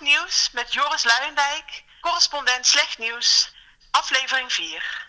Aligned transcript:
Goed 0.00 0.08
Nieuws 0.08 0.50
met 0.54 0.72
Joris 0.72 1.04
Luijendijk, 1.04 1.84
correspondent 2.00 2.66
Slecht 2.66 2.98
Nieuws, 2.98 3.54
aflevering 3.90 4.52
4. 4.52 5.08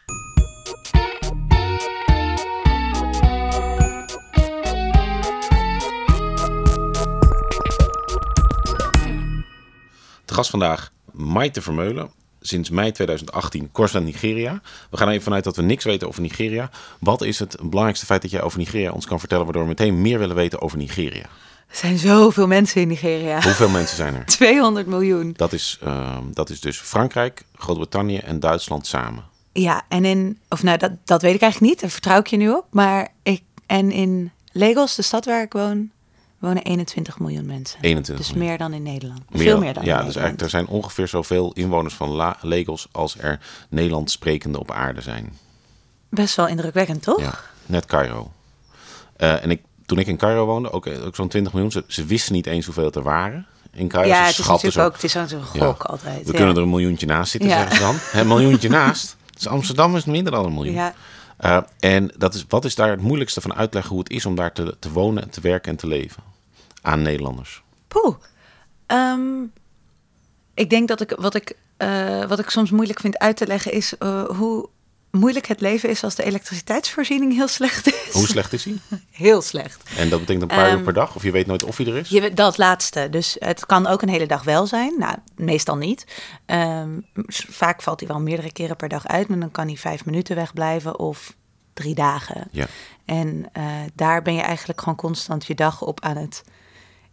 De 10.26 10.34
gast 10.34 10.50
vandaag, 10.50 10.92
Maite 11.12 11.62
Vermeulen. 11.62 12.12
Sinds 12.42 12.70
mei 12.70 12.92
2018 12.92 13.72
correspondent 13.72 14.14
Nigeria. 14.14 14.62
We 14.90 14.98
gaan 14.98 15.10
even 15.10 15.24
vanuit 15.24 15.44
dat 15.44 15.56
we 15.56 15.62
niks 15.62 15.84
weten 15.84 16.08
over 16.08 16.22
Nigeria. 16.22 16.70
Wat 17.00 17.22
is 17.22 17.40
het 17.40 17.56
belangrijkste 17.58 18.06
feit 18.06 18.22
dat 18.22 18.32
jij 18.32 18.42
over 18.42 18.58
Nigeria 18.60 18.92
ons 18.92 19.06
kan 19.06 19.20
vertellen... 19.20 19.44
waardoor 19.44 19.64
we 19.64 19.70
meteen 19.70 20.02
meer 20.02 20.20
willen 20.20 20.36
weten 20.36 20.62
over 20.62 20.78
Nigeria? 20.78 21.26
Er 21.72 21.78
zijn 21.78 21.98
zoveel 21.98 22.48
mensen 22.48 22.82
in 22.82 22.88
Nigeria. 22.88 23.42
Hoeveel 23.42 23.70
mensen 23.70 23.96
zijn 23.98 24.16
er? 24.16 24.26
200 24.42 24.88
miljoen. 24.88 25.34
Dat 25.36 25.54
is, 25.54 25.78
ehm, 25.84 26.24
dat 26.34 26.50
is 26.50 26.60
dus 26.60 26.80
Frankrijk, 26.80 27.44
Groot-Brittannië 27.56 28.18
en 28.18 28.40
Duitsland 28.40 28.88
samen. 28.88 29.24
Ja, 29.54 29.82
en 29.88 30.06
in, 30.06 30.40
of 30.50 30.64
nou, 30.64 30.78
dat, 30.78 30.92
dat 31.06 31.22
weet 31.22 31.36
ik 31.36 31.42
eigenlijk 31.42 31.72
niet. 31.72 31.82
Daar 31.82 31.90
vertrouw 31.90 32.20
ik 32.20 32.28
je 32.28 32.38
nu 32.38 32.50
op. 32.50 32.66
Maar 32.72 33.08
ik, 33.24 33.42
en 33.66 33.92
in 33.92 34.32
Lagos, 34.52 34.96
de 34.96 35.02
stad 35.02 35.26
waar 35.26 35.42
ik 35.42 35.54
woon, 35.54 35.92
wonen 36.40 36.64
21 36.64 37.20
miljoen 37.20 37.46
mensen. 37.46 37.80
21 37.82 38.26
Dus 38.26 38.34
miljoen. 38.36 38.50
meer 38.50 38.58
dan 38.58 38.74
in 38.74 38.84
Nederland. 38.84 39.22
Meer 39.30 39.42
Veel 39.42 39.60
meer 39.60 39.74
dan 39.74 39.84
Ja, 39.86 40.00
in 40.00 40.06
dus 40.06 40.16
Nederland. 40.16 40.16
eigenlijk 40.16 40.42
er 40.42 40.50
zijn 40.50 40.68
ongeveer 40.68 41.08
zoveel 41.08 41.52
inwoners 41.54 41.94
van 41.94 42.10
La 42.10 42.38
Lagos... 42.42 42.88
als 42.92 43.18
er 43.18 43.40
Nederlands 43.70 44.14
sprekende 44.14 44.60
op 44.60 44.72
aarde 44.72 45.02
zijn. 45.02 45.38
Best 46.10 46.36
wel 46.36 46.48
indrukwekkend, 46.48 47.04
toch? 47.04 47.20
Ja, 47.20 47.34
net 47.66 47.86
Cairo. 47.86 48.32
Eh, 49.16 49.44
en 49.44 49.52
ik, 49.52 49.62
toen 49.92 50.00
ik 50.00 50.08
in 50.08 50.18
Cairo 50.18 50.46
woonde, 50.46 50.72
ook, 50.72 50.88
ook 51.06 51.16
zo'n 51.16 51.28
20 51.28 51.54
miljoen... 51.54 51.72
Ze, 51.72 51.84
ze 51.88 52.06
wisten 52.06 52.34
niet 52.34 52.46
eens 52.48 52.66
hoeveel 52.66 52.86
het 52.86 52.96
er 52.96 53.04
waren 53.04 53.46
in 53.74 53.88
Cairo. 53.88 54.10
Ja, 54.10 54.26
het 54.26 54.38
is 54.40 54.48
natuurlijk 54.48 54.74
zo- 54.74 54.86
ook, 54.86 54.94
het 54.94 55.04
is 55.04 55.12
zo'n 55.12 55.28
gok 55.44 55.56
Ja. 55.56 55.66
altijd. 55.80 56.26
We 56.26 56.32
ja. 56.32 56.38
kunnen 56.38 56.56
er 56.56 56.62
een 56.62 56.70
miljoentje 56.70 57.06
naast 57.06 57.32
zitten, 57.32 57.50
zeggen 57.50 57.76
ze 57.76 57.82
dan. 57.82 57.96
Hè, 58.12 58.20
Een 58.22 58.28
miljoentje 58.28 58.70
naast. 58.70 59.16
Dus 59.34 59.48
Amsterdam 59.48 59.96
is 59.96 60.06
minder 60.06 60.32
dan 60.32 60.46
een 60.46 60.54
miljoen. 60.54 60.74
Ja. 60.74 60.94
Eh, 61.38 61.58
en 61.80 62.12
dat 62.18 62.34
is, 62.34 62.46
wat 62.48 62.66
is 62.66 62.76
daar 62.76 62.90
het 62.90 63.02
moeilijkste 63.02 63.42
van 63.42 63.54
uitleggen 63.54 63.92
hoe 63.92 64.00
het 64.00 64.10
is 64.10 64.26
om 64.26 64.36
daar 64.36 64.52
te, 64.54 64.76
te 64.80 64.92
wonen, 64.92 65.30
te 65.30 65.42
werken 65.42 65.72
en 65.72 65.78
te 65.78 65.88
leven? 65.88 66.24
Aan 66.82 67.02
Nederlanders. 67.02 67.62
Poeh. 67.88 68.16
Ehm, 68.86 69.44
ik 70.54 70.70
denk 70.70 70.88
dat 70.88 71.02
ik 71.02 71.16
wat, 71.20 71.36
ik 71.36 71.56
eh, 71.78 72.26
wat 72.26 72.40
ik 72.40 72.50
soms 72.50 72.72
moeilijk 72.72 73.00
vind 73.00 73.18
uit 73.20 73.38
te 73.38 73.48
leggen 73.48 73.72
is 73.72 73.98
eh, 73.98 74.24
hoe 74.24 74.70
moeilijk 75.12 75.48
het 75.48 75.62
leven 75.62 75.90
is 75.90 76.04
als 76.04 76.16
de 76.16 76.24
elektriciteitsvoorziening 76.24 77.34
heel 77.34 77.48
slecht 77.48 77.88
is. 77.88 78.14
Hoe 78.14 78.28
slecht 78.28 78.54
is 78.54 78.66
hij? 78.66 78.76
Heel 79.12 79.42
slecht. 79.42 79.90
En 79.98 80.10
dat 80.10 80.20
betekent 80.20 80.42
een 80.42 80.58
paar 80.58 80.68
uur 80.68 80.76
Ehm, 80.76 80.84
per 80.84 80.94
dag? 80.94 81.16
Of 81.16 81.24
je 81.24 81.32
weet 81.32 81.48
nooit 81.48 81.64
of 81.64 81.78
hij 81.78 81.86
er 81.86 81.98
is? 81.98 82.10
Je, 82.10 82.34
dat 82.34 82.58
laatste. 82.58 83.08
Dus 83.10 83.36
het 83.40 83.66
kan 83.66 83.88
ook 83.88 84.02
een 84.02 84.10
hele 84.10 84.26
dag 84.26 84.44
wel 84.44 84.68
zijn. 84.68 84.94
Nou, 84.98 85.16
meestal 85.36 85.76
niet. 85.76 86.06
Ehm, 86.46 86.90
vaak 87.50 87.82
valt 87.82 88.00
hij 88.00 88.10
wel 88.10 88.20
meerdere 88.20 88.52
keren 88.52 88.76
per 88.76 88.90
dag 88.90 89.08
uit. 89.08 89.28
Maar 89.28 89.40
dan 89.40 89.52
kan 89.52 89.68
hij 89.68 89.76
vijf 89.76 90.06
minuten 90.06 90.36
wegblijven 90.36 91.00
of 91.00 91.36
drie 91.74 91.96
dagen. 91.96 92.48
Ja. 92.52 92.68
En 93.06 93.50
eh, 93.54 93.64
daar 93.94 94.22
ben 94.22 94.34
je 94.34 94.42
eigenlijk 94.42 94.80
gewoon 94.80 94.96
constant 94.96 95.46
je 95.46 95.56
dag 95.56 95.82
op 95.82 96.02
aan 96.02 96.18
het 96.18 96.44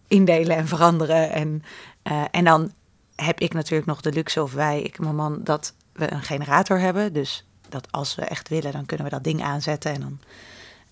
indelen 0.09 0.57
en 0.57 0.69
veranderen. 0.69 1.31
En, 1.31 1.63
eh, 2.03 2.25
en 2.31 2.45
dan 2.45 2.73
heb 3.17 3.41
ik 3.41 3.55
natuurlijk 3.55 3.89
nog 3.89 4.01
de 4.01 4.13
luxe, 4.13 4.43
of 4.43 4.53
wij, 4.53 4.83
ik 4.83 4.97
en 4.97 5.05
mijn 5.05 5.17
man, 5.17 5.41
dat 5.45 5.75
we 5.93 6.13
een 6.13 6.23
generator 6.23 6.79
hebben. 6.79 7.13
Dus 7.13 7.48
dat 7.69 7.93
als 7.93 8.15
we 8.15 8.23
echt 8.23 8.49
willen, 8.49 8.73
dan 8.73 8.87
kunnen 8.87 9.07
we 9.07 9.13
dat 9.13 9.25
ding 9.25 9.43
aanzetten 9.43 9.93
en 9.93 10.01
dan 10.01 10.19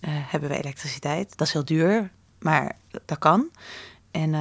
eh, 0.01 0.11
hebben 0.13 0.49
we 0.51 0.59
elektriciteit. 0.59 1.37
Dat 1.37 1.47
is 1.47 1.53
heel 1.53 1.65
duur, 1.65 2.11
maar 2.39 2.77
dat 3.05 3.19
kan. 3.19 3.49
En 4.11 4.35
eh, 4.35 4.41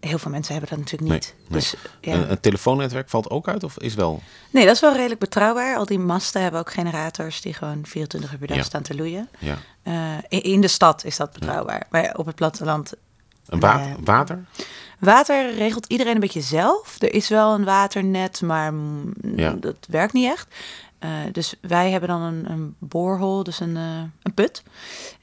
heel 0.00 0.18
veel 0.18 0.30
mensen 0.30 0.52
hebben 0.52 0.70
dat 0.70 0.78
natuurlijk 0.78 1.12
niet. 1.12 1.34
nee. 1.38 1.50
Dus, 1.58 1.74
ja. 2.00 2.14
Een, 2.14 2.30
een 2.30 2.40
telefoonnetwerk 2.40 3.08
valt 3.10 3.30
ook 3.30 3.48
uit 3.48 3.64
of 3.64 3.78
is 3.78 3.94
wel? 3.94 4.22
Nee, 4.50 4.64
dat 4.64 4.74
is 4.74 4.80
wel 4.80 4.94
redelijk 4.94 5.20
betrouwbaar. 5.20 5.76
Al 5.76 5.86
die 5.86 5.98
masten 5.98 6.42
hebben 6.42 6.60
ook 6.60 6.72
generators 6.72 7.40
die 7.40 7.54
gewoon 7.54 7.86
24 7.86 8.32
uur 8.32 8.38
per 8.38 8.46
dag 8.46 8.56
Ja. 8.56 8.62
staan 8.62 8.82
te 8.82 8.94
loeien. 8.94 9.28
Ja. 9.38 9.58
Eh, 9.82 9.92
in, 10.28 10.42
in 10.42 10.60
de 10.60 10.68
stad 10.68 11.04
is 11.04 11.16
dat 11.16 11.32
betrouwbaar. 11.32 11.86
Maar 11.90 12.14
op 12.16 12.26
het 12.26 12.34
platteland 12.34 12.92
Een 13.46 13.60
water? 14.04 14.44
Water 14.98 15.54
regelt 15.54 15.86
iedereen 15.86 16.14
een 16.14 16.20
beetje 16.20 16.40
zelf. 16.40 16.96
Er 16.98 17.14
is 17.14 17.28
wel 17.28 17.54
een 17.54 17.64
waternet, 17.64 18.40
maar 18.42 18.72
mm, 18.74 19.12
dat 19.60 19.76
werkt 19.88 20.12
niet 20.12 20.30
echt. 20.30 20.54
Eh, 21.06 21.32
dus 21.32 21.54
wij 21.60 21.90
hebben 21.90 22.08
dan 22.08 22.22
een, 22.22 22.50
een 22.50 22.74
boorhol, 22.78 23.42
dus 23.42 23.60
een, 23.60 23.76
eh, 23.76 24.02
een 24.22 24.34
put. 24.34 24.62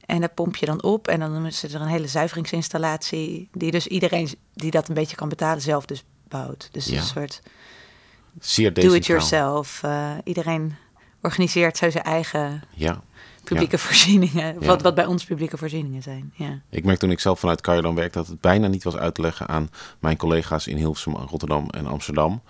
En 0.05 0.19
daar 0.19 0.29
pomp 0.29 0.55
je 0.55 0.65
dan 0.65 0.83
op. 0.83 1.07
En 1.07 1.19
dan 1.19 1.51
zit 1.51 1.73
er 1.73 1.81
een 1.81 1.87
hele 1.87 2.07
zuiveringsinstallatie... 2.07 3.49
die 3.51 3.71
dus 3.71 3.87
iedereen 3.87 4.29
die 4.53 4.71
dat 4.71 4.87
een 4.87 4.93
beetje 4.93 5.15
kan 5.15 5.29
betalen 5.29 5.61
zelf 5.61 5.85
dus 5.85 6.03
bouwt. 6.27 6.69
Dus 6.71 6.85
is 6.87 6.91
Ja. 6.91 6.99
een 6.99 7.05
soort 7.05 8.75
do-it-yourself. 8.75 9.83
Eh, 9.83 10.11
iedereen 10.23 10.75
organiseert 11.21 11.77
zo 11.77 11.89
zijn 11.89 12.03
eigen 12.03 12.63
Ja. 12.73 13.01
publieke 13.43 13.77
voorzieningen. 13.77 14.65
Wat, 14.65 14.81
wat 14.81 14.95
bij 14.95 15.05
ons 15.05 15.23
publieke 15.23 15.57
voorzieningen 15.57 16.01
zijn. 16.01 16.33
Ja. 16.35 16.61
Ik 16.69 16.85
merk 16.85 16.99
toen 16.99 17.11
ik 17.11 17.19
zelf 17.19 17.39
vanuit 17.39 17.61
Cairo 17.61 17.81
dan 17.81 17.95
werkte... 17.95 18.17
dat 18.17 18.27
het 18.27 18.41
bijna 18.41 18.67
niet 18.67 18.83
was 18.83 18.95
uit 18.95 19.15
te 19.15 19.21
leggen 19.21 19.47
aan 19.47 19.69
mijn 19.99 20.17
collega's 20.17 20.67
in 20.67 20.77
Hilversum, 20.77 21.15
Rotterdam 21.15 21.69
en 21.69 21.87
Amsterdam... 21.87 22.41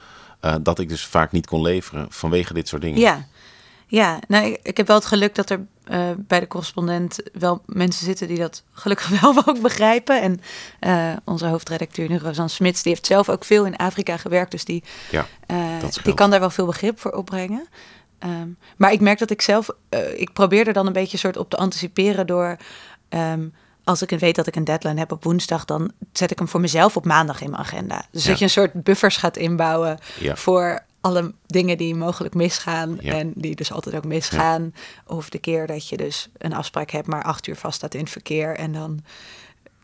eh, 0.44 0.56
dat 0.62 0.80
ik 0.80 0.90
dus 0.90 1.06
vaak 1.06 1.32
niet 1.32 1.48
kon 1.48 1.62
leveren 1.62 2.06
vanwege 2.10 2.54
dit 2.54 2.68
soort 2.68 2.82
dingen. 2.82 3.00
Ja, 3.00 3.26
ja. 3.88 4.20
Nou, 4.28 4.46
ik, 4.46 4.60
ik 4.64 4.78
heb 4.78 4.88
wel 4.88 4.96
het 4.96 5.06
geluk 5.06 5.36
dat 5.36 5.50
er 5.50 5.66
eh, 5.84 6.10
bij 6.18 6.40
de 6.40 6.48
correspondent 6.48 7.20
wel 7.34 7.62
mensen 7.66 8.06
zitten 8.06 8.28
die 8.28 8.38
dat 8.38 8.64
gelukkig 8.72 9.08
wel 9.22 9.48
ook 9.48 9.62
begrijpen. 9.62 10.22
En 10.22 10.42
eh, 10.80 11.14
onze 11.24 11.46
hoofdredacteur 11.46 12.10
nu, 12.10 12.18
Rosanne 12.18 12.52
Smits, 12.52 12.82
die 12.82 12.92
heeft 12.92 13.06
zelf 13.06 13.30
ook 13.30 13.44
veel 13.44 13.66
in 13.66 13.76
Afrika 13.76 14.18
gewerkt. 14.18 14.52
Dus 14.52 14.66
die, 14.66 14.84
Ja, 15.12 15.26
die 16.04 16.14
kan 16.14 16.30
daar 16.30 16.40
wel 16.40 16.50
veel 16.50 16.66
begrip 16.66 17.00
voor 17.00 17.12
opbrengen. 17.12 17.68
Ehm, 18.20 18.48
maar 18.78 18.92
ik 18.92 19.02
merk 19.02 19.20
dat 19.20 19.30
ik 19.30 19.42
zelf, 19.42 19.70
ik 20.16 20.34
probeer 20.34 20.68
er 20.68 20.74
dan 20.74 20.88
een 20.88 20.94
beetje 20.94 21.18
soort 21.18 21.38
op 21.38 21.50
te 21.50 21.58
anticiperen 21.58 22.28
door... 22.28 22.58
ehm, 23.10 23.48
als 23.84 24.02
ik 24.02 24.10
weet 24.20 24.36
dat 24.36 24.48
ik 24.48 24.56
een 24.56 24.64
deadline 24.64 25.00
heb 25.00 25.12
op 25.12 25.24
woensdag, 25.24 25.66
dan 25.66 25.92
zet 26.14 26.32
ik 26.32 26.38
hem 26.38 26.48
voor 26.48 26.60
mezelf 26.60 26.98
op 26.98 27.06
maandag 27.06 27.42
in 27.42 27.50
mijn 27.50 27.62
agenda. 27.62 28.06
Dus 28.12 28.24
Ja. 28.24 28.30
dat 28.30 28.38
je 28.40 28.44
een 28.46 28.52
soort 28.52 28.84
buffers 28.84 29.18
gaat 29.18 29.38
inbouwen 29.38 29.98
Ja. 30.20 30.36
voor 30.36 30.80
alle 31.02 31.34
dingen 31.46 31.78
die 31.78 31.96
mogelijk 31.96 32.34
misgaan 32.34 32.98
Ja. 33.02 33.14
en 33.14 33.32
die 33.36 33.56
dus 33.56 33.72
altijd 33.72 33.96
ook 33.96 34.06
misgaan. 34.06 34.74
Of 35.08 35.30
de 35.30 35.38
keer 35.40 35.68
dat 35.68 35.90
je 35.90 35.98
dus 35.98 36.30
een 36.38 36.54
afspraak 36.54 36.90
hebt, 36.90 37.08
maar 37.08 37.24
acht 37.24 37.48
uur 37.48 37.56
vast 37.56 37.76
staat 37.76 37.94
in 37.94 38.00
het 38.00 38.10
verkeer 38.10 38.56
en 38.56 38.72
dan 38.74 39.04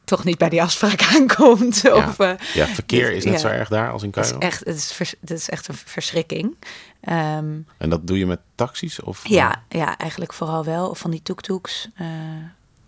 toch 0.04 0.24
niet 0.24 0.38
bij 0.38 0.50
die 0.50 0.62
afspraak 0.62 1.02
aankomt. 1.16 1.80
ja. 1.82 1.96
Of, 1.96 2.20
eh, 2.20 2.32
ja, 2.54 2.66
verkeer 2.68 3.12
is 3.12 3.24
net 3.24 3.34
ja. 3.34 3.40
zo 3.40 3.48
erg 3.48 3.70
daar 3.70 3.92
als 3.92 4.04
in 4.04 4.08
het 4.08 4.18
is 4.18 4.24
Cairo. 4.30 4.48
echt, 4.48 4.60
het 4.60 4.76
is, 4.76 4.92
vers- 4.92 5.16
het 5.22 5.32
is 5.32 5.50
echt 5.50 5.68
een 5.68 5.76
verschrikking. 5.76 6.56
Ehm, 7.02 7.58
En 7.78 7.90
dat 7.90 8.08
doe 8.08 8.18
je 8.18 8.26
met 8.26 8.40
taxis? 8.56 9.02
Of, 9.02 9.28
ja, 9.28 9.64
ja, 9.70 9.98
eigenlijk 9.98 10.34
vooral 10.34 10.64
wel. 10.66 10.90
Of 10.90 11.00
van 11.00 11.12
die 11.12 11.22
tuk-tuks. 11.24 11.90
eh, 11.96 12.08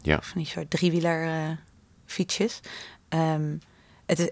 Ja. 0.01 0.19
Van 0.21 0.41
die 0.41 0.45
soort 0.51 0.69
driewieler 0.69 1.27
eh, 1.27 1.49
fietsjes. 2.05 2.59
Ehm, 3.09 3.55
het 4.05 4.19
is, 4.19 4.29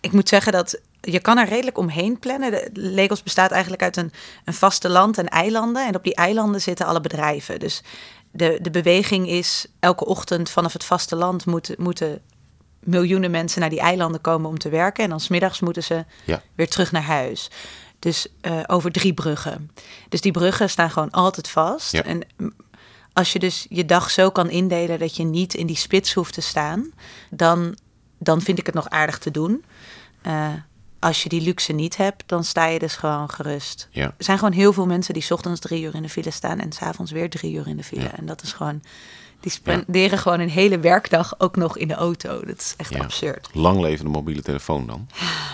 ik 0.00 0.12
moet 0.12 0.28
zeggen 0.28 0.52
dat 0.52 0.80
je 1.00 1.20
kan 1.20 1.38
er 1.38 1.48
redelijk 1.48 1.78
omheen 1.78 2.18
plannen. 2.18 2.50
De 2.50 2.70
Lagos 2.72 3.22
bestaat 3.22 3.50
eigenlijk 3.50 3.82
uit 3.82 3.96
een, 3.96 4.12
een 4.44 4.54
vasteland 4.54 5.18
en 5.18 5.28
eilanden. 5.28 5.86
En 5.86 5.96
op 5.96 6.04
die 6.04 6.14
eilanden 6.14 6.60
zitten 6.60 6.86
alle 6.86 7.00
bedrijven. 7.00 7.58
Dus 7.58 7.82
de, 8.30 8.58
de 8.62 8.70
beweging 8.70 9.28
is 9.28 9.66
elke 9.80 10.04
ochtend 10.06 10.50
vanaf 10.50 10.72
het 10.72 10.84
vasteland 10.84 11.46
moeten, 11.46 11.74
moeten 11.78 12.20
miljoenen 12.80 13.30
mensen 13.30 13.60
naar 13.60 13.70
die 13.70 13.80
eilanden 13.80 14.20
komen 14.20 14.50
om 14.50 14.58
te 14.58 14.68
werken. 14.68 15.04
En 15.04 15.10
dan 15.10 15.20
smiddags 15.20 15.60
moeten 15.60 15.82
ze 15.84 16.04
Ja. 16.24 16.42
weer 16.54 16.68
terug 16.68 16.92
naar 16.92 17.02
huis. 17.02 17.50
Dus 17.98 18.26
eh, 18.40 18.60
over 18.66 18.92
drie 18.92 19.14
bruggen. 19.14 19.70
Dus 20.08 20.20
die 20.20 20.32
bruggen 20.32 20.70
staan 20.70 20.90
gewoon 20.90 21.10
altijd 21.10 21.48
vast. 21.48 21.92
Ja. 21.92 22.02
En 22.04 22.22
als 23.18 23.32
je 23.32 23.38
dus 23.38 23.66
je 23.68 23.84
dag 23.84 24.10
zo 24.10 24.30
kan 24.30 24.50
indelen 24.50 24.98
dat 24.98 25.16
je 25.16 25.24
niet 25.24 25.54
in 25.54 25.66
die 25.66 25.76
spits 25.76 26.14
hoeft 26.14 26.34
te 26.34 26.40
staan, 26.40 26.92
dan, 27.30 27.76
dan 28.18 28.40
vind 28.40 28.58
ik 28.58 28.66
het 28.66 28.74
nog 28.74 28.88
aardig 28.88 29.18
te 29.18 29.30
doen. 29.30 29.64
Eh, 30.22 30.52
als 30.98 31.22
je 31.22 31.28
die 31.28 31.40
luxe 31.40 31.72
niet 31.72 31.96
hebt, 31.96 32.22
dan 32.26 32.44
sta 32.44 32.66
je 32.66 32.78
dus 32.78 32.96
gewoon 32.96 33.30
gerust. 33.30 33.88
Ja. 33.90 34.04
Er 34.04 34.24
zijn 34.24 34.38
gewoon 34.38 34.52
heel 34.52 34.72
veel 34.72 34.86
mensen 34.86 35.14
die 35.14 35.22
's 35.22 35.30
ochtends 35.30 35.60
drie 35.60 35.82
uur 35.82 35.94
in 35.94 36.02
de 36.02 36.08
file 36.08 36.30
staan 36.30 36.58
en 36.58 36.72
s'avonds 36.72 37.10
weer 37.10 37.30
drie 37.30 37.54
uur 37.54 37.66
in 37.68 37.76
de 37.76 37.84
file. 37.84 38.02
Ja. 38.02 38.16
En 38.16 38.26
dat 38.26 38.42
is 38.42 38.52
gewoon, 38.52 38.82
die 39.40 39.52
spenderen 39.52 40.18
gewoon 40.18 40.40
een 40.40 40.50
hele 40.50 40.78
werkdag 40.78 41.40
ook 41.40 41.56
nog 41.56 41.76
in 41.76 41.88
de 41.88 41.94
auto. 41.94 42.44
Dat 42.44 42.58
is 42.58 42.74
echt 42.76 42.94
absurd. 42.94 43.48
Lang 43.52 43.80
leven 43.80 44.04
de 44.04 44.10
mobiele 44.10 44.42
telefoon 44.42 44.86
dan. 44.86 45.08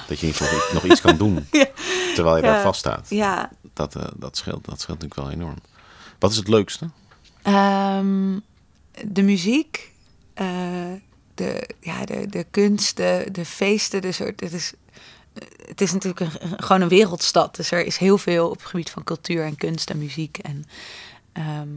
Dat 0.08 0.18
je 0.18 0.26
nog, 0.26 0.70
nog 0.72 0.84
iets 0.84 1.00
kan 1.00 1.16
doen 1.16 1.48
terwijl 2.14 2.36
je 2.36 2.42
daar 2.42 2.62
vast 2.62 2.78
staat. 2.78 3.06
Ja, 3.08 3.50
Dat, 3.72 3.96
eh, 3.96 4.02
dat, 4.16 4.36
scheelt, 4.36 4.64
dat 4.64 4.80
scheelt 4.80 5.00
natuurlijk 5.00 5.28
wel 5.28 5.30
enorm. 5.30 5.58
Wat 6.18 6.30
is 6.30 6.36
het 6.36 6.48
leukste? 6.48 6.90
Ehm, 7.44 8.38
de 9.08 9.22
muziek, 9.22 9.92
eh, 10.34 10.46
de, 11.34 11.68
ja, 11.80 12.04
de, 12.04 12.26
de 12.26 12.46
kunst, 12.50 12.96
de, 12.96 13.28
de 13.32 13.44
feesten. 13.44 14.00
De 14.02 14.12
soort, 14.12 14.40
het, 14.40 14.52
is, 14.52 14.72
het 15.66 15.80
is 15.80 15.92
natuurlijk 15.92 16.20
een, 16.20 16.30
gewoon 16.64 16.80
een 16.82 16.88
wereldstad. 16.88 17.56
Dus 17.56 17.70
er 17.70 17.86
is 17.86 17.96
heel 17.96 18.18
veel 18.18 18.48
op 18.50 18.56
het 18.58 18.66
gebied 18.66 18.90
van 18.90 19.04
cultuur 19.04 19.44
en 19.44 19.56
kunst 19.56 19.90
en 19.90 19.98
muziek. 19.98 20.38
En 20.38 20.64
ehm, 21.32 21.68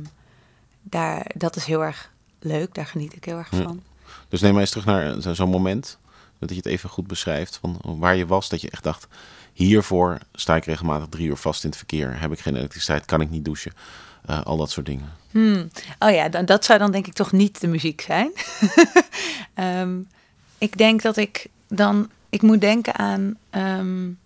daar, 0.82 1.26
dat 1.36 1.56
is 1.56 1.66
heel 1.66 1.84
erg 1.84 2.12
leuk. 2.40 2.74
Daar 2.74 2.86
geniet 2.86 3.16
ik 3.16 3.24
heel 3.26 3.38
erg 3.38 3.52
Ja. 3.52 3.62
van. 3.64 3.82
Dus 4.30 4.42
neem 4.42 4.52
maar 4.52 4.62
eens 4.62 4.70
terug 4.70 4.86
naar 4.86 5.22
zo- 5.22 5.34
zo'n 5.34 5.50
moment. 5.50 5.98
Dat 6.40 6.50
je 6.50 6.56
het 6.56 6.66
even 6.66 6.90
goed 6.90 7.08
beschrijft 7.08 7.58
van 7.62 7.80
waar 7.84 8.16
je 8.16 8.26
was. 8.26 8.50
Dat 8.50 8.62
je 8.62 8.70
echt 8.70 8.84
dacht, 8.84 9.08
hiervoor 9.54 10.18
sta 10.34 10.56
ik 10.56 10.66
regelmatig 10.66 11.08
drie 11.10 11.28
uur 11.28 11.36
vast 11.38 11.64
in 11.64 11.70
het 11.70 11.78
verkeer. 11.78 12.20
Heb 12.20 12.32
ik 12.32 12.40
geen 12.40 12.56
elektriciteit, 12.56 13.06
kan 13.06 13.22
ik 13.22 13.30
niet 13.30 13.46
douchen. 13.46 13.74
Uh, 14.30 14.44
al 14.44 14.58
dat 14.58 14.72
soort 14.72 14.86
dingen. 14.86 15.14
Hmm. 15.32 15.70
Oh 16.00 16.12
ja, 16.12 16.30
dan, 16.30 16.46
dat 16.46 16.66
zou 16.66 16.80
dan 16.80 16.92
denk 16.92 17.08
ik 17.08 17.14
toch 17.14 17.32
niet 17.32 17.62
de 17.62 17.68
muziek 17.68 18.02
zijn. 18.02 18.32
um, 19.56 20.08
ik 20.58 20.78
denk 20.78 21.02
dat 21.02 21.18
ik 21.18 21.48
dan... 21.68 22.10
Ik 22.30 22.42
moet 22.42 22.62
denken 22.62 22.96
aan... 22.96 23.38
Um, 23.52 24.20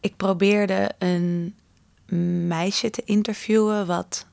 ik 0.00 0.16
probeerde 0.16 0.90
een 0.98 1.54
meisje 2.46 2.90
te 2.90 3.02
interviewen 3.04 3.86
wat 3.86 4.26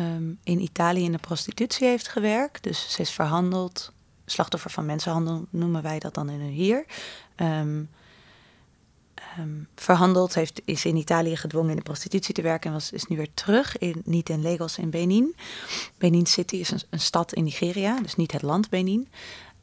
um, 0.00 0.38
in 0.44 0.60
Italië 0.60 1.04
in 1.04 1.12
de 1.12 1.18
prostitutie 1.18 1.86
heeft 1.86 2.08
gewerkt. 2.08 2.62
Dus 2.62 2.92
ze 2.92 3.00
is 3.00 3.10
verhandeld. 3.10 3.92
Slachtoffer 4.26 4.70
van 4.70 4.86
mensenhandel 4.86 5.46
noemen 5.50 5.82
wij 5.82 5.98
dat 5.98 6.14
dan 6.14 6.30
in 6.30 6.40
hier. 6.40 6.84
Um, 9.38 9.68
verhandeld, 9.74 10.34
heeft, 10.34 10.62
is 10.64 10.84
in 10.84 10.96
Italië 10.96 11.36
gedwongen 11.36 11.70
in 11.70 11.76
de 11.76 11.82
prostitutie 11.82 12.34
te 12.34 12.42
werken 12.42 12.66
en 12.68 12.72
was, 12.72 12.92
is 12.92 13.06
nu 13.06 13.16
weer 13.16 13.34
terug, 13.34 13.78
in, 13.78 14.02
niet 14.04 14.28
in 14.28 14.42
Lagos, 14.42 14.78
in 14.78 14.90
Benin. 14.90 15.34
Benin 15.98 16.26
City 16.26 16.56
is 16.56 16.70
een, 16.70 17.00
stad 17.00 17.32
in 17.32 17.44
Nigeria, 17.44 18.00
dus 18.00 18.16
niet 18.16 18.32
het 18.32 18.42
land 18.42 18.70
Benin. 18.70 19.08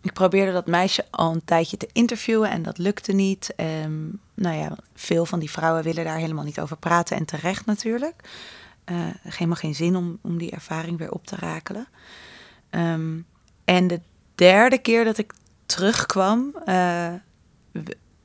Ik 0.01 0.13
probeerde 0.13 0.51
dat 0.51 0.67
meisje 0.67 1.05
al 1.09 1.33
een 1.33 1.45
tijdje 1.45 1.77
te 1.77 1.89
interviewen 1.93 2.49
en 2.49 2.63
dat 2.63 2.77
lukte 2.77 3.11
niet. 3.11 3.53
Um, 3.83 4.19
nou 4.33 4.57
ja, 4.57 4.77
veel 4.95 5.25
van 5.25 5.39
die 5.39 5.51
vrouwen 5.51 5.83
willen 5.83 6.05
daar 6.05 6.17
helemaal 6.17 6.43
niet 6.43 6.59
over 6.59 6.77
praten 6.77 7.17
en 7.17 7.25
terecht 7.25 7.65
natuurlijk. 7.65 8.29
Uh, 8.85 8.97
helemaal 9.21 9.55
geen 9.55 9.75
zin 9.75 9.95
om, 9.95 10.19
om 10.21 10.37
die 10.37 10.51
ervaring 10.51 10.97
weer 10.97 11.11
op 11.11 11.25
te 11.25 11.35
rakelen. 11.35 11.87
Um, 12.69 13.25
en 13.65 13.87
de 13.87 14.01
derde 14.35 14.77
keer 14.77 15.03
dat 15.03 15.17
ik 15.17 15.33
terugkwam, 15.65 16.55
uh, 16.65 17.13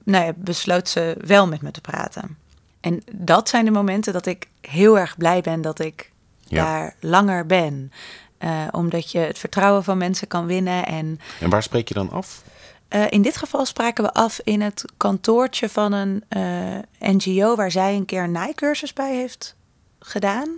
nou 0.04 0.24
ja, 0.24 0.32
besloot 0.36 0.88
ze 0.88 1.16
wel 1.20 1.46
met 1.46 1.62
me 1.62 1.70
te 1.70 1.80
praten. 1.80 2.38
En 2.80 3.02
dat 3.12 3.48
zijn 3.48 3.64
de 3.64 3.70
momenten 3.70 4.12
dat 4.12 4.26
ik 4.26 4.48
heel 4.60 4.98
erg 4.98 5.16
blij 5.16 5.40
ben 5.40 5.60
dat 5.60 5.78
ik 5.78 6.12
daar 6.48 6.94
langer 7.00 7.46
ben. 7.46 7.92
Uh, 8.38 8.66
omdat 8.70 9.10
je 9.10 9.18
het 9.18 9.38
vertrouwen 9.38 9.84
van 9.84 9.98
mensen 9.98 10.28
kan 10.28 10.46
winnen. 10.46 10.86
En, 10.86 11.20
en 11.40 11.50
waar 11.50 11.62
spreek 11.62 11.88
je 11.88 11.94
dan 11.94 12.10
af? 12.10 12.42
Uh, 12.90 13.04
in 13.08 13.22
dit 13.22 13.36
geval 13.36 13.64
spraken 13.64 14.04
we 14.04 14.12
af 14.12 14.40
in 14.44 14.60
het 14.60 14.84
kantoortje 14.96 15.68
van 15.68 15.92
een 15.92 16.24
uh, 16.28 17.10
NGO 17.12 17.56
waar 17.56 17.70
zij 17.70 17.94
een 17.94 18.04
keer 18.04 18.22
een 18.22 18.32
naaicursus 18.32 18.92
bij 18.92 19.14
heeft 19.14 19.56
gedaan. 19.98 20.48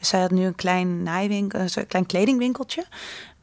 Zij 0.00 0.20
had 0.20 0.30
nu 0.30 0.44
een 0.44 0.54
klein, 0.54 1.02
naaiwinkel, 1.02 1.60
een 1.60 1.86
klein 1.86 2.06
kledingwinkeltje. 2.06 2.84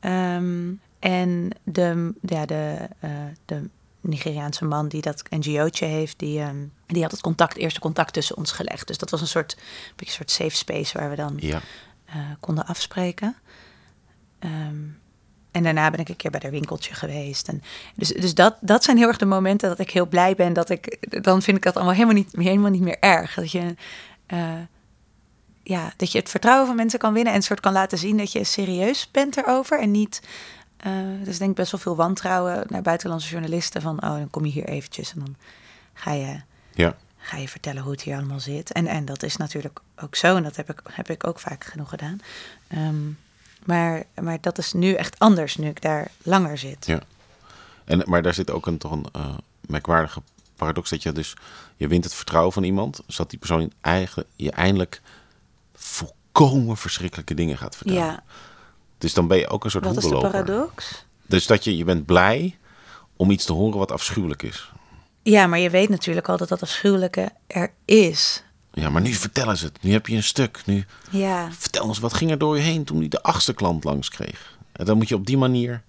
Um, 0.02 0.82
en 1.00 1.50
de, 1.64 2.14
ja, 2.22 2.46
de, 2.46 2.78
de 3.46 3.70
Nigeriaanse 4.02 4.66
man 4.66 4.88
die 4.88 5.02
dat 5.02 5.24
NGO'tje 5.30 5.86
heeft, 5.86 6.20
die, 6.20 6.42
um, 6.42 6.74
die 6.86 7.02
had 7.02 7.12
het 7.12 7.22
contact, 7.22 7.58
eerste 7.58 7.80
contact 7.80 8.14
tussen 8.14 8.38
ons 8.38 8.52
gelegd. 8.52 8.88
Dus 8.88 8.98
dat 8.98 9.10
was 9.10 9.22
een 9.22 9.28
soort, 9.28 9.58
een 9.96 10.08
soort 10.08 10.32
safe 10.32 10.56
space 10.56 10.98
waar 10.98 11.10
we 11.10 11.16
dan 11.16 11.38
ja. 11.40 11.62
uh, 12.10 12.16
konden 12.40 12.66
afspreken. 12.66 13.36
Um, 14.40 15.00
en 15.52 15.64
daarna 15.64 15.92
ben 15.92 16.00
ik 16.00 16.10
een 16.10 16.16
keer 16.16 16.32
bij 16.32 16.40
haar 16.44 16.52
winkeltje 16.52 16.94
geweest. 16.94 17.48
En 17.48 17.62
dus 17.96 18.08
dus 18.08 18.34
dat, 18.34 18.58
dat 18.62 18.84
zijn 18.84 18.98
heel 18.98 19.08
erg 19.08 19.18
de 19.18 19.26
momenten 19.26 19.70
dat 19.70 19.80
ik 19.80 19.92
heel 19.92 20.08
blij 20.08 20.36
ben. 20.36 20.54
Dat 20.54 20.70
ik, 20.70 20.98
dan 21.24 21.42
vind 21.42 21.58
ik 21.58 21.64
dat 21.64 21.76
allemaal 21.76 21.94
helemaal 21.94 22.16
niet, 22.16 22.32
helemaal 22.32 22.72
niet 22.72 22.82
meer 22.82 23.00
erg. 23.00 23.34
Dat 23.34 23.52
je, 23.52 23.76
uh, 24.28 24.54
ja, 25.64 25.94
dat 25.98 26.12
je 26.12 26.20
het 26.20 26.30
vertrouwen 26.30 26.68
van 26.68 26.76
mensen 26.76 27.00
kan 27.00 27.14
winnen 27.14 27.32
en 27.32 27.40
een 27.40 27.46
soort 27.46 27.60
kan 27.60 27.74
laten 27.74 27.98
zien 27.98 28.18
dat 28.18 28.32
je 28.32 28.44
serieus 28.44 29.12
bent 29.12 29.38
erover. 29.38 29.80
En 29.80 29.92
niet 29.92 30.22
uh, 30.88 30.94
dus 31.24 31.34
ik 31.34 31.40
denk 31.40 31.56
best 31.56 31.72
wel 31.72 31.80
veel 31.80 31.96
wantrouwen 31.96 32.66
naar 32.68 32.82
buitenlandse 32.82 33.30
journalisten. 33.30 33.82
Van, 33.82 33.96
oh, 34.04 34.10
dan 34.10 34.30
kom 34.30 34.46
je 34.46 34.52
hier 34.52 34.68
eventjes 34.68 35.14
en 35.14 35.20
dan 35.20 35.36
ga 35.94 36.12
je, 36.12 36.42
ja. 36.74 36.96
ga 37.18 37.38
je 37.38 37.48
vertellen 37.48 37.82
hoe 37.82 37.92
het 37.92 38.02
hier 38.02 38.16
allemaal 38.16 38.40
zit. 38.40 38.72
En, 38.72 38.88
en 38.88 39.06
dat 39.06 39.24
is 39.24 39.38
natuurlijk 39.38 39.80
ook 39.96 40.16
zo. 40.16 40.36
En 40.36 40.44
dat 40.44 40.56
heb 40.56 40.70
ik, 40.70 40.82
heb 40.92 41.10
ik 41.10 41.28
ook 41.28 41.40
vaak 41.40 41.64
genoeg 41.64 41.90
gedaan. 41.90 42.20
Um, 42.76 43.18
maar, 43.66 44.04
maar 44.22 44.38
dat 44.42 44.58
is 44.58 44.74
nu 44.74 44.94
echt 44.94 45.20
anders, 45.20 45.56
nu 45.56 45.68
ik 45.68 45.82
daar 45.82 46.12
langer 46.24 46.58
zit. 46.58 46.86
Ja. 46.86 47.00
En, 47.86 48.02
maar 48.06 48.22
daar 48.22 48.34
zit 48.34 48.52
ook 48.52 48.68
een, 48.68 48.78
toch 48.78 48.92
een 48.92 49.06
uh, 49.16 49.38
merkwaardige 49.62 50.22
paradox. 50.56 50.90
Dat 50.90 51.04
je 51.04 51.12
dus, 51.12 51.34
je 51.76 51.88
wint 51.88 52.04
het 52.04 52.14
vertrouwen 52.14 52.54
van 52.54 52.64
iemand. 52.64 53.02
Zodat 53.08 53.30
die 53.30 53.40
persoon 53.40 53.72
eigenlijk, 53.82 54.30
je 54.36 54.52
eindelijk 54.52 55.02
volkomen 55.76 56.78
verschrikkelijke 56.78 57.34
dingen 57.34 57.58
gaat 57.58 57.76
vertellen. 57.76 58.04
Ja. 58.04 58.24
Dus 59.00 59.14
dan 59.14 59.28
ben 59.28 59.38
je 59.38 59.48
ook 59.48 59.64
een 59.64 59.72
soort 59.72 59.86
Wat 59.86 59.98
is 59.98 60.04
de 60.04 60.18
paradox? 60.18 61.06
Dus 61.26 61.48
dat 61.48 61.64
je, 61.64 61.78
je 61.78 61.84
bent 61.84 62.06
blij 62.06 62.58
om 63.16 63.32
iets 63.32 63.46
te 63.46 63.54
horen 63.54 63.78
wat 63.78 63.92
afschuwelijk 63.92 64.44
is. 64.44 64.72
Ja, 65.24 65.48
maar 65.48 65.60
je 65.60 65.70
weet 65.70 65.90
natuurlijk 65.90 66.30
al 66.30 66.38
dat 66.38 66.50
dat 66.50 66.62
afschuwelijke 66.62 67.32
er 67.48 67.72
is. 67.86 68.44
Ja, 68.74 68.90
maar 68.90 69.02
nu 69.02 69.14
vertellen 69.14 69.58
ze 69.58 69.66
het. 69.66 69.84
Nu 69.84 69.92
heb 69.92 70.08
je 70.08 70.16
een 70.16 70.24
stuk. 70.24 70.62
Nu 70.66 70.86
ja. 71.10 71.52
vertel 71.52 71.86
ons, 71.86 72.00
wat 72.00 72.14
ging 72.14 72.32
er 72.32 72.38
door 72.38 72.56
je 72.56 72.62
heen 72.62 72.84
toen 72.84 73.00
hij 73.00 73.08
de 73.08 73.24
achtste 73.24 73.54
klant 73.54 73.84
langs 73.84 74.10
kreeg? 74.10 74.58
En 74.72 74.86
dan 74.86 74.98
moet 74.98 75.10
je 75.10 75.16
op 75.16 75.26
die 75.26 75.38
manier... 75.38 75.82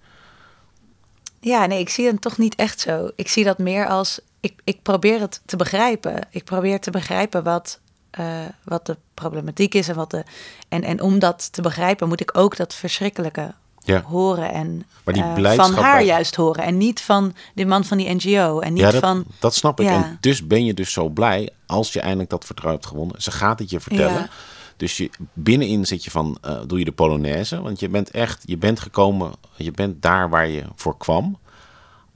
Ja, 1.39 1.65
nee, 1.65 1.79
ik 1.79 1.89
zie 1.89 2.05
het 2.05 2.21
toch 2.21 2.37
niet 2.37 2.55
echt 2.55 2.79
zo. 2.79 3.09
Ik 3.15 3.27
zie 3.27 3.43
dat 3.43 3.57
meer 3.57 3.87
als... 3.87 4.19
Ik, 4.39 4.61
ik 4.63 4.81
probeer 4.81 5.19
het 5.19 5.41
te 5.45 5.55
begrijpen. 5.55 6.27
Ik 6.29 6.43
probeer 6.43 6.79
te 6.79 6.91
begrijpen 6.91 7.43
wat 7.43 7.79
uh, 8.19 8.25
wat 8.63 8.85
de 8.85 8.97
problematiek 9.13 9.73
is 9.73 9.87
en 9.87 9.95
wat 9.95 10.11
de. 10.11 10.23
En, 10.69 10.83
en 10.83 11.01
om 11.01 11.19
dat 11.19 11.53
te 11.53 11.61
begrijpen, 11.61 12.07
moet 12.07 12.21
ik 12.21 12.37
ook 12.37 12.55
dat 12.57 12.73
verschrikkelijke 12.73 13.53
ja. 13.83 14.01
horen 14.01 14.51
en 14.51 14.85
maar 15.03 15.13
die 15.13 15.23
uh, 15.43 15.53
van 15.53 15.73
haar 15.73 16.03
juist 16.03 16.35
horen. 16.35 16.63
En 16.63 16.77
niet 16.77 17.01
van 17.01 17.35
die 17.55 17.65
man 17.65 17.85
van 17.85 17.97
die 17.97 18.13
NGO. 18.13 18.59
En 18.59 18.73
niet 18.73 18.81
ja, 18.81 18.91
dat, 18.91 19.01
van. 19.01 19.25
Dat 19.39 19.55
snap 19.55 19.79
ik. 19.79 19.85
Ja. 19.85 19.93
En 19.93 20.17
dus 20.19 20.47
ben 20.47 20.65
je 20.65 20.73
dus 20.73 20.91
zo 20.91 21.09
blij 21.09 21.49
als 21.65 21.93
je 21.93 21.99
eindelijk 21.99 22.29
dat 22.29 22.45
vertrouwen 22.45 22.79
hebt 22.81 22.91
gewonnen. 22.91 23.21
Ze 23.21 23.31
gaat 23.31 23.59
het 23.59 23.69
je 23.69 23.79
vertellen. 23.79 24.29
Dus 24.77 24.97
je, 24.97 25.09
binnenin 25.33 25.85
zit 25.85 26.03
je 26.03 26.11
van, 26.11 26.37
uh, 26.45 26.59
doe 26.67 26.79
je 26.79 26.85
de 26.85 26.91
Polonaise. 26.91 27.61
Want 27.61 27.79
je 27.79 27.89
bent 27.89 28.11
echt, 28.11 28.43
je 28.45 28.57
bent 28.57 28.79
gekomen, 28.79 29.31
je 29.55 29.71
bent 29.71 30.01
daar 30.01 30.29
waar 30.29 30.47
je 30.47 30.63
voor 30.75 30.97
kwam. 30.97 31.37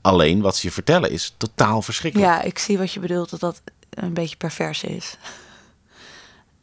Alleen 0.00 0.40
wat 0.40 0.56
ze 0.56 0.66
je 0.66 0.72
vertellen 0.72 1.10
is 1.10 1.34
totaal 1.36 1.82
verschrikkelijk. 1.82 2.30
Ja, 2.30 2.42
ik 2.42 2.58
zie 2.58 2.78
wat 2.78 2.92
je 2.92 3.00
bedoelt, 3.00 3.30
dat 3.30 3.40
dat 3.40 3.62
een 3.90 4.14
beetje 4.14 4.36
pervers 4.36 4.84
is. 4.84 5.16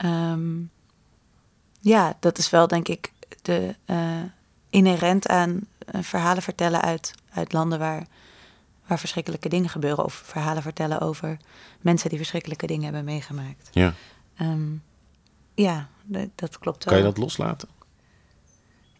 Um, 0.04 0.72
ja, 1.80 2.18
dat 2.20 2.38
is 2.38 2.50
wel 2.50 2.68
denk 2.68 2.88
ik 2.88 3.12
de 3.42 3.76
uh, 3.86 4.22
inherent 4.70 5.28
aan 5.28 5.68
uh, 5.96 6.02
verhalen 6.02 6.44
vertellen 6.44 6.82
uit, 6.82 7.14
uit 7.30 7.54
landen 7.54 7.80
waar, 7.80 8.08
waar 8.88 9.00
verschrikkelijke 9.00 9.50
dingen 9.50 9.70
gebeuren. 9.70 10.04
Of 10.04 10.14
verhalen 10.14 10.62
vertellen 10.62 11.00
over 11.00 11.38
mensen 11.82 12.10
die 12.10 12.18
verschrikkelijke 12.18 12.68
dingen 12.68 12.84
hebben 12.84 13.04
meegemaakt. 13.04 13.70
Ja. 13.72 13.94
Um, 14.42 14.84
ja, 15.54 15.90
dat 16.36 16.60
klopt 16.60 16.84
wel. 16.84 16.94
Kan 16.94 17.04
je 17.04 17.10
dat 17.10 17.18
loslaten? 17.18 17.70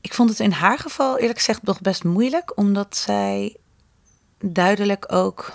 Ik 0.02 0.14
vond 0.14 0.30
het 0.30 0.40
in 0.40 0.52
haar 0.52 0.80
geval 0.80 1.18
eerlijk 1.18 1.38
gezegd 1.38 1.64
nog 1.64 1.82
best 1.82 2.04
moeilijk, 2.04 2.58
omdat 2.58 2.98
zij 2.98 3.58
duidelijk 4.40 5.12
ook 5.12 5.54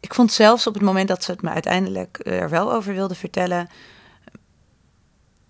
ik 0.00 0.14
vond 0.14 0.32
zelfs 0.32 0.66
op 0.66 0.74
het 0.74 0.82
moment 0.82 1.08
dat 1.08 1.24
ze 1.24 1.30
het 1.30 1.42
me 1.42 1.50
uiteindelijk 1.50 2.20
er 2.22 2.50
wel 2.50 2.72
over 2.72 2.94
wilde 2.94 3.14
vertellen, 3.14 3.68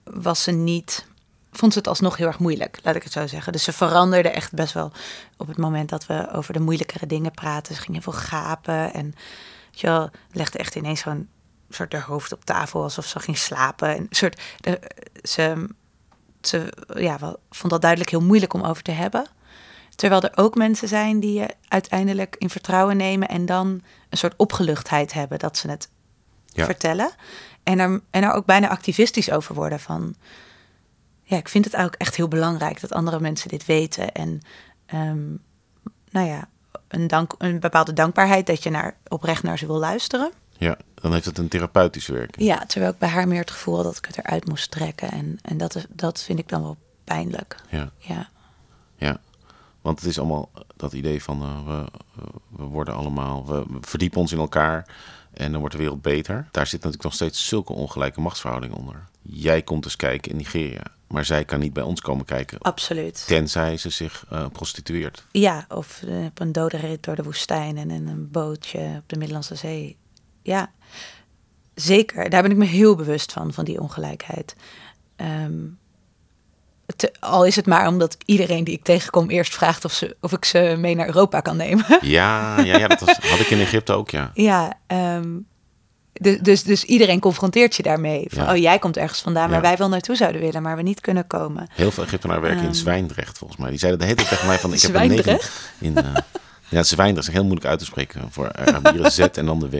was 0.05 0.43
ze 0.43 0.50
niet. 0.50 1.07
Vond 1.52 1.73
ze 1.73 1.78
het 1.78 1.88
alsnog 1.88 2.17
heel 2.17 2.26
erg 2.26 2.38
moeilijk, 2.38 2.78
laat 2.83 2.97
ik 2.97 3.02
het 3.02 3.12
zo 3.12 3.26
zeggen. 3.26 3.52
Dus 3.52 3.64
ze 3.64 3.73
veranderde 3.73 4.28
echt 4.31 4.52
best 4.52 4.73
wel 4.73 4.93
op 5.37 5.47
het 5.47 5.57
moment 5.57 5.88
dat 5.88 6.07
we 6.07 6.33
over 6.33 6.52
de 6.52 6.61
moeilijkere 6.61 7.07
dingen 7.07 7.31
praten. 7.31 7.75
Ze 7.75 7.81
ging 7.81 7.93
heel 7.93 8.12
veel 8.12 8.21
gapen 8.23 8.93
en 8.93 9.14
je 9.71 9.87
wel, 9.87 10.11
legde 10.33 10.59
echt 10.59 10.75
ineens 10.75 11.00
zo'n 11.00 11.28
soort 11.71 11.93
haar 11.93 12.02
hoofd 12.02 12.33
op 12.33 12.45
tafel 12.45 12.83
alsof 12.83 13.07
ze 13.07 13.21
ging 13.21 13.38
slapen. 13.38 13.97
En 13.97 14.07
soort, 14.11 14.40
ze, 15.23 15.69
ze 16.40 16.73
ja, 16.95 17.37
vond 17.50 17.73
dat 17.73 17.81
duidelijk 17.81 18.11
heel 18.11 18.21
moeilijk 18.23 18.55
om 18.55 18.62
over 18.62 18.83
te 18.83 18.90
hebben. 18.90 19.26
Terwijl 19.97 20.23
er 20.23 20.37
ook 20.37 20.55
mensen 20.55 20.88
zijn 20.88 21.21
die 21.21 21.40
je 21.40 21.49
uiteindelijk 21.69 22.37
in 22.38 22.50
vertrouwen 22.50 22.97
nemen 22.97 23.28
en 23.28 23.47
dan 23.47 23.83
een 24.09 24.19
soort 24.19 24.35
opgeluchtheid 24.37 25.12
hebben 25.12 25.38
dat 25.38 25.57
ze 25.57 25.71
het 25.71 25.88
vertellen. 26.53 27.11
En 27.62 27.79
er, 27.79 28.00
en 28.11 28.23
er 28.23 28.33
ook 28.33 28.47
bijna 28.47 28.69
activistisch 28.69 29.31
over 29.31 29.55
worden 29.55 29.81
van... 29.81 30.15
Ja, 31.23 31.37
ik 31.37 31.49
vind 31.49 31.65
het 31.65 31.75
eigenlijk 31.75 32.03
echt 32.03 32.17
heel 32.17 32.29
belangrijk 32.29 32.81
dat 32.81 32.93
andere 32.93 33.21
mensen 33.21 33.49
dit 33.49 33.67
weten. 33.67 34.12
En 34.12 34.41
um, 34.95 35.43
nou 36.11 36.27
ja, 36.27 36.49
een, 36.88 37.07
dank, 37.07 37.35
een 37.38 37.61
bepaalde 37.61 37.93
dankbaarheid 37.93 38.47
dat 38.47 38.62
je 38.62 38.71
naar, 38.71 38.97
oprecht 39.09 39.43
naar 39.43 39.59
ze 39.59 39.67
wil 39.67 39.79
luisteren. 39.79 40.33
Ja, 40.59 40.79
dan 40.95 41.12
heeft 41.12 41.25
het 41.25 41.38
een 41.38 41.49
therapeutische 41.49 42.12
werking. 42.12 42.47
Ja, 42.47 42.67
terwijl 42.67 42.93
ik 42.93 42.99
bij 42.99 43.09
haar 43.09 43.29
meer 43.29 43.41
het 43.41 43.50
gevoel 43.50 43.75
had 43.75 43.85
dat 43.85 43.97
ik 43.97 44.05
het 44.05 44.19
eruit 44.19 44.49
moest 44.49 44.71
trekken. 44.71 45.11
En, 45.11 45.38
en 45.43 45.57
dat, 45.57 45.75
is, 45.75 45.87
dat 45.88 46.23
vind 46.23 46.38
ik 46.38 46.49
dan 46.49 46.62
wel 46.62 46.77
pijnlijk. 47.05 47.57
Ja. 47.69 47.91
ja. 47.99 48.29
Ja. 48.97 49.21
Want 49.88 50.00
het 50.00 50.09
is 50.09 50.18
allemaal 50.18 50.50
dat 50.76 50.92
idee 50.92 51.23
van 51.23 51.42
uh, 51.42 51.66
we, 51.66 51.85
we 52.57 52.62
worden 52.62 52.95
allemaal, 52.95 53.47
we 53.47 53.64
verdiepen 53.80 54.21
ons 54.21 54.33
in 54.33 54.38
elkaar 54.38 54.97
en 55.33 55.50
dan 55.50 55.61
wordt 55.61 55.75
de 55.75 55.80
wereld 55.80 56.02
beter. 56.02 56.49
Daar 56.50 56.66
zit 56.66 56.73
natuurlijk 56.73 57.02
nog 57.02 57.14
steeds 57.14 57.49
zulke 57.49 57.73
ongelijke 57.73 58.21
machtsverhoudingen 58.21 58.76
onder. 58.76 59.09
Jij 59.23 59.62
komt 59.62 59.85
eens 59.85 59.97
kijken 59.97 60.30
in 60.30 60.37
Nigeria, 60.37 60.83
maar 61.07 61.25
zij 61.25 61.45
kan 61.45 61.61
niet 61.61 61.73
bij 61.73 61.83
ons 61.83 62.00
komen 62.00 62.25
kijken. 62.25 62.59
Absoluut. 62.59 63.26
Tenzij 63.26 63.76
ze 63.76 63.90
zich 63.90 64.26
uh, 64.33 64.47
prostitueert. 64.52 65.25
Ja, 65.30 65.66
of 65.68 66.02
uh, 66.02 66.25
op 66.25 66.40
een 66.40 66.52
dode 66.52 66.76
rit 66.76 67.02
door 67.02 67.16
de 67.16 67.23
woestijn 67.23 67.76
en 67.76 67.90
in 67.90 68.09
een 68.09 68.30
bootje 68.30 68.95
op 68.99 69.09
de 69.09 69.16
Middellandse 69.16 69.54
Zee. 69.54 69.97
Ja, 70.42 70.73
zeker. 71.75 72.30
Daar 72.30 72.42
ben 72.42 72.50
ik 72.50 72.57
me 72.57 72.64
heel 72.64 72.95
bewust 72.95 73.33
van, 73.33 73.52
van 73.52 73.64
die 73.64 73.80
ongelijkheid. 73.80 74.57
Um, 75.16 75.77
te, 76.97 77.12
al 77.21 77.45
is 77.45 77.57
het 77.57 77.66
maar 77.66 77.87
omdat 77.87 78.16
iedereen 78.25 78.64
die 78.64 78.75
ik 78.75 78.85
tegenkom 78.85 79.30
eerst 79.30 79.54
vraagt 79.54 79.85
of, 79.85 79.92
ze, 79.92 80.16
of 80.21 80.33
ik 80.33 80.45
ze 80.45 80.75
mee 80.78 80.95
naar 80.95 81.07
Europa 81.07 81.40
kan 81.40 81.57
nemen. 81.57 81.85
Ja, 82.00 82.61
ja, 82.61 82.78
ja 82.78 82.88
dat 82.88 83.00
was, 83.00 83.16
had 83.16 83.40
ik 83.40 83.50
in 83.50 83.61
Egypte 83.61 83.92
ook, 83.92 84.11
ja. 84.11 84.30
Ja, 84.35 84.78
um, 84.87 85.47
dus, 86.12 86.38
dus, 86.38 86.62
dus 86.62 86.85
iedereen 86.85 87.21
confronteert 87.21 87.76
je 87.76 87.83
daarmee. 87.83 88.26
Van, 88.30 88.45
ja. 88.45 88.52
Oh, 88.52 88.57
jij 88.57 88.78
komt 88.78 88.97
ergens 88.97 89.21
vandaan, 89.21 89.50
waar 89.50 89.61
wij 89.61 89.76
wel 89.76 89.88
naartoe 89.88 90.16
zouden 90.16 90.40
willen, 90.40 90.62
maar 90.62 90.76
we 90.76 90.83
niet 90.83 91.00
kunnen 91.00 91.26
komen. 91.26 91.68
Heel 91.73 91.90
veel 91.90 92.04
Egyptenaren 92.04 92.42
werken 92.42 92.61
um, 92.61 92.68
in 92.68 92.75
Zwijndrecht, 92.75 93.38
volgens 93.38 93.61
mij. 93.61 93.71
Die 93.71 93.78
zeiden 93.78 94.00
de 94.00 94.07
hele 94.07 94.16
tijd 94.16 94.28
tegen 94.28 94.47
mij 94.47 94.59
van... 94.59 94.73
Ik 94.73 94.78
Zwijndrecht? 94.78 95.42
heb 95.78 95.95
een 95.95 95.97
in, 95.97 96.04
uh, 96.04 96.14
Ja, 96.69 96.83
Zwijndrecht 96.83 97.29
is 97.29 97.35
heel 97.35 97.45
moeilijk 97.45 97.67
uit 97.67 97.79
te 97.79 97.85
spreken 97.85 98.23
voor 98.31 98.53
Arabieren. 98.53 99.13
Z 99.19 99.19
en 99.19 99.47
dan 99.47 99.61
de 99.61 99.69
W. 99.69 99.77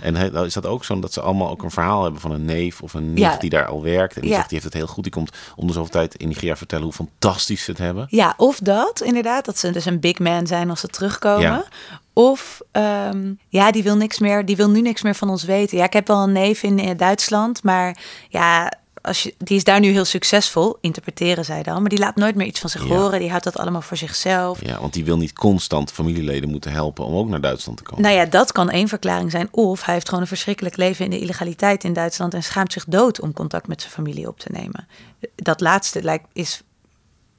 En 0.00 0.16
is 0.44 0.54
dat 0.54 0.66
ook 0.66 0.84
zo 0.84 0.98
dat 1.00 1.12
ze 1.12 1.20
allemaal 1.20 1.50
ook 1.50 1.62
een 1.62 1.70
verhaal 1.70 2.02
hebben 2.02 2.20
van 2.20 2.30
een 2.30 2.44
neef 2.44 2.82
of 2.82 2.94
een 2.94 3.12
nicht 3.12 3.32
ja. 3.32 3.38
die 3.38 3.50
daar 3.50 3.66
al 3.66 3.82
werkt. 3.82 4.14
En 4.14 4.20
die 4.20 4.30
ja. 4.30 4.36
zegt, 4.36 4.48
die 4.48 4.58
heeft 4.58 4.72
het 4.72 4.82
heel 4.82 4.92
goed. 4.92 5.02
Die 5.02 5.12
komt 5.12 5.30
om 5.56 5.66
de 5.66 5.72
zoveel 5.72 5.90
tijd 5.90 6.14
in 6.14 6.28
Nigeria 6.28 6.56
vertellen 6.56 6.84
hoe 6.84 6.92
fantastisch 6.92 7.64
ze 7.64 7.70
het 7.70 7.80
hebben. 7.80 8.06
Ja, 8.10 8.34
of 8.36 8.58
dat 8.58 9.00
inderdaad. 9.00 9.44
Dat 9.44 9.58
ze 9.58 9.70
dus 9.70 9.84
een 9.84 10.00
big 10.00 10.18
man 10.18 10.46
zijn 10.46 10.70
als 10.70 10.80
ze 10.80 10.88
terugkomen. 10.88 11.40
Ja. 11.40 11.64
Of 12.12 12.60
um, 12.72 13.38
ja, 13.48 13.70
die 13.70 13.82
wil 13.82 13.96
niks 13.96 14.18
meer. 14.18 14.44
Die 14.44 14.56
wil 14.56 14.70
nu 14.70 14.80
niks 14.80 15.02
meer 15.02 15.14
van 15.14 15.28
ons 15.28 15.44
weten. 15.44 15.78
Ja, 15.78 15.84
ik 15.84 15.92
heb 15.92 16.06
wel 16.06 16.22
een 16.22 16.32
neef 16.32 16.62
in, 16.62 16.78
in 16.78 16.96
Duitsland. 16.96 17.62
Maar 17.62 17.96
ja, 18.28 18.72
als 19.06 19.22
je, 19.22 19.34
die 19.38 19.56
is 19.56 19.64
daar 19.64 19.80
nu 19.80 19.88
heel 19.88 20.04
succesvol, 20.04 20.76
interpreteren 20.80 21.44
zij 21.44 21.62
dan. 21.62 21.80
Maar 21.80 21.90
die 21.90 21.98
laat 21.98 22.16
nooit 22.16 22.34
meer 22.34 22.46
iets 22.46 22.60
van 22.60 22.70
zich 22.70 22.88
ja. 22.88 22.94
horen. 22.94 23.18
Die 23.18 23.28
houdt 23.28 23.44
dat 23.44 23.58
allemaal 23.58 23.82
voor 23.82 23.96
zichzelf. 23.96 24.64
Ja, 24.64 24.80
want 24.80 24.92
die 24.92 25.04
wil 25.04 25.16
niet 25.16 25.32
constant 25.32 25.92
familieleden 25.92 26.50
moeten 26.50 26.70
helpen 26.70 27.04
om 27.04 27.14
ook 27.14 27.28
naar 27.28 27.40
Duitsland 27.40 27.78
te 27.78 27.84
komen. 27.84 28.02
Nou 28.02 28.14
ja, 28.14 28.24
dat 28.24 28.52
kan 28.52 28.70
één 28.70 28.88
verklaring 28.88 29.30
zijn. 29.30 29.48
Of 29.50 29.84
hij 29.84 29.94
heeft 29.94 30.06
gewoon 30.08 30.22
een 30.22 30.28
verschrikkelijk 30.28 30.76
leven 30.76 31.04
in 31.04 31.10
de 31.10 31.18
illegaliteit 31.18 31.84
in 31.84 31.92
Duitsland 31.92 32.34
en 32.34 32.42
schaamt 32.42 32.72
zich 32.72 32.84
dood 32.84 33.20
om 33.20 33.32
contact 33.32 33.68
met 33.68 33.80
zijn 33.80 33.92
familie 33.92 34.28
op 34.28 34.38
te 34.38 34.48
nemen. 34.52 34.88
Dat 35.34 35.60
laatste 35.60 36.02
lijkt 36.02 36.26
is 36.32 36.62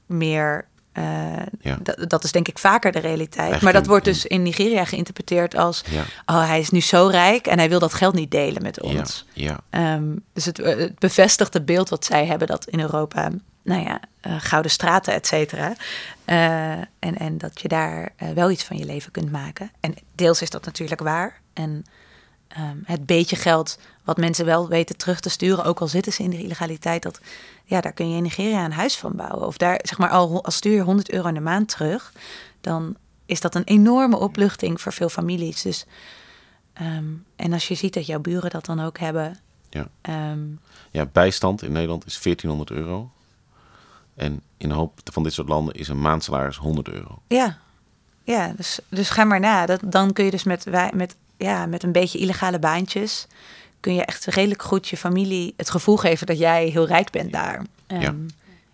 meer 0.06 0.66
ja. 1.60 1.78
dat 2.06 2.24
is 2.24 2.32
denk 2.32 2.48
ik 2.48 2.58
vaker 2.58 2.92
de 2.92 2.98
realiteit. 2.98 3.36
Eigenlijk 3.36 3.62
maar 3.62 3.72
dat 3.72 3.86
wordt 3.86 4.04
dus 4.04 4.26
in 4.26 4.42
Nigeria 4.42 4.84
geïnterpreteerd 4.84 5.56
als... 5.56 5.84
Oh, 6.26 6.46
hij 6.46 6.60
is 6.60 6.70
nu 6.70 6.80
zo 6.80 7.06
rijk 7.06 7.46
en 7.46 7.58
hij 7.58 7.68
wil 7.68 7.78
dat 7.78 7.94
geld 7.94 8.14
niet 8.14 8.30
delen 8.30 8.62
met 8.62 8.80
ons. 8.80 9.26
Ja. 9.32 9.60
Um, 9.70 10.24
dus 10.32 10.44
het, 10.44 10.56
het 10.56 10.98
bevestigt 10.98 11.54
het 11.54 11.64
beeld 11.64 11.88
wat 11.88 12.04
zij 12.04 12.26
hebben... 12.26 12.46
dat 12.46 12.64
in 12.64 12.80
Europa, 12.80 13.30
nou 13.62 13.82
ja, 13.82 14.00
uh, 14.26 14.34
gouden 14.38 14.70
straten, 14.70 15.14
et 15.14 15.26
cetera... 15.26 15.72
Uh, 16.26 16.70
en, 16.98 17.18
en 17.18 17.38
dat 17.38 17.60
je 17.60 17.68
daar 17.68 18.12
wel 18.34 18.50
iets 18.50 18.64
van 18.64 18.76
je 18.76 18.84
leven 18.84 19.12
kunt 19.12 19.32
maken. 19.32 19.70
En 19.80 19.94
deels 20.14 20.42
is 20.42 20.50
dat 20.50 20.64
natuurlijk 20.64 21.00
waar. 21.00 21.40
En 21.52 21.84
um, 22.58 22.82
het 22.84 23.06
beetje 23.06 23.36
geld 23.36 23.78
wat 24.04 24.16
mensen 24.16 24.44
wel 24.44 24.68
weten 24.68 24.96
terug 24.96 25.20
te 25.20 25.28
sturen... 25.28 25.64
ook 25.64 25.80
al 25.80 25.88
zitten 25.88 26.12
ze 26.12 26.22
in 26.22 26.30
de 26.30 26.42
illegaliteit... 26.42 27.02
dat 27.02 27.20
ja, 27.68 27.80
daar 27.80 27.92
kun 27.92 28.10
je 28.10 28.16
in 28.16 28.22
Nigeria 28.22 28.64
een 28.64 28.72
huis 28.72 28.96
van 28.96 29.16
bouwen. 29.16 29.46
Of 29.46 29.56
daar, 29.56 29.80
zeg 29.82 29.98
maar, 29.98 30.10
al 30.10 30.44
als 30.44 30.56
stuur 30.56 30.74
je 30.74 30.80
100 30.80 31.10
euro 31.10 31.28
in 31.28 31.34
de 31.34 31.40
maand 31.40 31.68
terug, 31.68 32.12
dan 32.60 32.96
is 33.26 33.40
dat 33.40 33.54
een 33.54 33.64
enorme 33.64 34.16
opluchting 34.16 34.80
voor 34.80 34.92
veel 34.92 35.08
families. 35.08 35.62
Dus, 35.62 35.86
um, 36.82 37.24
en 37.36 37.52
als 37.52 37.68
je 37.68 37.74
ziet 37.74 37.94
dat 37.94 38.06
jouw 38.06 38.20
buren 38.20 38.50
dat 38.50 38.64
dan 38.66 38.80
ook 38.80 38.98
hebben. 38.98 39.38
Ja, 39.70 39.88
um, 40.30 40.60
ja 40.90 41.06
bijstand 41.06 41.62
in 41.62 41.72
Nederland 41.72 42.06
is 42.06 42.22
1400 42.22 42.70
euro. 42.70 43.10
En 44.14 44.42
in 44.56 44.70
een 44.70 44.76
hoop 44.76 45.00
van 45.12 45.22
dit 45.22 45.32
soort 45.32 45.48
landen 45.48 45.74
is 45.74 45.88
een 45.88 46.00
maandsalaris 46.00 46.56
100 46.56 46.88
euro. 46.88 47.22
Ja, 47.26 47.58
ja 48.22 48.52
dus, 48.56 48.78
dus 48.88 49.10
ga 49.10 49.24
maar 49.24 49.40
na. 49.40 49.66
Dat, 49.66 49.80
dan 49.84 50.12
kun 50.12 50.24
je 50.24 50.30
dus 50.30 50.44
met, 50.44 50.66
met, 50.92 51.16
ja, 51.36 51.66
met 51.66 51.82
een 51.82 51.92
beetje 51.92 52.18
illegale 52.18 52.58
baantjes 52.58 53.26
kun 53.80 53.94
je 53.94 54.04
echt 54.04 54.24
redelijk 54.24 54.62
goed 54.62 54.88
je 54.88 54.96
familie 54.96 55.54
het 55.56 55.70
gevoel 55.70 55.96
geven 55.96 56.26
dat 56.26 56.38
jij 56.38 56.66
heel 56.66 56.86
rijk 56.86 57.10
bent 57.10 57.32
daar. 57.32 57.62
Um, 57.86 58.00
ja. 58.00 58.14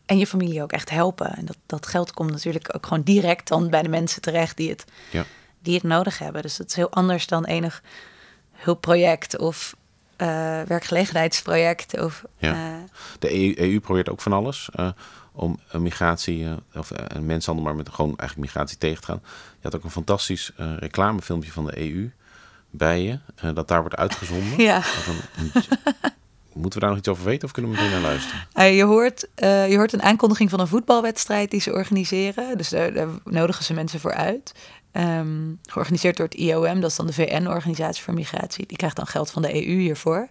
En 0.07 0.19
je 0.19 0.27
familie 0.27 0.63
ook 0.63 0.73
echt 0.73 0.91
helpen. 0.91 1.37
En 1.37 1.45
dat, 1.45 1.57
dat 1.67 1.87
geld 1.87 2.13
komt 2.13 2.31
natuurlijk 2.31 2.75
ook 2.77 2.87
gewoon 2.87 3.03
direct 3.03 3.49
dan 3.49 3.71
bij 3.71 3.83
de 3.83 3.89
mensen 3.89 4.23
terecht 4.23 4.57
die 4.57 4.71
het, 4.71 4.85
ja. 5.11 5.25
die 5.63 5.75
het 5.75 5.83
nodig 5.83 6.19
hebben. 6.19 6.43
Dus 6.43 6.57
dat 6.57 6.67
is 6.67 6.75
heel 6.75 6.91
anders 6.91 7.27
dan 7.27 7.45
enig 7.45 7.83
hulpproject 8.53 9.39
of 9.39 9.77
uh, 10.19 10.63
werkgelegenheidsproject. 10.63 12.01
Of, 12.01 12.25
ja. 12.39 12.53
uh, 12.53 12.77
de 13.19 13.33
EU, 13.33 13.71
EU, 13.71 13.81
probeert 13.81 14.09
ook 14.09 14.21
van 14.21 14.33
alles 14.33 14.69
uh, 14.77 14.89
om 15.33 15.61
migratie 15.73 16.47
of 16.75 16.91
en 16.91 17.27
mensenhandel, 17.27 17.65
maar 17.65 17.77
met 17.77 17.95
gewoon 17.95 18.17
eigenlijk 18.19 18.51
migratie 18.51 18.79
tegen 18.79 19.01
te 19.01 19.07
gaan. 19.07 19.21
Je 19.25 19.61
had 19.63 19.77
ook 19.77 19.85
een 19.85 19.91
fantastisch 19.91 20.53
reclamefilmpje 20.57 21.53
van 21.53 21.65
de 21.65 21.79
EU 21.79 22.11
bij 22.77 23.03
je, 23.03 23.19
uh, 23.45 23.55
dat 23.55 23.69
daar 23.69 23.81
wordt 23.81 23.97
uitgezonden. 23.97 24.61
Ja. 24.63 24.83
Een, 25.37 25.51
moeten 26.63 26.73
we 26.73 26.81
daar 26.81 26.89
nog 26.89 26.99
iets 26.99 27.09
over 27.09 27.25
weten 27.25 27.45
of 27.45 27.53
kunnen 27.53 27.71
we 27.71 27.77
meteen 27.77 27.93
naar 27.93 28.11
luisteren? 28.11 28.47
Uh, 28.55 28.77
je, 28.77 28.85
hoort, 28.85 29.29
uh, 29.37 29.71
je 29.71 29.77
hoort 29.77 29.93
een 29.93 30.03
aankondiging 30.03 30.51
van 30.51 30.61
een 30.61 30.67
voetbalwedstrijd 30.67 31.51
die 31.51 31.61
ze 31.61 31.73
organiseren. 31.73 32.59
Dus 32.59 32.69
daar, 32.69 32.93
daar 32.93 33.09
nodigen 33.25 33.65
ze 33.65 33.75
mensen 33.75 34.01
voor 34.01 34.15
uit. 34.15 34.55
Um, 34.93 35.59
georganiseerd 35.63 36.17
door 36.17 36.27
het 36.27 36.35
IOM, 36.35 36.81
dat 36.81 36.91
is 36.91 36.97
dan 36.97 37.07
de 37.07 37.13
VN-organisatie 37.13 38.03
voor 38.03 38.15
migratie. 38.15 38.67
Die 38.67 38.77
krijgt 38.77 38.97
dan 38.97 39.07
geld 39.07 39.31
van 39.31 39.43
de 39.43 39.67
EU 39.67 39.79
hiervoor. 39.79 40.29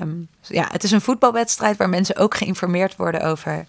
Um, 0.00 0.28
ja, 0.40 0.68
het 0.72 0.84
is 0.84 0.90
een 0.90 1.00
voetbalwedstrijd 1.00 1.76
waar 1.76 1.88
mensen 1.88 2.16
ook 2.16 2.34
geïnformeerd 2.34 2.96
worden 2.96 3.22
over 3.22 3.66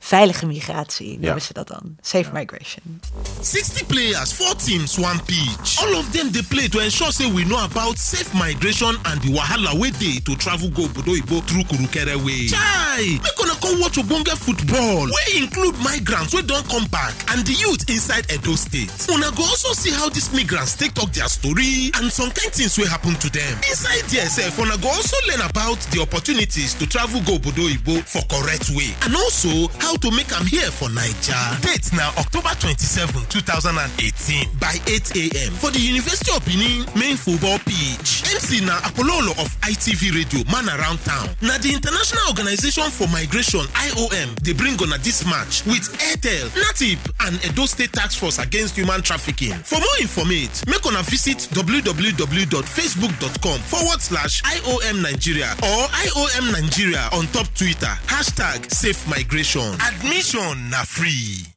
veilige 0.00 0.46
migratie 0.46 1.10
noemen 1.12 1.34
Ja. 1.34 1.38
ze 1.38 1.52
dat 1.52 1.68
dan. 1.68 1.96
Safe 2.00 2.30
migration. 2.32 3.00
60 3.42 3.86
players, 3.86 4.32
4 4.32 4.56
teams, 4.56 4.96
1 4.98 5.22
pitch. 5.24 5.78
All 5.78 5.94
of 5.94 6.10
them 6.10 6.30
they 6.32 6.42
play 6.42 6.68
to 6.68 6.78
ensure 6.78 7.12
say 7.12 7.26
we 7.32 7.42
know 7.44 7.58
about 7.58 7.98
safe 7.98 8.32
migration 8.34 8.98
and 9.02 9.22
the 9.22 9.28
wahala 9.32 9.74
way 9.78 9.90
dey 9.98 10.20
to 10.20 10.36
travel 10.36 10.68
go 10.70 10.82
obodo 10.82 11.10
oyibo 11.12 11.40
through 11.46 11.64
Kurukere 11.64 12.14
way. 12.24 12.46
Chai! 12.48 13.18
Make 13.22 13.42
una 13.42 13.54
come 13.60 13.80
watch 13.80 13.96
ogbonge 13.98 14.36
football 14.36 15.06
We 15.06 15.38
include 15.42 15.76
migrants 15.78 16.32
don't 16.42 16.68
come 16.68 16.86
back 16.90 17.14
and 17.32 17.44
the 17.46 17.52
youth 17.54 17.88
inside 17.90 18.26
Edo 18.32 18.54
State. 18.56 18.92
Una 19.10 19.30
go 19.32 19.42
also 19.42 19.72
see 19.72 19.90
how 19.92 20.08
these 20.08 20.30
migrants 20.32 20.76
take 20.76 20.94
talk 20.94 21.10
their 21.12 21.28
story 21.28 21.90
and 21.94 22.12
some 22.12 22.30
kind 22.30 22.52
things 22.52 22.78
will 22.78 22.88
happen 22.88 23.14
to 23.16 23.28
them. 23.30 23.58
Inside 23.68 24.04
there 24.10 24.28
sef, 24.28 24.58
una 24.58 24.76
go 24.76 24.88
also 24.88 25.16
learn 25.28 25.40
about 25.50 25.80
the 25.90 26.00
opportunities 26.00 26.74
to 26.74 26.86
travel 26.86 27.20
go 27.22 27.38
obodo 27.38 27.64
oyibo 27.64 28.02
for 28.06 28.22
correct 28.28 28.70
way 28.70 28.94
and 29.02 29.14
also 29.16 29.68
how 29.86 29.94
to 30.02 30.10
make 30.10 30.26
am 30.34 30.42
here 30.46 30.66
for 30.74 30.88
Naija. 30.90 31.38
Date 31.62 31.92
na 31.94 32.10
October 32.18 32.50
27, 32.58 33.22
2018 33.30 34.58
by 34.58 34.74
8 34.90 35.14
a.m. 35.14 35.52
for 35.62 35.70
the 35.70 35.78
University 35.78 36.34
of 36.34 36.42
Benin 36.44 36.82
main 36.98 37.14
football 37.14 37.62
pitch. 37.62 38.26
MC 38.34 38.66
na 38.66 38.82
Apololo 38.82 39.30
of 39.38 39.46
ITV 39.62 40.10
Radio 40.18 40.42
man 40.50 40.66
around 40.74 40.98
town. 41.06 41.30
Na 41.40 41.54
the 41.62 41.70
International 41.70 42.26
Organization 42.34 42.90
for 42.90 43.06
Migration 43.14 43.62
IOM 43.86 44.34
dey 44.42 44.54
bring 44.58 44.74
una 44.82 44.98
this 44.98 45.22
match 45.24 45.62
with 45.70 45.86
Airtel, 46.02 46.50
NATIP 46.58 46.98
and 47.30 47.38
Edo 47.46 47.66
State 47.70 47.92
Task 47.94 48.18
Force 48.18 48.40
Against 48.42 48.74
Human 48.74 49.02
Trafficking. 49.06 49.54
For 49.62 49.78
more 49.78 49.98
informate, 50.02 50.66
make 50.66 50.82
una 50.84 51.02
visit 51.06 51.46
www.facebook.com 51.54 53.58
forward 53.70 54.02
slash 54.02 54.42
IOM 54.42 54.98
Nigeria 55.02 55.54
or 55.62 55.86
IOM 56.10 56.50
Nigeria 56.58 57.06
on 57.14 57.28
top 57.30 57.46
Twitter. 57.54 57.94
Hashtag 58.10 58.66
Safe 58.74 58.98
Migration. 59.06 59.75
Admission 59.78 60.68
na 60.68 60.84
free. 60.84 61.54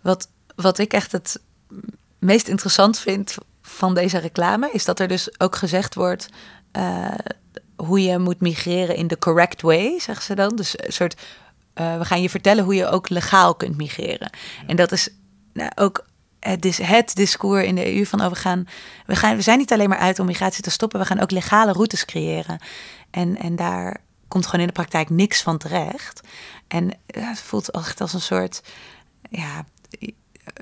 Wat, 0.00 0.28
wat 0.54 0.78
ik 0.78 0.92
echt 0.92 1.12
het 1.12 1.40
meest 2.18 2.48
interessant 2.48 2.98
vind 2.98 3.36
van 3.62 3.94
deze 3.94 4.18
reclame, 4.18 4.70
is 4.72 4.84
dat 4.84 5.00
er 5.00 5.08
dus 5.08 5.40
ook 5.40 5.56
gezegd 5.56 5.94
wordt 5.94 6.28
uh, 6.76 7.14
hoe 7.76 8.02
je 8.02 8.18
moet 8.18 8.40
migreren 8.40 8.96
in 8.96 9.06
de 9.06 9.18
correct 9.18 9.62
way, 9.62 9.98
zeggen 9.98 10.24
ze 10.24 10.34
dan. 10.34 10.56
Dus 10.56 10.74
een 10.76 10.92
soort, 10.92 11.20
uh, 11.74 11.98
we 11.98 12.04
gaan 12.04 12.22
je 12.22 12.30
vertellen 12.30 12.64
hoe 12.64 12.74
je 12.74 12.86
ook 12.86 13.08
legaal 13.08 13.54
kunt 13.54 13.76
migreren. 13.76 14.30
En 14.66 14.76
dat 14.76 14.92
is 14.92 15.08
nou, 15.52 15.70
ook 15.74 16.06
het, 16.40 16.64
is 16.64 16.78
het 16.78 17.14
discours 17.14 17.64
in 17.64 17.74
de 17.74 17.94
EU 17.96 18.04
van, 18.04 18.20
oh, 18.20 18.28
we, 18.28 18.34
gaan, 18.34 18.68
we, 19.06 19.16
gaan, 19.16 19.36
we 19.36 19.42
zijn 19.42 19.58
niet 19.58 19.72
alleen 19.72 19.88
maar 19.88 19.98
uit 19.98 20.18
om 20.18 20.26
migratie 20.26 20.62
te 20.62 20.70
stoppen, 20.70 21.00
we 21.00 21.06
gaan 21.06 21.20
ook 21.20 21.30
legale 21.30 21.72
routes 21.72 22.04
creëren. 22.04 22.58
En, 23.10 23.38
en 23.38 23.56
daar 23.56 24.00
komt 24.28 24.44
gewoon 24.44 24.60
in 24.60 24.66
de 24.66 24.72
praktijk 24.72 25.10
niks 25.10 25.42
van 25.42 25.58
terecht. 25.58 26.20
En 26.72 26.90
het 27.06 27.40
voelt 27.40 27.70
echt 27.70 28.00
als 28.00 28.12
een 28.12 28.20
soort, 28.20 28.62
ja, 29.30 29.64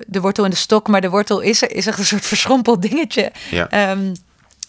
de 0.07 0.21
wortel 0.21 0.43
in 0.43 0.49
de 0.49 0.55
stok, 0.55 0.87
maar 0.87 1.01
de 1.01 1.09
wortel 1.09 1.39
is 1.39 1.61
er, 1.61 1.71
is 1.71 1.87
echt 1.87 1.99
een 1.99 2.05
soort 2.05 2.25
verschrompeld 2.25 2.81
dingetje. 2.81 3.31
Ja. 3.49 3.91
Um, 3.91 4.13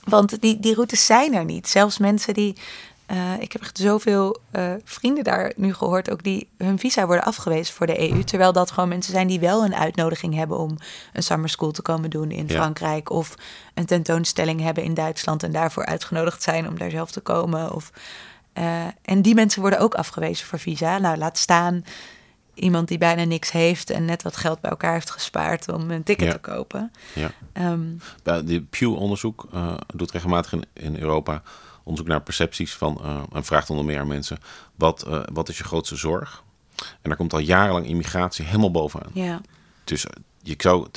want 0.04 0.40
die, 0.40 0.60
die 0.60 0.74
routes 0.74 1.06
zijn 1.06 1.34
er 1.34 1.44
niet. 1.44 1.68
Zelfs 1.68 1.98
mensen 1.98 2.34
die 2.34 2.54
eh, 3.06 3.32
ik 3.38 3.52
heb 3.52 3.62
echt 3.62 3.78
zoveel 3.78 4.40
uh, 4.52 4.72
vrienden 4.84 5.24
daar 5.24 5.52
nu 5.56 5.74
gehoord, 5.74 6.10
ook 6.10 6.22
die 6.22 6.48
hun 6.58 6.78
visa 6.78 7.06
worden 7.06 7.24
afgewezen 7.24 7.74
voor 7.74 7.86
de 7.86 8.10
EU. 8.10 8.24
Terwijl 8.24 8.52
dat 8.52 8.70
gewoon 8.70 8.88
mensen 8.88 9.12
zijn 9.12 9.26
die 9.26 9.40
wel 9.40 9.64
een 9.64 9.74
uitnodiging 9.74 10.34
hebben 10.34 10.58
om 10.58 10.76
een 11.12 11.22
summer 11.22 11.48
school 11.48 11.70
te 11.70 11.82
komen 11.82 12.10
doen 12.10 12.30
in 12.30 12.50
Frankrijk. 12.50 13.10
Of 13.10 13.34
een 13.74 13.86
tentoonstelling 13.86 14.60
hebben 14.60 14.84
in 14.84 14.94
Duitsland 14.94 15.42
en 15.42 15.52
daarvoor 15.52 15.86
uitgenodigd 15.86 16.42
zijn 16.42 16.68
om 16.68 16.78
daar 16.78 16.90
zelf 16.90 17.10
te 17.10 17.20
komen. 17.20 17.72
Of, 17.72 17.90
uh, 18.58 18.84
en 19.02 19.22
die 19.22 19.34
mensen 19.34 19.60
worden 19.60 19.80
ook 19.80 19.94
afgewezen 19.94 20.46
voor 20.46 20.58
visa. 20.58 20.98
Nou, 20.98 21.16
laat 21.16 21.38
staan 21.38 21.84
iemand 22.54 22.88
die 22.88 22.98
bijna 22.98 23.24
niks 23.24 23.50
heeft 23.50 23.90
en 23.90 24.04
net 24.04 24.22
wat 24.22 24.36
geld 24.36 24.60
bij 24.60 24.70
elkaar 24.70 24.92
heeft 24.92 25.10
gespaard 25.10 25.72
om 25.72 25.90
een 25.90 26.02
ticket 26.02 26.30
te 26.30 26.38
kopen. 26.38 26.92
Ja. 27.14 27.30
Um, 27.72 28.00
de 28.22 28.62
Pew-onderzoek 28.70 29.48
doet 29.94 30.10
regelmatig 30.10 30.52
in, 30.52 30.64
in 30.72 30.98
Europa 30.98 31.42
onderzoek 31.82 32.08
naar 32.08 32.22
percepties 32.22 32.74
van, 32.74 32.98
uh, 33.02 33.22
en 33.32 33.44
vraagt 33.44 33.70
onder 33.70 33.84
meer 33.84 34.00
aan 34.00 34.06
mensen, 34.06 34.38
wat, 34.74 35.06
wat 35.32 35.48
is 35.48 35.58
je 35.58 35.64
grootste 35.64 35.96
zorg? 35.96 36.42
En 36.76 37.08
daar 37.08 37.16
komt 37.16 37.32
al 37.32 37.38
jarenlang 37.38 37.86
immigratie 37.86 38.44
helemaal 38.44 38.70
bovenaan. 38.70 39.10
Ja. 39.12 39.40
Dus 39.84 40.06
eh, 40.06 40.12
je 40.42 40.54
zou 40.58 40.88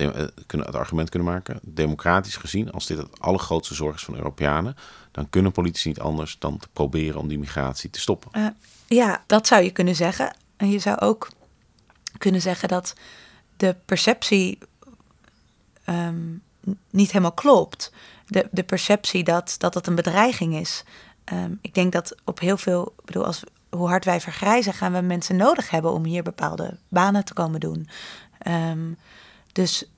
kunnen, 0.45 0.65
het 0.65 0.75
argument 0.75 1.09
kunnen 1.09 1.31
maken, 1.31 1.59
democratisch 1.61 2.35
gezien, 2.35 2.71
als 2.71 2.85
dit 2.85 2.97
het 2.97 3.19
allergrootste 3.19 3.75
zorg 3.75 3.95
is 3.95 4.03
van 4.03 4.15
Europeanen, 4.15 4.75
dan 5.15 5.29
kunnen 5.29 5.51
politici 5.51 5.87
niet 5.87 5.99
anders 5.99 6.39
dan 6.39 6.57
te 6.57 6.67
proberen 6.73 7.19
om 7.19 7.27
die 7.27 7.39
migratie 7.39 7.89
te 7.89 7.99
stoppen. 7.99 8.55
ja, 8.87 9.23
dat 9.25 9.47
zou 9.47 9.63
je 9.63 9.71
kunnen 9.71 9.95
zeggen. 9.95 10.35
En 10.57 10.69
je 10.69 10.79
zou 10.79 10.99
ook 10.99 11.29
kunnen 12.17 12.41
zeggen 12.41 12.67
dat 12.67 12.93
de 13.57 13.75
perceptie 13.85 14.57
um, 15.89 16.41
niet 16.89 17.11
helemaal 17.11 17.31
klopt 17.31 17.91
de, 18.27 18.47
de 18.51 18.63
perceptie 18.63 19.23
dat, 19.23 19.55
dat 19.57 19.73
het 19.73 19.87
een 19.87 19.95
bedreiging 19.95 20.55
is. 20.55 20.83
Ehm, 21.23 21.51
ik 21.61 21.73
denk 21.73 21.91
dat 21.91 22.15
op 22.23 22.39
heel 22.39 22.57
veel, 22.57 22.95
bedoel, 23.05 23.25
als, 23.25 23.43
hoe 23.69 23.87
hard 23.87 24.05
wij 24.05 24.21
vergrijzen, 24.21 24.73
gaan 24.73 24.93
we 24.93 25.01
mensen 25.01 25.35
nodig 25.35 25.69
hebben 25.69 25.91
om 25.91 26.03
hier 26.03 26.23
bepaalde 26.23 26.77
banen 26.87 27.25
te 27.25 27.33
komen 27.33 27.59
doen. 27.59 27.87
Ehm, 28.37 28.91
dus 29.51 29.89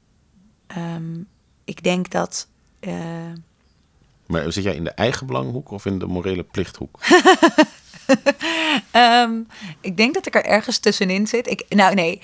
ik 1.64 1.84
denk 1.84 2.10
dat. 2.10 2.48
Uh... 2.80 3.32
Maar 4.28 4.52
zit 4.52 4.64
jij 4.64 4.76
in 4.76 4.84
de 4.84 4.90
eigen 4.90 5.28
belanghoek 5.28 5.72
of 5.72 5.86
in 5.86 6.00
de 6.00 6.06
morele 6.06 6.44
plichthoek? 6.44 7.00
ik 9.82 9.98
denk 9.98 10.14
dat 10.14 10.26
ik 10.26 10.36
er 10.36 10.46
ergens 10.46 10.80
tussenin 10.80 11.28
zit. 11.28 11.50
Ik, 11.50 11.66
nou 11.70 11.94
nee, 11.94 12.22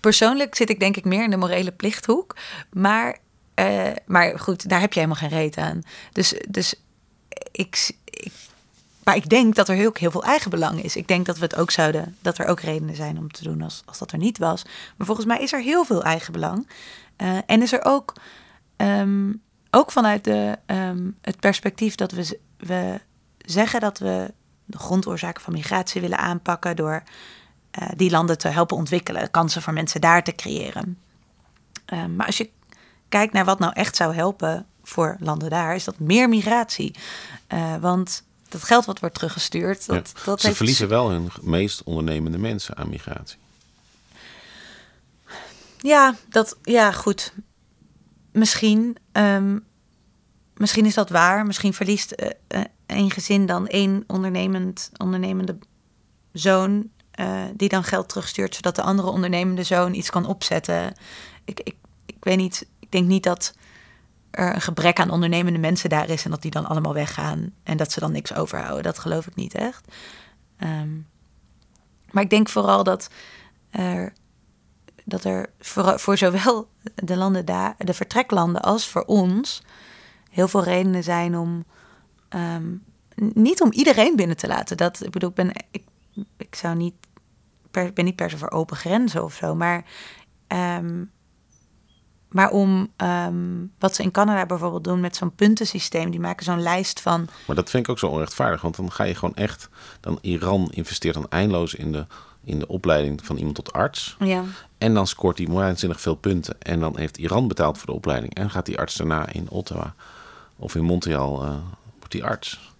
persoonlijk 0.00 0.54
zit 0.54 0.70
ik 0.70 0.80
denk 0.80 0.96
ik 0.96 1.04
meer 1.04 1.24
in 1.24 1.30
de 1.30 1.36
morele 1.36 1.72
plichthoek. 1.72 2.36
Maar 2.72 3.18
uh, 3.60 3.90
maar 4.06 4.38
goed, 4.38 4.68
daar 4.68 4.80
heb 4.80 4.92
je 4.92 5.00
helemaal 5.00 5.28
geen 5.28 5.38
reet 5.38 5.56
aan. 5.56 5.82
Dus, 6.12 6.34
dus 6.48 6.74
ik, 7.52 7.90
maar 9.04 9.16
ik 9.16 9.28
denk 9.28 9.54
dat 9.54 9.68
er 9.68 9.74
heel, 9.74 9.90
heel 9.92 10.10
veel 10.10 10.24
eigenbelang 10.24 10.82
is. 10.82 10.96
Ik 10.96 11.08
denk 11.08 11.26
dat 11.26 11.38
we 11.38 11.44
het 11.44 11.56
ook 11.56 11.70
zouden, 11.70 12.16
dat 12.20 12.38
er 12.38 12.46
ook 12.46 12.60
redenen 12.60 12.96
zijn 12.96 13.18
om 13.18 13.30
te 13.30 13.42
doen 13.42 13.62
als, 13.62 13.82
als 13.84 13.98
dat 13.98 14.12
er 14.12 14.18
niet 14.18 14.38
was. 14.38 14.64
Maar 14.96 15.06
volgens 15.06 15.26
mij 15.26 15.38
is 15.38 15.52
er 15.52 15.60
heel 15.60 15.84
veel 15.84 16.02
eigenbelang. 16.02 16.68
Uh, 17.22 17.38
en 17.46 17.62
is 17.62 17.72
er 17.72 17.84
ook, 17.84 18.12
um, 18.76 19.42
ook 19.70 19.92
vanuit 19.92 20.24
de, 20.24 20.58
um, 20.66 21.16
het 21.20 21.40
perspectief 21.40 21.94
dat 21.94 22.12
we, 22.12 22.38
we 22.56 23.00
zeggen 23.38 23.80
dat 23.80 23.98
we 23.98 24.32
de 24.64 24.78
grondoorzaken 24.78 25.42
van 25.42 25.52
migratie 25.52 26.00
willen 26.00 26.18
aanpakken 26.18 26.76
door 26.76 27.02
uh, 27.78 27.88
die 27.96 28.10
landen 28.10 28.38
te 28.38 28.48
helpen 28.48 28.76
ontwikkelen, 28.76 29.30
kansen 29.30 29.62
voor 29.62 29.72
mensen 29.72 30.00
daar 30.00 30.24
te 30.24 30.34
creëren. 30.34 30.98
Uh, 31.92 32.06
maar 32.06 32.26
als 32.26 32.36
je 32.36 32.50
kijk 33.08 33.32
naar 33.32 33.44
wat 33.44 33.58
nou 33.58 33.72
echt 33.72 33.96
zou 33.96 34.14
helpen 34.14 34.66
voor 34.82 35.16
landen 35.20 35.50
daar, 35.50 35.74
is 35.74 35.84
dat 35.84 35.98
meer 35.98 36.28
migratie. 36.28 36.94
Uh, 37.48 37.76
want 37.76 38.22
dat 38.48 38.62
geld 38.62 38.84
wat 38.84 39.00
wordt 39.00 39.14
teruggestuurd. 39.14 39.86
Dat, 39.86 40.12
ja. 40.16 40.24
dat 40.24 40.40
Ze 40.40 40.54
verliezen 40.54 40.88
wel 40.88 41.10
hun 41.10 41.30
meest 41.40 41.82
ondernemende 41.84 42.38
mensen 42.38 42.76
aan 42.76 42.88
migratie. 42.88 43.38
Ja, 45.78 46.14
dat, 46.28 46.56
ja 46.62 46.92
goed. 46.92 47.32
Misschien, 48.32 48.96
um, 49.12 49.64
misschien 50.54 50.86
is 50.86 50.94
dat 50.94 51.10
waar. 51.10 51.46
Misschien 51.46 51.74
verliest 51.74 52.14
uh, 52.16 52.28
uh, 52.48 52.64
een 52.86 53.10
gezin 53.10 53.46
dan 53.46 53.66
één 53.66 54.04
ondernemend, 54.06 54.90
ondernemende 54.96 55.58
zoon. 56.32 56.88
Uh, 57.20 57.42
die 57.54 57.68
dan 57.68 57.84
geld 57.84 58.08
terugstuurt, 58.08 58.54
zodat 58.54 58.76
de 58.76 58.82
andere 58.82 59.08
ondernemende 59.08 59.62
zoon 59.62 59.94
iets 59.94 60.10
kan 60.10 60.26
opzetten. 60.26 60.94
Ik, 61.44 61.60
ik, 61.60 61.76
ik 62.06 62.16
weet 62.24 62.36
niet 62.36 62.66
ik 62.90 62.98
denk 62.98 63.08
niet 63.08 63.22
dat 63.22 63.54
er 64.30 64.54
een 64.54 64.60
gebrek 64.60 65.00
aan 65.00 65.10
ondernemende 65.10 65.58
mensen 65.58 65.90
daar 65.90 66.08
is 66.08 66.24
en 66.24 66.30
dat 66.30 66.42
die 66.42 66.50
dan 66.50 66.66
allemaal 66.66 66.94
weggaan 66.94 67.52
en 67.62 67.76
dat 67.76 67.92
ze 67.92 68.00
dan 68.00 68.12
niks 68.12 68.34
overhouden. 68.34 68.82
Dat 68.82 68.98
geloof 68.98 69.26
ik 69.26 69.34
niet 69.34 69.54
echt. 69.54 69.92
Um, 70.58 71.06
maar 72.10 72.22
ik 72.22 72.30
denk 72.30 72.48
vooral 72.48 72.84
dat 72.84 73.10
er, 73.70 74.12
dat 75.04 75.24
er 75.24 75.46
voor, 75.60 75.98
voor 75.98 76.16
zowel 76.16 76.68
de 76.94 77.16
landen 77.16 77.44
daar, 77.44 77.74
de 77.78 77.94
vertreklanden 77.94 78.62
als 78.62 78.88
voor 78.88 79.04
ons 79.04 79.62
heel 80.30 80.48
veel 80.48 80.64
redenen 80.64 81.02
zijn 81.02 81.36
om 81.36 81.64
um, 82.30 82.82
niet 83.16 83.60
om 83.60 83.72
iedereen 83.72 84.16
binnen 84.16 84.36
te 84.36 84.46
laten. 84.46 84.76
Dat 84.76 85.04
ik 85.04 85.10
bedoel, 85.10 85.28
ik 85.28 85.34
ben 85.34 85.52
ik, 85.70 85.84
ik 86.36 86.54
zou 86.54 86.76
niet 86.76 86.94
per, 87.70 87.92
ben 87.92 88.04
niet 88.04 88.16
per 88.16 88.30
se 88.30 88.38
voor 88.38 88.50
open 88.50 88.76
grenzen 88.76 89.24
of 89.24 89.34
zo, 89.34 89.54
maar 89.54 89.84
um, 90.48 91.10
maar 92.30 92.50
om 92.50 92.88
um, 92.96 93.72
wat 93.78 93.94
ze 93.94 94.02
in 94.02 94.10
Canada 94.10 94.46
bijvoorbeeld 94.46 94.84
doen 94.84 95.00
met 95.00 95.16
zo'n 95.16 95.34
puntensysteem, 95.34 96.10
die 96.10 96.20
maken 96.20 96.44
zo'n 96.44 96.62
lijst 96.62 97.00
van. 97.00 97.28
Maar 97.46 97.56
dat 97.56 97.70
vind 97.70 97.84
ik 97.84 97.90
ook 97.90 97.98
zo 97.98 98.06
onrechtvaardig, 98.06 98.60
want 98.60 98.76
dan 98.76 98.92
ga 98.92 99.04
je 99.04 99.14
gewoon 99.14 99.34
echt. 99.34 99.68
Dan 100.00 100.18
Iran 100.20 100.68
investeert 100.70 101.14
dan 101.14 101.26
eindeloos 101.28 101.74
in 101.74 101.92
de, 101.92 102.06
in 102.44 102.58
de 102.58 102.68
opleiding 102.68 103.26
van 103.26 103.36
iemand 103.36 103.54
tot 103.54 103.72
arts. 103.72 104.16
Ja. 104.18 104.44
En 104.80 104.94
dan 104.94 105.06
scoort 105.06 105.38
hij 105.38 105.46
waanzinnig 105.46 106.00
veel 106.00 106.14
punten. 106.14 106.56
En 106.62 106.80
dan 106.80 106.98
heeft 106.98 107.16
Iran 107.16 107.48
betaald 107.48 107.78
voor 107.78 107.86
de 107.86 107.92
opleiding. 107.92 108.34
En 108.34 108.50
gaat 108.50 108.66
die 108.66 108.78
arts 108.78 108.94
daarna 108.94 109.32
in 109.32 109.46
Ottawa 109.50 109.94
of 110.56 110.74
in 110.74 110.84
Montreal, 110.84 111.44
uh, 111.44 111.54
wordt 111.98 112.12
die 112.12 112.24
arts. 112.24 112.72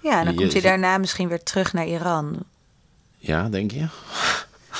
Ja, 0.00 0.18
en 0.18 0.24
dan 0.24 0.34
je, 0.34 0.40
komt 0.40 0.52
hij 0.52 0.62
daarna 0.62 0.98
misschien 0.98 1.28
weer 1.28 1.42
terug 1.42 1.72
naar 1.72 1.86
Iran. 1.86 2.38
Ja, 3.18 3.48
denk 3.48 3.70
je? 3.70 3.86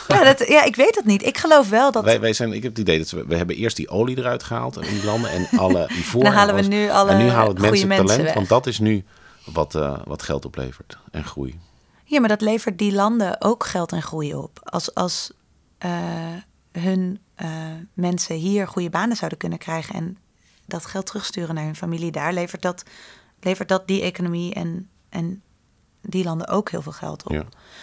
Ja, 0.09 0.25
dat, 0.25 0.49
ja, 0.49 0.65
ik 0.65 0.77
weet 0.77 0.95
het 0.95 1.05
niet. 1.05 1.27
Ik 1.27 1.39
geloof 1.39 1.69
wel 1.69 1.93
dat... 1.93 2.05
Wij, 2.05 2.21
wij 2.21 2.33
zijn, 2.33 2.53
ik 2.53 2.63
heb 2.63 2.71
het 2.71 2.81
idee 2.81 2.99
dat 2.99 3.11
we, 3.11 3.25
we 3.27 3.37
hebben 3.37 3.57
eerst 3.57 3.77
die 3.77 3.89
olie 3.89 4.19
eruit 4.19 4.43
gehaald 4.43 4.81
in 4.81 4.95
die 4.95 5.05
landen 5.05 5.31
en 5.31 5.59
alle 5.59 5.89
ivoor. 6.01 6.25
Dan 6.25 6.33
halen 6.33 6.55
we 6.55 6.63
nu 6.63 6.91
alle 6.91 7.11
En 7.11 7.19
nu 7.19 7.29
halen 7.29 7.63
het 7.63 7.87
mensen, 7.87 8.07
talent, 8.07 8.35
want 8.35 8.49
dat 8.49 8.67
is 8.67 8.79
nu 8.79 9.05
wat, 9.45 9.75
uh, 9.75 9.99
wat 10.05 10.23
geld 10.23 10.45
oplevert 10.45 10.99
en 11.11 11.25
groei. 11.25 11.59
Ja, 12.05 12.21
maar 12.21 12.29
dat 12.29 12.41
levert 12.41 12.79
die 12.79 12.93
landen 12.93 13.41
ook 13.41 13.65
geld 13.67 13.93
en 13.93 14.03
groei 14.03 14.35
op. 14.35 14.61
Als, 14.63 14.95
als 14.95 15.31
uh, 15.85 15.91
hun 16.73 17.21
uh, 17.43 17.49
mensen 17.95 18.37
hier 18.37 18.69
goede 18.69 18.91
banen 18.91 19.17
zouden 19.17 19.39
kunnen 19.39 19.59
krijgen 19.59 19.95
en 19.95 20.19
dat 20.67 20.87
geld 20.87 21.07
terugsturen 21.07 21.55
naar 21.55 21.65
hun 21.65 21.77
familie 21.77 22.11
daar, 22.11 22.33
levert 22.33 22.63
dat, 22.63 22.85
levert 23.41 23.69
dat 23.69 23.87
die 23.87 24.03
economie 24.03 24.55
en, 24.55 24.89
en 25.09 25.43
die 26.03 26.25
landen 26.25 26.49
ook 26.49 26.71
heel 26.71 26.83
veel 26.83 26.93
geld 26.93 27.25
op. 27.25 27.33
Ja. 27.33 27.41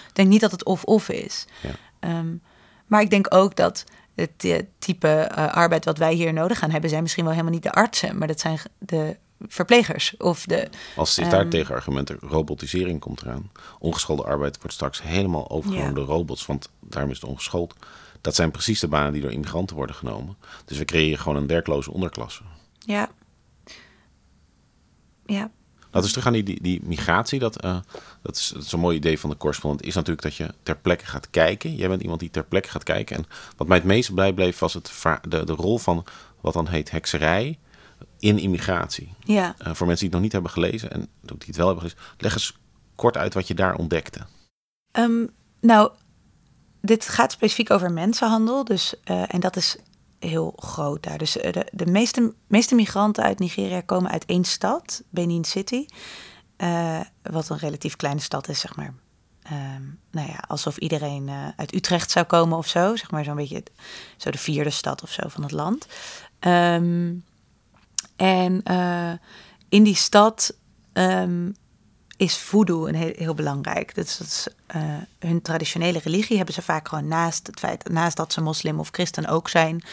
Ik 0.07 0.13
denk 0.13 0.29
niet 0.29 0.41
dat 0.41 0.51
het 0.51 0.65
of-of 0.65 1.09
is. 1.09 1.45
Ja. 1.61 2.19
Um, 2.19 2.41
maar 2.85 3.01
ik 3.01 3.09
denk 3.09 3.33
ook 3.33 3.55
dat 3.55 3.83
het 4.15 4.65
type 4.79 5.31
uh, 5.31 5.53
arbeid 5.53 5.85
wat 5.85 5.97
wij 5.97 6.13
hier 6.13 6.33
nodig 6.33 6.59
gaan 6.59 6.71
hebben, 6.71 6.89
zijn 6.89 7.01
misschien 7.01 7.23
wel 7.23 7.33
helemaal 7.33 7.53
niet 7.53 7.63
de 7.63 7.71
artsen, 7.71 8.17
maar 8.17 8.27
dat 8.27 8.39
zijn 8.39 8.59
de 8.77 9.17
verplegers 9.47 10.17
of 10.17 10.45
de. 10.45 10.69
Als 10.95 11.17
is 11.17 11.29
daar 11.29 11.41
um, 11.41 11.49
tegenargumenten, 11.49 12.17
robotisering 12.21 12.99
komt 12.99 13.21
eraan. 13.21 13.51
Ongeschoolde 13.79 14.23
arbeid 14.23 14.57
wordt 14.57 14.73
straks 14.73 15.01
helemaal 15.01 15.49
overgenomen 15.49 15.89
Ja. 15.89 15.95
door 15.95 16.05
robots, 16.05 16.45
want 16.45 16.69
daarom 16.79 17.11
is 17.11 17.21
het 17.21 17.29
ongeschoold. 17.29 17.75
Dat 18.21 18.35
zijn 18.35 18.51
precies 18.51 18.79
de 18.79 18.87
banen 18.87 19.13
die 19.13 19.21
door 19.21 19.31
immigranten 19.31 19.75
worden 19.75 19.95
genomen. 19.95 20.37
Dus 20.65 20.77
we 20.77 20.85
creëren 20.85 21.19
gewoon 21.19 21.37
een 21.37 21.47
werkloze 21.47 21.91
onderklasse. 21.91 22.43
Ja. 22.79 23.09
Ja. 25.25 25.51
Laten 25.91 26.01
we 26.01 26.07
terug 26.07 26.23
gaan 26.23 26.33
die, 26.33 26.43
die, 26.43 26.61
die 26.61 26.81
migratie. 26.83 27.39
Dat, 27.39 27.65
uh, 27.65 27.79
dat, 28.21 28.35
is, 28.35 28.51
dat 28.53 28.63
is 28.63 28.71
een 28.71 28.79
mooi 28.79 28.97
idee 28.97 29.19
van 29.19 29.29
de 29.29 29.37
correspondent. 29.37 29.85
Is 29.85 29.95
natuurlijk 29.95 30.21
dat 30.21 30.35
je 30.35 30.53
ter 30.63 30.77
plekke 30.77 31.05
gaat 31.05 31.29
kijken. 31.29 31.75
Jij 31.75 31.87
bent 31.87 32.01
iemand 32.01 32.19
die 32.19 32.29
ter 32.29 32.45
plekke 32.45 32.69
gaat 32.69 32.83
kijken. 32.83 33.17
En 33.17 33.25
wat 33.57 33.67
mij 33.67 33.77
het 33.77 33.85
meest 33.85 34.13
blij 34.13 34.33
bleef 34.33 34.59
was 34.59 34.73
het, 34.73 34.91
de, 35.21 35.45
de 35.45 35.53
rol 35.53 35.77
van 35.77 36.05
wat 36.41 36.53
dan 36.53 36.67
heet 36.67 36.91
hekserij 36.91 37.59
in 38.19 38.39
immigratie. 38.39 39.13
Ja. 39.23 39.55
Uh, 39.61 39.73
voor 39.73 39.87
mensen 39.87 39.87
die 39.87 39.97
het 39.97 40.11
nog 40.11 40.21
niet 40.21 40.31
hebben 40.31 40.51
gelezen 40.51 40.91
en 40.91 41.07
die 41.21 41.37
het 41.45 41.55
wel 41.55 41.67
hebben 41.67 41.89
gelezen. 41.89 42.13
Leg 42.17 42.33
eens 42.33 42.57
kort 42.95 43.17
uit 43.17 43.33
wat 43.33 43.47
je 43.47 43.53
daar 43.53 43.75
ontdekte. 43.75 44.19
Um, 44.91 45.29
nou, 45.61 45.91
dit 46.81 47.07
gaat 47.07 47.31
specifiek 47.31 47.71
over 47.71 47.91
mensenhandel. 47.91 48.63
Dus, 48.63 48.93
uh, 49.05 49.33
en 49.33 49.39
dat 49.39 49.55
is 49.55 49.77
heel 50.19 50.53
groot 50.55 51.03
daar. 51.03 51.17
Dus 51.17 51.31
de, 51.31 51.67
de 51.71 51.85
meeste, 51.85 52.33
meeste 52.47 52.75
migranten 52.75 53.23
uit 53.23 53.39
Nigeria 53.39 53.81
komen 53.81 54.11
uit 54.11 54.25
één 54.25 54.43
stad, 54.43 55.03
Benin 55.09 55.45
City. 55.45 55.85
Uh, 56.57 56.99
wat 57.21 57.49
een 57.49 57.57
relatief 57.57 57.95
kleine 57.95 58.21
stad 58.21 58.49
is, 58.49 58.59
zeg 58.59 58.75
maar. 58.75 58.93
Um, 59.51 59.99
nou 60.11 60.27
ja, 60.27 60.43
alsof 60.47 60.77
iedereen 60.77 61.29
uit 61.55 61.73
Utrecht 61.73 62.11
zou 62.11 62.25
komen 62.25 62.57
of 62.57 62.67
zo. 62.67 62.95
Zeg 62.95 63.11
maar 63.11 63.23
zo'n 63.23 63.35
beetje 63.35 63.63
zo 64.17 64.31
de 64.31 64.37
vierde 64.37 64.69
stad 64.69 65.03
of 65.03 65.11
zo 65.11 65.27
van 65.27 65.43
het 65.43 65.51
land. 65.51 65.87
Um, 66.39 67.23
en 68.15 68.63
in 69.69 69.83
die 69.83 69.95
stad 69.95 70.55
um, 70.93 71.55
is 72.17 72.37
voodoo 72.37 72.87
een 72.87 72.95
heel, 72.95 73.13
heel 73.15 73.33
belangrijk. 73.33 73.95
Dus 73.95 74.47
hun 75.19 75.41
traditionele 75.41 75.99
religie 75.99 76.37
hebben 76.37 76.55
ze 76.55 76.61
vaak 76.61 76.87
gewoon 76.87 77.07
naast 77.07 77.47
het 77.47 77.59
feit, 77.59 77.89
naast 77.89 78.17
dat 78.17 78.33
ze 78.33 78.41
moslim 78.41 78.79
of 78.79 78.89
christen 78.91 79.27
ook 79.27 79.49
zijn, 79.49 79.83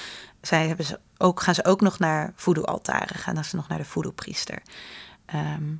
zij 0.42 0.66
hebben 0.66 0.86
ze 0.86 0.98
ook, 1.18 1.42
gaan 1.42 1.54
ze 1.54 1.64
ook 1.64 1.80
nog 1.80 1.98
naar 1.98 2.32
voodoo-altaren, 2.36 3.16
gaan 3.16 3.44
ze 3.44 3.56
nog 3.56 3.68
naar 3.68 3.78
de 3.78 3.84
voodoo-priester. 3.84 4.62
Ehm, 5.26 5.72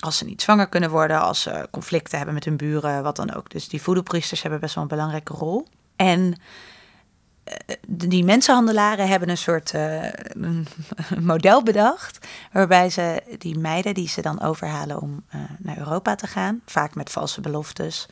als 0.00 0.18
ze 0.18 0.24
niet 0.24 0.42
zwanger 0.42 0.68
kunnen 0.68 0.90
worden, 0.90 1.20
als 1.20 1.40
ze 1.40 1.68
conflicten 1.70 2.16
hebben 2.16 2.34
met 2.34 2.44
hun 2.44 2.56
buren, 2.56 3.02
wat 3.02 3.16
dan 3.16 3.34
ook. 3.34 3.50
Dus 3.50 3.68
die 3.68 3.82
voodoo-priesters 3.82 4.42
hebben 4.42 4.60
best 4.60 4.74
wel 4.74 4.82
een 4.82 4.90
belangrijke 4.90 5.32
rol. 5.32 5.66
En 5.96 6.40
die 7.88 8.24
mensenhandelaren 8.24 9.08
hebben 9.08 9.28
een 9.28 9.36
soort 9.38 9.72
uh, 9.72 10.04
model 11.32 11.62
bedacht. 11.62 12.26
Waarbij 12.52 12.90
ze 12.90 13.22
die 13.38 13.58
meiden 13.58 13.94
die 13.94 14.08
ze 14.08 14.22
dan 14.22 14.40
overhalen 14.40 15.00
om 15.00 15.24
uh, 15.34 15.40
naar 15.58 15.78
Europa 15.78 16.14
te 16.14 16.26
gaan, 16.26 16.60
vaak 16.66 16.94
met 16.94 17.10
valse 17.10 17.40
beloftes. 17.40 18.06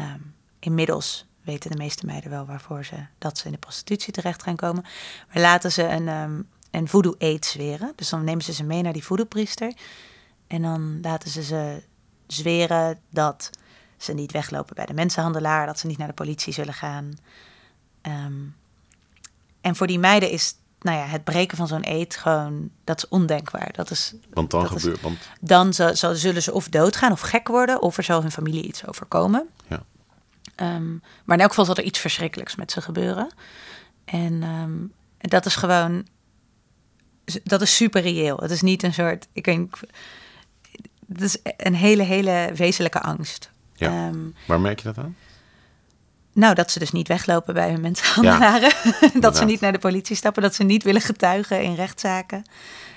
Um, 0.00 0.34
inmiddels 0.58 1.26
weten 1.42 1.70
de 1.70 1.76
meeste 1.76 2.06
meiden 2.06 2.30
wel 2.30 2.46
waarvoor 2.46 2.84
ze 2.84 2.96
dat 3.18 3.38
ze 3.38 3.46
in 3.46 3.52
de 3.52 3.58
prostitutie 3.58 4.12
terecht 4.12 4.42
gaan 4.42 4.56
komen. 4.56 4.82
Maar 5.32 5.42
laten 5.42 5.72
ze 5.72 5.82
een, 5.82 6.08
um, 6.08 6.48
een 6.70 6.88
voodoo 6.88 7.14
eet 7.18 7.46
zweren. 7.46 7.92
Dus 7.96 8.08
dan 8.08 8.24
nemen 8.24 8.44
ze 8.44 8.52
ze 8.52 8.64
mee 8.64 8.82
naar 8.82 8.92
die 8.92 9.04
voodoo-priester. 9.04 9.72
En 10.46 10.62
dan 10.62 10.98
laten 11.02 11.30
ze 11.30 11.42
ze 11.42 11.82
zweren 12.26 12.98
dat 13.10 13.50
ze 13.96 14.12
niet 14.12 14.32
weglopen 14.32 14.74
bij 14.74 14.86
de 14.86 14.94
mensenhandelaar, 14.94 15.66
dat 15.66 15.78
ze 15.78 15.86
niet 15.86 15.98
naar 15.98 16.08
de 16.08 16.14
politie 16.14 16.52
zullen 16.52 16.74
gaan. 16.74 17.12
Um, 18.02 18.54
en 19.64 19.76
voor 19.76 19.86
die 19.86 19.98
meiden 19.98 20.30
is 20.30 20.54
nou 20.80 20.98
ja, 20.98 21.04
het 21.04 21.24
breken 21.24 21.56
van 21.56 21.66
zo'n 21.66 21.88
eet 21.88 22.16
gewoon, 22.16 22.70
dat 22.84 22.96
is 22.96 23.08
ondenkbaar. 23.08 23.72
Dat 23.72 23.90
is, 23.90 24.14
want 24.32 24.50
dan 24.50 24.62
dat 24.62 24.70
gebeurt, 24.70 25.00
want... 25.00 25.18
Dan 25.40 25.74
zo, 25.74 25.94
zo, 25.94 26.14
zullen 26.14 26.42
ze 26.42 26.52
of 26.52 26.68
doodgaan 26.68 27.12
of 27.12 27.20
gek 27.20 27.48
worden, 27.48 27.82
of 27.82 27.96
er 27.96 28.02
zal 28.02 28.20
hun 28.20 28.30
familie 28.30 28.62
iets 28.62 28.86
overkomen. 28.86 29.48
Ja. 29.66 29.82
Um, 30.56 31.02
maar 31.24 31.36
in 31.36 31.42
elk 31.42 31.50
geval 31.50 31.64
zal 31.64 31.76
er 31.76 31.82
iets 31.82 31.98
verschrikkelijks 31.98 32.54
met 32.54 32.72
ze 32.72 32.80
gebeuren. 32.80 33.32
En 34.04 34.42
um, 34.42 34.92
dat 35.18 35.46
is 35.46 35.56
gewoon, 35.56 36.06
dat 37.44 37.62
is 37.62 37.76
super 37.76 38.02
reëel. 38.02 38.36
Het 38.36 38.50
is 38.50 38.62
niet 38.62 38.82
een 38.82 38.94
soort, 38.94 39.26
ik 39.32 39.44
denk, 39.44 39.78
het 41.08 41.20
is 41.20 41.38
een 41.56 41.74
hele, 41.74 42.02
hele 42.02 42.50
wezenlijke 42.54 43.00
angst. 43.00 43.50
Ja. 43.74 44.08
Um, 44.08 44.34
Waar 44.46 44.60
merk 44.60 44.78
je 44.78 44.92
dat 44.92 45.04
aan? 45.04 45.16
Nou, 46.34 46.54
dat 46.54 46.70
ze 46.70 46.78
dus 46.78 46.92
niet 46.92 47.08
weglopen 47.08 47.54
bij 47.54 47.70
hun 47.70 47.80
mensenhandelaren. 47.80 48.72
Ja, 49.00 49.10
dat 49.20 49.36
ze 49.36 49.44
niet 49.44 49.60
naar 49.60 49.72
de 49.72 49.78
politie 49.78 50.16
stappen. 50.16 50.42
Dat 50.42 50.54
ze 50.54 50.62
niet 50.62 50.82
willen 50.82 51.00
getuigen 51.00 51.62
in 51.62 51.74
rechtszaken 51.74 52.44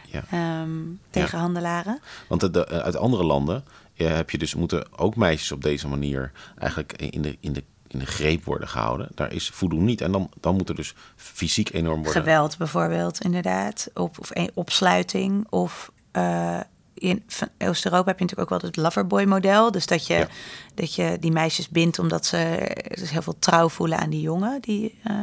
ja. 0.06 0.62
um, 0.62 1.00
tegen 1.10 1.38
ja. 1.38 1.44
handelaren. 1.44 2.00
Want 2.28 2.54
de, 2.54 2.68
uit 2.68 2.96
andere 2.96 3.24
landen 3.24 3.64
ja, 3.94 4.08
heb 4.08 4.30
je 4.30 4.38
dus 4.38 4.56
moeten 4.56 5.00
ook 5.00 5.16
meisjes 5.16 5.52
op 5.52 5.62
deze 5.62 5.88
manier 5.88 6.32
eigenlijk 6.58 6.94
in 6.94 7.22
de, 7.22 7.38
in 7.40 7.54
de, 7.54 7.64
in 7.88 8.00
de 8.00 8.06
greep 8.06 8.44
worden 8.44 8.68
gehouden. 8.68 9.10
Daar 9.16 9.34
is 9.34 9.50
voodoo 9.50 9.80
niet. 9.80 10.02
En 10.02 10.12
dan, 10.12 10.30
dan 10.40 10.56
moet 10.56 10.70
er 10.70 10.76
dus 10.76 10.96
fysiek 11.16 11.74
enorm 11.74 12.04
worden... 12.04 12.22
Geweld 12.22 12.58
bijvoorbeeld, 12.58 13.22
inderdaad. 13.22 13.90
Op, 13.94 14.20
of 14.20 14.30
een 14.34 14.52
opsluiting 14.54 15.48
of... 15.50 15.92
Uh, 16.14 16.60
in 17.00 17.24
Oost-Europa 17.58 18.08
heb 18.08 18.20
je 18.20 18.24
natuurlijk 18.24 18.52
ook 18.52 18.62
wel 18.62 18.70
het 18.70 18.78
loverboy-model. 18.78 19.72
Dus 19.72 19.86
dat 19.86 20.08
je, 20.08 20.14
ja. 20.14 20.28
dat 20.76 20.96
je 20.96 21.18
die 21.20 21.32
meisjes 21.32 21.70
bindt 21.70 22.00
omdat 22.00 22.26
ze 22.26 22.72
dus 22.90 23.10
heel 23.10 23.22
veel 23.22 23.40
trouw 23.40 23.70
voelen 23.70 23.98
aan 23.98 24.10
die 24.10 24.22
jongen 24.22 24.62
die, 24.62 25.00
uh, 25.08 25.16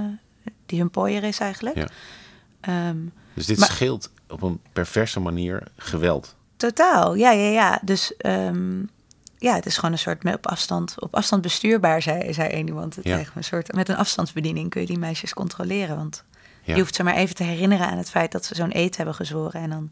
die 0.66 0.78
hun 0.78 0.90
pooier 0.90 1.22
is 1.22 1.38
eigenlijk. 1.38 1.76
Ja. 1.76 2.88
Um, 2.88 3.12
dus 3.34 3.46
dit 3.46 3.58
maar, 3.58 3.68
scheelt 3.68 4.10
op 4.28 4.42
een 4.42 4.60
perverse 4.72 5.20
manier 5.20 5.62
geweld. 5.76 6.34
Totaal, 6.56 7.14
ja, 7.14 7.30
ja, 7.30 7.50
ja. 7.50 7.80
Dus 7.82 8.14
um, 8.26 8.90
ja, 9.38 9.54
het 9.54 9.66
is 9.66 9.74
gewoon 9.76 9.92
een 9.92 9.98
soort 9.98 10.24
op 10.34 10.46
afstand, 10.46 10.94
op 10.98 11.14
afstand 11.14 11.42
bestuurbaar, 11.42 12.02
zei, 12.02 12.32
zei 12.32 12.52
een 12.52 12.66
iemand 12.66 12.96
het 12.96 13.04
ja. 13.04 13.22
Een 13.34 13.44
soort, 13.44 13.72
met 13.72 13.88
een 13.88 13.96
afstandsbediening 13.96 14.70
kun 14.70 14.80
je 14.80 14.86
die 14.86 14.98
meisjes 14.98 15.34
controleren. 15.34 15.96
Want 15.96 16.24
ja. 16.62 16.74
je 16.74 16.80
hoeft 16.80 16.94
ze 16.94 17.02
maar 17.02 17.14
even 17.14 17.34
te 17.34 17.42
herinneren 17.42 17.86
aan 17.86 17.98
het 17.98 18.10
feit 18.10 18.32
dat 18.32 18.44
ze 18.44 18.54
zo'n 18.54 18.76
eet 18.76 18.96
hebben 18.96 19.14
gezworen 19.14 19.60
en 19.60 19.70
dan 19.70 19.90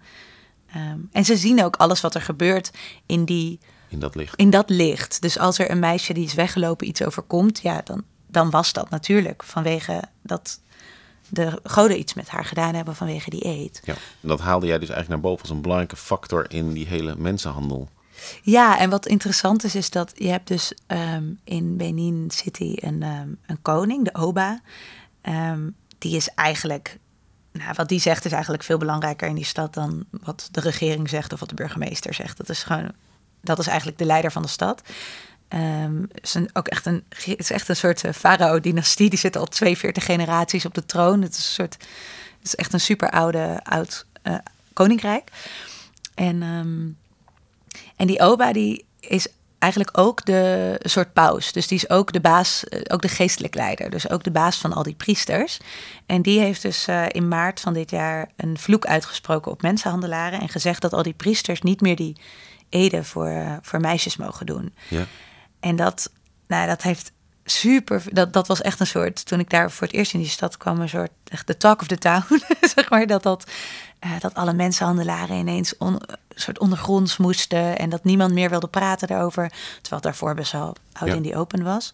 Um, 0.76 1.08
en 1.12 1.24
ze 1.24 1.36
zien 1.36 1.64
ook 1.64 1.76
alles 1.76 2.00
wat 2.00 2.14
er 2.14 2.22
gebeurt 2.22 2.70
in 3.06 3.24
die... 3.24 3.60
In 3.88 3.98
dat 3.98 4.14
licht. 4.14 4.36
In 4.36 4.50
dat 4.50 4.70
licht. 4.70 5.22
Dus 5.22 5.38
als 5.38 5.58
er 5.58 5.70
een 5.70 5.78
meisje 5.78 6.12
die 6.12 6.24
is 6.24 6.34
weggelopen 6.34 6.86
iets 6.86 7.02
overkomt, 7.02 7.60
ja, 7.62 7.80
dan, 7.84 8.04
dan 8.26 8.50
was 8.50 8.72
dat 8.72 8.90
natuurlijk 8.90 9.42
vanwege 9.42 10.02
dat 10.22 10.60
de 11.28 11.60
goden 11.62 11.98
iets 11.98 12.14
met 12.14 12.28
haar 12.28 12.44
gedaan 12.44 12.74
hebben 12.74 12.96
vanwege 12.96 13.30
die 13.30 13.46
eet. 13.46 13.80
Ja, 13.84 13.94
en 14.20 14.28
dat 14.28 14.40
haalde 14.40 14.66
jij 14.66 14.78
dus 14.78 14.88
eigenlijk 14.88 15.22
naar 15.22 15.30
boven 15.30 15.42
als 15.42 15.56
een 15.56 15.62
belangrijke 15.62 15.96
factor 15.96 16.50
in 16.50 16.72
die 16.72 16.86
hele 16.86 17.16
mensenhandel. 17.16 17.88
Ja, 18.42 18.78
en 18.78 18.90
wat 18.90 19.06
interessant 19.06 19.64
is, 19.64 19.74
is 19.74 19.90
dat 19.90 20.12
je 20.14 20.28
hebt 20.28 20.48
dus 20.48 20.74
um, 20.86 21.40
in 21.44 21.76
Benin 21.76 22.30
City 22.30 22.72
een, 22.76 23.02
um, 23.02 23.38
een 23.46 23.62
koning, 23.62 24.04
de 24.04 24.14
Oba. 24.14 24.60
Um, 25.22 25.74
die 25.98 26.16
is 26.16 26.28
eigenlijk 26.34 26.98
nou, 27.52 27.72
wat 27.74 27.88
die 27.88 28.00
zegt 28.00 28.24
is 28.24 28.32
eigenlijk 28.32 28.62
veel 28.62 28.78
belangrijker 28.78 29.28
in 29.28 29.34
die 29.34 29.44
stad 29.44 29.74
dan 29.74 30.04
wat 30.10 30.48
de 30.50 30.60
regering 30.60 31.08
zegt 31.08 31.32
of 31.32 31.40
wat 31.40 31.48
de 31.48 31.54
burgemeester 31.54 32.14
zegt. 32.14 32.36
Dat 32.36 32.48
is 32.48 32.62
gewoon, 32.62 32.92
dat 33.40 33.58
is 33.58 33.66
eigenlijk 33.66 33.98
de 33.98 34.04
leider 34.04 34.32
van 34.32 34.42
de 34.42 34.48
stad. 34.48 34.82
Um, 35.48 36.08
het, 36.12 36.34
is 36.34 36.36
ook 36.52 36.68
echt 36.68 36.86
een, 36.86 37.04
het 37.08 37.38
is 37.38 37.50
echt 37.50 37.68
een 37.68 37.76
soort 37.76 38.04
uh, 38.04 38.12
farao-dynastie. 38.12 39.10
Die 39.10 39.18
zit 39.18 39.36
al 39.36 39.46
42 39.46 40.04
generaties 40.04 40.64
op 40.64 40.74
de 40.74 40.86
troon. 40.86 41.22
Het 41.22 41.32
is, 41.32 41.36
een 41.36 41.42
soort, 41.42 41.72
het 42.38 42.46
is 42.46 42.54
echt 42.54 42.72
een 42.72 42.80
super 42.80 43.10
oude, 43.10 43.60
oud 43.62 44.06
uh, 44.22 44.34
koninkrijk. 44.72 45.30
En, 46.14 46.42
um, 46.42 46.96
en 47.96 48.06
die 48.06 48.20
Oba 48.20 48.52
die 48.52 48.84
is 49.00 49.26
eigenlijk 49.62 49.98
ook 49.98 50.24
de 50.24 50.76
soort 50.82 51.12
paus. 51.12 51.52
Dus 51.52 51.66
die 51.66 51.78
is 51.78 51.90
ook 51.90 52.12
de 52.12 52.20
baas, 52.20 52.64
ook 52.86 53.02
de 53.02 53.08
geestelijk 53.08 53.54
leider. 53.54 53.90
Dus 53.90 54.10
ook 54.10 54.22
de 54.22 54.30
baas 54.30 54.56
van 54.56 54.72
al 54.72 54.82
die 54.82 54.94
priesters. 54.94 55.58
En 56.06 56.22
die 56.22 56.40
heeft 56.40 56.62
dus 56.62 56.88
uh, 56.88 57.04
in 57.08 57.28
maart 57.28 57.60
van 57.60 57.72
dit 57.72 57.90
jaar 57.90 58.30
een 58.36 58.58
vloek 58.58 58.86
uitgesproken 58.86 59.52
op 59.52 59.62
mensenhandelaren. 59.62 60.40
En 60.40 60.48
gezegd 60.48 60.82
dat 60.82 60.92
al 60.92 61.02
die 61.02 61.12
priesters 61.12 61.62
niet 61.62 61.80
meer 61.80 61.96
die 61.96 62.16
eden 62.68 63.04
voor, 63.04 63.28
uh, 63.28 63.56
voor 63.62 63.80
meisjes 63.80 64.16
mogen 64.16 64.46
doen. 64.46 64.74
Ja. 64.88 65.06
En 65.60 65.76
dat, 65.76 66.12
nou, 66.46 66.66
dat 66.66 66.82
heeft 66.82 67.12
super. 67.44 68.02
Dat, 68.10 68.32
dat 68.32 68.46
was 68.46 68.60
echt 68.60 68.80
een 68.80 68.86
soort. 68.86 69.26
Toen 69.26 69.40
ik 69.40 69.50
daar 69.50 69.70
voor 69.70 69.86
het 69.86 69.96
eerst 69.96 70.12
in 70.14 70.20
die 70.20 70.28
stad 70.28 70.56
kwam, 70.56 70.80
een 70.80 70.88
soort. 70.88 71.10
Echt 71.24 71.46
de 71.46 71.56
talk 71.56 71.80
of 71.80 71.86
the 71.86 71.98
town. 71.98 72.42
zeg 72.74 72.90
maar 72.90 73.06
dat 73.06 73.22
dat. 73.22 73.50
Uh, 74.04 74.20
dat 74.20 74.34
alle 74.34 74.52
mensenhandelaren 74.52 75.36
ineens 75.36 75.76
on, 75.76 76.00
soort 76.34 76.58
ondergronds 76.58 77.16
moesten. 77.16 77.78
En 77.78 77.90
dat 77.90 78.04
niemand 78.04 78.32
meer 78.32 78.50
wilde 78.50 78.68
praten 78.68 79.08
daarover. 79.08 79.48
Terwijl 79.48 79.88
het 79.90 80.02
daarvoor 80.02 80.34
best 80.34 80.52
wel 80.52 80.76
oud 80.92 81.08
ja. 81.08 81.14
in 81.14 81.22
die 81.22 81.36
open 81.36 81.62
was. 81.62 81.92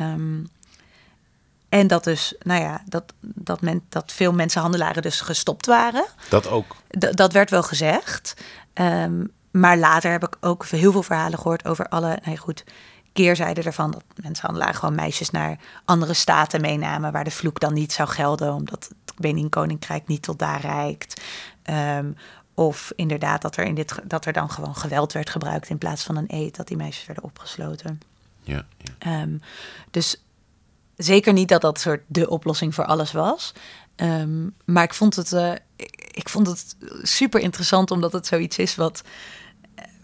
Um, 0.00 0.48
en 1.68 1.86
dat 1.86 2.04
dus, 2.04 2.34
nou 2.42 2.60
ja, 2.60 2.82
dat, 2.86 3.12
dat, 3.20 3.60
men, 3.60 3.82
dat 3.88 4.12
veel 4.12 4.32
mensenhandelaren 4.32 5.02
dus 5.02 5.20
gestopt 5.20 5.66
waren. 5.66 6.06
Dat 6.28 6.48
ook. 6.48 6.76
D 6.98 7.16
dat 7.16 7.32
werd 7.32 7.50
wel 7.50 7.62
gezegd. 7.62 8.34
Um, 8.74 9.30
maar 9.50 9.78
later 9.78 10.10
heb 10.10 10.24
ik 10.24 10.36
ook 10.40 10.66
heel 10.66 10.92
veel 10.92 11.02
verhalen 11.02 11.38
gehoord 11.38 11.64
over 11.64 11.88
alle, 11.88 12.06
nou 12.08 12.30
ja, 12.30 12.36
goed, 12.36 12.64
keerzijde 13.12 13.62
ervan. 13.62 13.90
Dat 13.90 14.02
mensenhandelaren 14.22 14.74
gewoon 14.74 14.94
meisjes 14.94 15.30
naar 15.30 15.58
andere 15.84 16.14
staten 16.14 16.60
meenamen 16.60 17.12
waar 17.12 17.24
de 17.24 17.30
vloek 17.30 17.60
dan 17.60 17.72
niet 17.72 17.92
zou 17.92 18.08
gelden, 18.08 18.52
omdat 18.52 18.88
het 18.88 19.16
Benin 19.16 19.48
Koninkrijk 19.48 20.06
niet 20.06 20.22
tot 20.22 20.38
daar 20.38 20.60
reikt. 20.60 21.20
Um, 21.70 22.16
of 22.54 22.92
inderdaad 22.96 23.42
dat 23.42 23.56
er, 23.56 23.64
in 23.64 23.74
dit, 23.74 23.94
dat 24.04 24.24
er 24.24 24.32
dan 24.32 24.50
gewoon 24.50 24.76
geweld 24.76 25.12
werd 25.12 25.30
gebruikt 25.30 25.68
in 25.68 25.78
plaats 25.78 26.02
van 26.02 26.16
een 26.16 26.24
eet, 26.28 26.56
dat 26.56 26.68
die 26.68 26.76
meisjes 26.76 27.06
werden 27.06 27.24
opgesloten. 27.24 28.00
Ja, 28.42 28.66
ja. 28.76 29.22
Um, 29.22 29.40
dus 29.90 30.22
zeker 30.96 31.32
niet 31.32 31.48
dat 31.48 31.60
dat 31.60 31.80
soort 31.80 32.02
de 32.06 32.30
oplossing 32.30 32.74
voor 32.74 32.84
alles 32.84 33.12
was. 33.12 33.52
Um, 33.96 34.54
maar 34.64 34.84
ik 34.84 34.94
vond 34.94 35.16
het, 35.16 35.32
uh, 35.32 35.52
ik, 35.76 36.10
ik, 36.12 36.28
vond 36.28 36.46
het 36.46 36.76
super 37.02 37.40
interessant 37.40 37.90
omdat 37.90 38.12
het 38.12 38.26
zoiets 38.26 38.58
is 38.58 38.74
wat, 38.74 39.02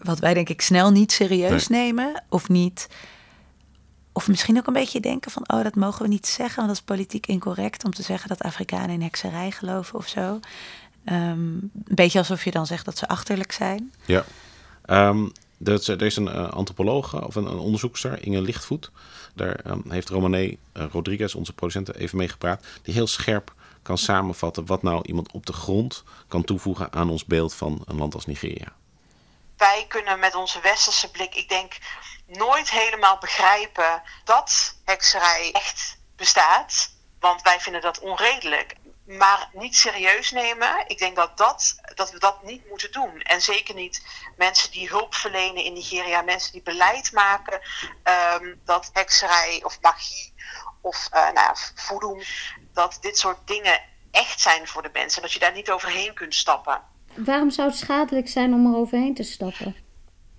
wat 0.05 0.19
wij 0.19 0.33
denk 0.33 0.49
ik 0.49 0.61
snel 0.61 0.91
niet 0.91 1.11
serieus 1.11 1.67
nee. 1.67 1.81
nemen. 1.81 2.23
Of 2.29 2.49
niet. 2.49 2.87
Of 4.11 4.27
misschien 4.27 4.57
ook 4.57 4.67
een 4.67 4.73
beetje 4.73 4.99
denken 4.99 5.31
van, 5.31 5.43
oh, 5.53 5.63
dat 5.63 5.75
mogen 5.75 6.01
we 6.01 6.07
niet 6.07 6.27
zeggen, 6.27 6.55
want 6.55 6.67
dat 6.67 6.77
is 6.77 6.83
politiek 6.83 7.27
incorrect 7.27 7.85
om 7.85 7.93
te 7.93 8.03
zeggen 8.03 8.29
dat 8.29 8.41
Afrikanen 8.41 8.89
in 8.89 9.01
hekserij 9.01 9.51
geloven 9.51 9.95
of 9.97 10.07
zo. 10.07 10.39
Um, 11.05 11.11
een 11.11 11.71
beetje 11.73 12.19
alsof 12.19 12.43
je 12.43 12.51
dan 12.51 12.65
zegt 12.65 12.85
dat 12.85 12.97
ze 12.97 13.07
achterlijk 13.07 13.51
zijn. 13.51 13.93
Ja. 14.05 14.25
Um, 14.89 15.31
er 15.63 16.01
is 16.01 16.15
een 16.15 16.27
uh, 16.27 16.49
antropoloog 16.49 17.25
of 17.25 17.35
een, 17.35 17.45
een 17.45 17.57
onderzoekster, 17.57 18.23
Inge 18.23 18.41
Lichtvoet. 18.41 18.91
Daar 19.33 19.59
um, 19.67 19.83
heeft 19.87 20.09
Romané 20.09 20.43
uh, 20.43 20.55
Rodriguez, 20.91 21.33
onze 21.33 21.53
producent, 21.53 21.95
even 21.95 22.17
mee 22.17 22.29
gepraat. 22.29 22.65
Die 22.81 22.93
heel 22.93 23.07
scherp 23.07 23.53
kan 23.81 23.97
samenvatten 23.97 24.65
wat 24.65 24.83
nou 24.83 25.01
iemand 25.05 25.31
op 25.31 25.45
de 25.45 25.53
grond 25.53 26.03
kan 26.27 26.43
toevoegen 26.43 26.93
aan 26.93 27.09
ons 27.09 27.25
beeld 27.25 27.53
van 27.53 27.81
een 27.85 27.97
land 27.97 28.13
als 28.13 28.25
Nigeria. 28.25 28.73
Wij 29.65 29.85
kunnen 29.87 30.19
met 30.19 30.35
onze 30.35 30.59
westerse 30.59 31.11
blik, 31.11 31.35
ik 31.35 31.49
denk, 31.49 31.77
nooit 32.25 32.69
helemaal 32.69 33.17
begrijpen 33.17 34.03
dat 34.23 34.75
hekserij 34.83 35.49
echt 35.51 35.97
bestaat. 36.15 36.91
Want 37.19 37.41
wij 37.41 37.59
vinden 37.59 37.81
dat 37.81 37.99
onredelijk. 37.99 38.75
maar 39.05 39.49
niet 39.53 39.75
serieus 39.75 40.31
nemen. 40.31 40.83
Ik 40.87 40.97
denk 40.97 41.15
dat, 41.15 41.37
dat, 41.37 41.75
dat 41.95 42.11
we 42.11 42.19
dat 42.19 42.43
niet 42.43 42.69
moeten 42.69 42.91
doen. 42.91 43.21
En 43.21 43.41
zeker 43.41 43.75
niet 43.75 44.05
mensen 44.37 44.71
die 44.71 44.89
hulp 44.89 45.15
verlenen 45.15 45.63
in 45.63 45.73
Nigeria, 45.73 46.21
mensen 46.21 46.51
die 46.51 46.61
beleid 46.61 47.11
maken 47.11 47.61
ehm, 48.03 48.55
dat 48.65 48.89
hekserij 48.93 49.61
of 49.63 49.81
magie 49.81 50.33
of 50.81 51.09
uh, 51.13 51.29
nou 51.31 52.23
dat 52.73 52.97
dit 53.01 53.17
soort 53.17 53.47
dingen 53.47 53.81
echt 54.11 54.41
zijn 54.41 54.67
voor 54.67 54.81
de 54.81 54.89
mensen. 54.93 55.21
Dat 55.21 55.33
je 55.33 55.39
daar 55.39 55.51
niet 55.51 55.71
overheen 55.71 56.13
kunt 56.13 56.35
stappen. 56.35 56.94
Waarom 57.15 57.49
zou 57.51 57.69
het 57.69 57.77
schadelijk 57.77 58.27
zijn 58.27 58.53
om 58.53 58.73
er 58.73 58.79
overheen 58.79 59.13
te 59.13 59.23
stappen? 59.23 59.75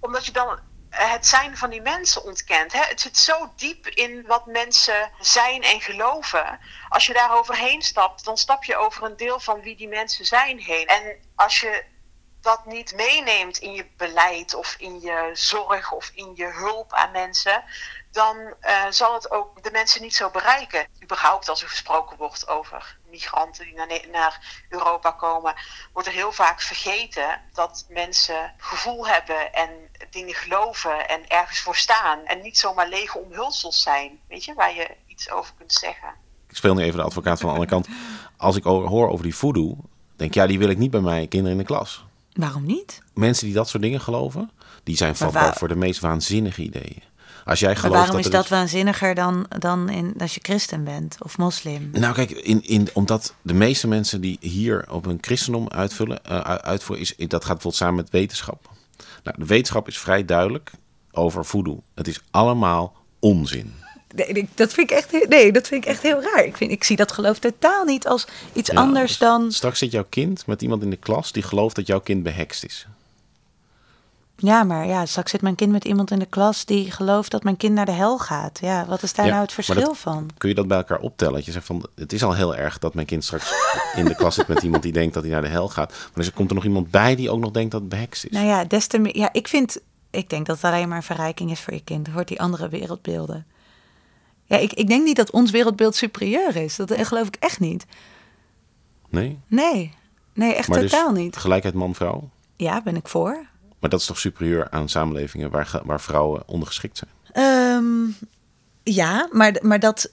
Omdat 0.00 0.26
je 0.26 0.32
dan 0.32 0.58
het 0.90 1.26
zijn 1.26 1.56
van 1.56 1.70
die 1.70 1.80
mensen 1.80 2.24
ontkent. 2.24 2.72
Hè? 2.72 2.80
Het 2.80 3.00
zit 3.00 3.18
zo 3.18 3.52
diep 3.56 3.86
in 3.86 4.26
wat 4.26 4.46
mensen 4.46 5.10
zijn 5.20 5.62
en 5.62 5.80
geloven. 5.80 6.58
Als 6.88 7.06
je 7.06 7.12
daar 7.12 7.38
overheen 7.38 7.82
stapt, 7.82 8.24
dan 8.24 8.36
stap 8.36 8.64
je 8.64 8.76
over 8.76 9.02
een 9.02 9.16
deel 9.16 9.40
van 9.40 9.60
wie 9.60 9.76
die 9.76 9.88
mensen 9.88 10.24
zijn 10.24 10.58
heen. 10.58 10.86
En 10.86 11.16
als 11.34 11.60
je 11.60 11.84
dat 12.40 12.66
niet 12.66 12.94
meeneemt 12.94 13.58
in 13.58 13.72
je 13.72 13.86
beleid 13.96 14.54
of 14.54 14.74
in 14.78 15.00
je 15.00 15.30
zorg 15.32 15.92
of 15.92 16.10
in 16.14 16.32
je 16.34 16.46
hulp 16.46 16.92
aan 16.92 17.10
mensen, 17.10 17.64
dan 18.10 18.36
uh, 18.36 18.84
zal 18.90 19.14
het 19.14 19.30
ook 19.30 19.62
de 19.62 19.70
mensen 19.70 20.02
niet 20.02 20.14
zo 20.14 20.30
bereiken. 20.30 20.86
Überhaupt 21.02 21.48
als 21.48 21.62
er 21.62 21.68
gesproken 21.68 22.16
wordt 22.16 22.48
over 22.48 22.95
migranten 23.10 23.64
die 23.64 23.74
naar, 23.74 24.00
naar 24.12 24.64
Europa 24.68 25.10
komen, 25.10 25.54
wordt 25.92 26.08
er 26.08 26.14
heel 26.14 26.32
vaak 26.32 26.60
vergeten 26.60 27.40
dat 27.52 27.86
mensen 27.88 28.52
gevoel 28.56 29.06
hebben 29.06 29.52
en 29.52 29.70
dingen 30.10 30.34
geloven 30.34 31.08
en 31.08 31.28
ergens 31.28 31.60
voor 31.60 31.76
staan. 31.76 32.24
En 32.24 32.42
niet 32.42 32.58
zomaar 32.58 32.88
lege 32.88 33.18
omhulsels 33.18 33.82
zijn, 33.82 34.20
weet 34.28 34.44
je, 34.44 34.54
waar 34.54 34.74
je 34.74 34.96
iets 35.06 35.30
over 35.30 35.54
kunt 35.58 35.72
zeggen. 35.72 36.08
Ik 36.48 36.56
speel 36.56 36.74
nu 36.74 36.82
even 36.82 36.98
de 36.98 37.04
advocaat 37.04 37.40
van 37.40 37.48
de 37.48 37.54
andere 37.54 37.70
kant. 37.70 37.88
Als 38.36 38.56
ik 38.56 38.62
hoor 38.64 39.10
over 39.10 39.24
die 39.24 39.36
voodoo, 39.36 39.76
denk 40.16 40.30
ik, 40.30 40.34
ja, 40.34 40.46
die 40.46 40.58
wil 40.58 40.68
ik 40.68 40.78
niet 40.78 40.90
bij 40.90 41.00
mijn 41.00 41.28
kinderen 41.28 41.58
in 41.58 41.62
de 41.62 41.72
klas. 41.72 42.04
Waarom 42.32 42.64
niet? 42.64 43.02
Mensen 43.14 43.46
die 43.46 43.54
dat 43.54 43.68
soort 43.68 43.82
dingen 43.82 44.00
geloven, 44.00 44.50
die 44.82 44.96
zijn 44.96 45.16
vatbaar 45.16 45.56
voor 45.56 45.68
de 45.68 45.76
meest 45.76 46.00
waanzinnige 46.00 46.62
ideeën. 46.62 47.02
Als 47.46 47.60
jij 47.60 47.76
gelooft 47.76 47.82
maar 47.82 47.92
waarom 47.92 48.16
dat 48.16 48.24
is 48.24 48.30
dat 48.30 48.48
waanzinniger 48.48 49.14
dan, 49.14 49.46
dan 49.58 49.88
in, 49.88 50.14
als 50.18 50.34
je 50.34 50.40
christen 50.42 50.84
bent 50.84 51.16
of 51.18 51.38
moslim? 51.38 51.90
Nou 51.92 52.14
kijk, 52.14 52.30
in, 52.30 52.62
in, 52.62 52.88
omdat 52.92 53.34
de 53.42 53.54
meeste 53.54 53.88
mensen 53.88 54.20
die 54.20 54.36
hier 54.40 54.84
op 54.90 55.06
een 55.06 55.18
christendom 55.20 55.68
uitvullen, 55.68 56.20
uh, 56.30 56.40
uitvoeren, 56.40 57.04
is, 57.04 57.14
dat 57.16 57.30
gaat 57.30 57.40
bijvoorbeeld 57.40 57.74
samen 57.74 57.94
met 57.94 58.10
wetenschap. 58.10 58.70
Nou, 59.22 59.36
de 59.38 59.46
wetenschap 59.46 59.88
is 59.88 59.98
vrij 59.98 60.24
duidelijk 60.24 60.70
over 61.12 61.44
voodoo. 61.44 61.82
Het 61.94 62.08
is 62.08 62.20
allemaal 62.30 62.96
onzin. 63.18 63.74
Nee, 64.14 64.48
dat 64.54 64.72
vind 64.72 64.90
ik 64.90 64.96
echt, 64.96 65.28
nee, 65.28 65.52
dat 65.52 65.68
vind 65.68 65.84
ik 65.84 65.90
echt 65.90 66.02
heel 66.02 66.22
raar. 66.22 66.44
Ik, 66.44 66.56
vind, 66.56 66.70
ik 66.70 66.84
zie 66.84 66.96
dat 66.96 67.12
geloof 67.12 67.38
totaal 67.38 67.84
niet 67.84 68.06
als 68.06 68.26
iets 68.52 68.70
anders 68.70 69.18
dan. 69.18 69.52
Straks 69.52 69.78
zit 69.78 69.92
jouw 69.92 70.06
kind 70.08 70.46
met 70.46 70.62
iemand 70.62 70.82
in 70.82 70.90
de 70.90 70.96
klas 70.96 71.32
die 71.32 71.42
gelooft 71.42 71.76
dat 71.76 71.86
jouw 71.86 72.00
kind 72.00 72.22
behekst 72.22 72.64
is. 72.64 72.86
Ja, 74.38 74.64
maar 74.64 74.86
ja, 74.86 75.06
straks 75.06 75.30
zit 75.30 75.42
mijn 75.42 75.54
kind 75.54 75.72
met 75.72 75.84
iemand 75.84 76.10
in 76.10 76.18
de 76.18 76.26
klas 76.26 76.64
die 76.64 76.90
gelooft 76.90 77.30
dat 77.30 77.42
mijn 77.42 77.56
kind 77.56 77.74
naar 77.74 77.86
de 77.86 77.92
hel 77.92 78.18
gaat. 78.18 78.58
Ja, 78.60 78.86
wat 78.86 79.02
is 79.02 79.12
daar 79.12 79.26
nou 79.26 79.40
het 79.42 79.52
verschil 79.52 79.94
van? 79.94 80.30
Kun 80.38 80.48
je 80.48 80.54
dat 80.54 80.68
bij 80.68 80.76
elkaar 80.76 80.98
optellen? 80.98 81.34
Dat 81.34 81.44
je 81.44 81.52
zegt 81.52 81.66
van, 81.66 81.86
het 81.94 82.12
is 82.12 82.24
al 82.24 82.34
heel 82.34 82.56
erg 82.56 82.78
dat 82.78 82.94
mijn 82.94 83.06
kind 83.06 83.24
straks 83.24 83.52
in 83.94 84.04
de 84.04 84.14
klas 84.14 84.34
zit 84.34 84.46
met 84.46 84.62
iemand 84.62 84.82
die 84.82 84.92
denkt 84.92 85.14
dat 85.14 85.22
hij 85.22 85.32
naar 85.32 85.42
de 85.42 85.48
hel 85.48 85.68
gaat. 85.68 85.94
Maar 86.14 86.24
er 86.24 86.32
komt 86.32 86.48
er 86.48 86.54
nog 86.54 86.64
iemand 86.64 86.90
bij 86.90 87.16
die 87.16 87.30
ook 87.30 87.40
nog 87.40 87.50
denkt 87.50 87.70
dat 87.70 87.80
het 87.80 87.88
behekst 87.90 88.24
is. 88.24 88.30
Nou 88.30 88.46
ja, 88.46 88.64
des 88.64 88.86
te 88.86 88.98
meer, 88.98 89.16
ja, 89.16 89.28
ik 89.32 89.48
vind, 89.48 89.78
ik 90.10 90.30
denk 90.30 90.46
dat 90.46 90.56
het 90.56 90.64
alleen 90.64 90.88
maar 90.88 90.96
een 90.96 91.02
verrijking 91.02 91.50
is 91.50 91.60
voor 91.60 91.74
je 91.74 91.84
kind. 91.84 92.08
Hoort 92.08 92.28
die 92.28 92.40
andere 92.40 92.68
wereldbeelden. 92.68 93.46
Ja, 94.44 94.56
ik, 94.56 94.72
ik 94.72 94.86
denk 94.86 95.04
niet 95.04 95.16
dat 95.16 95.30
ons 95.30 95.50
wereldbeeld 95.50 95.96
superieur 95.96 96.56
is. 96.56 96.76
Dat 96.76 97.06
geloof 97.06 97.26
ik 97.26 97.36
echt 97.40 97.60
niet. 97.60 97.86
Nee? 99.08 99.38
Nee, 99.46 99.92
nee 100.32 100.54
echt 100.54 100.68
maar 100.68 100.80
dus 100.80 100.90
totaal 100.90 101.12
dus 101.12 101.22
niet. 101.22 101.36
Gelijkheid 101.36 101.74
man-vrouw? 101.74 102.28
Ja, 102.56 102.82
ben 102.82 102.96
ik 102.96 103.08
voor. 103.08 103.46
Maar 103.78 103.90
dat 103.90 104.00
is 104.00 104.06
toch 104.06 104.18
superieur 104.18 104.70
aan 104.70 104.88
samenlevingen 104.88 105.50
waar, 105.50 105.80
waar 105.84 106.00
vrouwen 106.00 106.42
ondergeschikt 106.46 106.98
zijn? 106.98 107.44
Um, 107.46 108.16
ja, 108.82 109.28
maar, 109.32 109.56
maar 109.60 109.80
dat, 109.80 110.12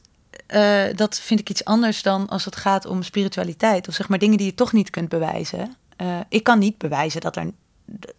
uh, 0.54 0.86
dat 0.95 1.19
vind 1.19 1.39
ik 1.39 1.49
iets 1.49 1.65
anders 1.65 2.02
dan 2.02 2.30
als 2.30 2.45
het 2.45 2.56
gaat 2.56 2.86
om 2.86 3.04
spiritualiteit. 3.04 3.88
Of 3.88 3.93
zeg 3.93 4.10
maar 4.10 4.19
dingen 4.19 4.38
die 4.38 4.45
je 4.45 4.54
toch 4.54 4.73
niet 4.73 4.89
kunt 4.89 5.10
bewijzen. 5.10 5.76
Uh, 6.02 6.19
ik 6.30 6.43
kan 6.43 6.60
niet 6.60 6.78
bewijzen 6.78 7.21
dat 7.21 7.36
er 7.36 7.52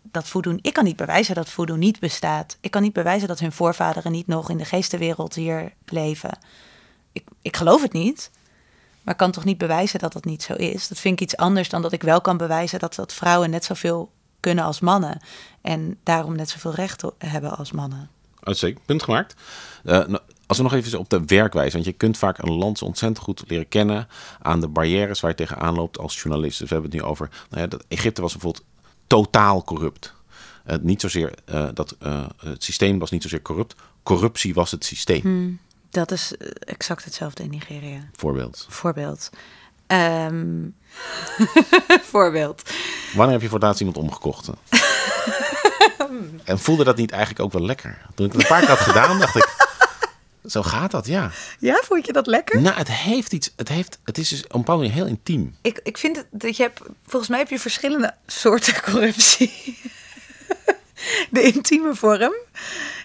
dat 0.03 0.29
voodoo, 0.29 0.59
ik 0.61 0.73
kan 0.73 0.85
niet 0.85 0.97
bewijzen 0.97 1.35
dat 1.35 1.49
voodoo 1.49 1.77
niet 1.77 2.01
bestaat. 2.01 2.57
Ik 2.61 2.71
kan 2.71 2.83
niet 2.83 2.93
bewijzen 2.93 3.29
dat 3.29 3.39
hun 3.39 3.53
voorvaderen 3.53 4.13
niet 4.13 4.27
nog 4.27 4.51
in 4.51 4.57
de 4.57 4.65
geestenwereld 4.65 5.35
hier 5.35 5.73
leven. 5.85 6.39
Ik, 7.13 7.25
ik 7.43 7.57
geloof 7.57 7.83
het 7.83 7.93
niet, 7.93 8.31
maar 9.03 9.15
kan 9.15 9.31
toch 9.31 9.45
niet 9.45 9.59
bewijzen 9.59 9.99
dat 9.99 10.13
dat 10.13 10.25
niet 10.25 10.43
zo 10.43 10.53
is. 10.53 10.89
Dat 10.89 10.99
vind 10.99 11.15
ik 11.15 11.21
iets 11.21 11.37
anders 11.37 11.69
dan 11.69 11.83
dat 11.83 11.93
ik 11.93 12.03
wel 12.03 12.21
kan 12.21 12.37
bewijzen 12.37 12.79
dat, 12.79 12.95
dat 12.95 13.13
vrouwen 13.13 13.51
net 13.51 13.65
zoveel 13.65 14.11
kunnen 14.45 14.65
als 14.65 14.81
mannen. 14.81 15.21
En 15.61 15.99
daarom 16.03 16.37
net 16.37 16.51
zoveel 16.51 16.75
recht 16.75 17.03
hebben 17.19 17.57
als 17.57 17.73
mannen. 17.73 18.11
Uitstekend, 18.41 18.87
punt 18.87 19.03
gemaakt. 19.03 19.35
Uh, 19.85 20.05
als 20.47 20.57
we 20.57 20.63
nog 20.63 20.73
even 20.73 20.99
op 20.99 21.11
de 21.11 21.25
werkwijze, 21.25 21.73
want 21.73 21.85
je 21.85 21.93
kunt 21.93 22.19
vaak 22.19 22.39
een 22.39 22.53
land 22.53 22.83
ontzettend 22.83 23.25
goed 23.25 23.45
leren 23.47 23.69
kennen 23.69 24.09
aan 24.43 24.61
de 24.61 24.69
barrières 24.69 25.21
waar 25.21 25.31
je 25.31 25.37
tegenaan 25.37 25.75
loopt 25.75 25.99
als 25.99 26.23
journalist. 26.23 26.59
Dus 26.59 26.69
we 26.69 26.75
hebben 26.75 26.93
het 26.93 27.01
nu 27.01 27.07
over, 27.09 27.31
nou 27.51 27.63
ja, 27.63 27.67
dat 27.67 27.85
Egypte 27.89 28.21
was 28.21 28.33
bijvoorbeeld 28.33 28.65
totaal 29.07 29.65
corrupt. 29.65 30.15
Uh, 30.67 30.77
niet 30.81 31.01
zozeer 31.01 31.35
uh, 31.51 31.69
dat 31.75 31.97
het 32.39 32.65
systeem 32.65 32.99
was 32.99 33.11
niet 33.11 33.23
zozeer 33.23 33.43
corrupt, 33.43 33.75
corruptie 34.03 34.55
was 34.55 34.71
het 34.71 34.85
systeem. 34.85 35.21
Hmm, 35.21 35.59
dat 35.91 36.11
is 36.11 36.37
exact 36.59 37.05
hetzelfde 37.05 37.43
in 37.43 37.51
Nigeria. 37.51 38.09
Voorbeeld. 38.13 38.67
Voorbeeld. 38.69 39.31
Um, 39.95 40.75
voorbeeld. 42.13 42.63
Wanneer 43.15 43.33
heb 43.33 43.43
je 43.43 43.49
voor 43.49 43.59
het 43.59 43.67
laatst 43.67 43.81
iemand 43.81 43.99
omgekocht? 43.99 44.49
en 46.45 46.59
voelde 46.59 46.85
dat 46.85 46.97
niet 46.97 47.11
eigenlijk 47.11 47.43
ook 47.43 47.53
wel 47.53 47.63
lekker? 47.63 48.07
Toen 48.15 48.27
ik 48.27 48.33
het 48.33 48.41
een 48.41 48.49
paar 48.49 48.61
keer 48.61 48.69
had 48.69 48.79
gedaan, 48.79 49.19
dacht 49.19 49.37
ik. 49.37 49.63
Zo 50.47 50.63
gaat 50.63 50.91
dat, 50.91 51.07
ja. 51.07 51.31
Ja, 51.59 51.81
vond 51.85 52.07
je 52.07 52.13
dat 52.13 52.27
lekker? 52.27 52.61
Nou, 52.61 52.77
het 52.77 52.91
heeft 52.91 53.33
iets. 53.33 53.53
Het, 53.57 53.69
heeft, 53.69 53.99
het 54.05 54.19
is 54.19 54.29
dus 54.29 54.47
op 54.47 54.69
een 54.69 54.91
heel 54.91 55.07
intiem. 55.07 55.57
Ik, 55.63 55.81
ik 55.83 55.99
vind 55.99 56.17
het, 56.17 56.27
dat 56.31 56.57
je 56.57 56.63
hebt. 56.63 56.81
Volgens 57.07 57.31
mij 57.31 57.39
heb 57.39 57.49
je 57.49 57.59
verschillende 57.59 58.15
soorten 58.27 58.83
corruptie. 58.91 59.79
De 61.31 61.43
intieme 61.43 61.95
vorm 61.95 62.35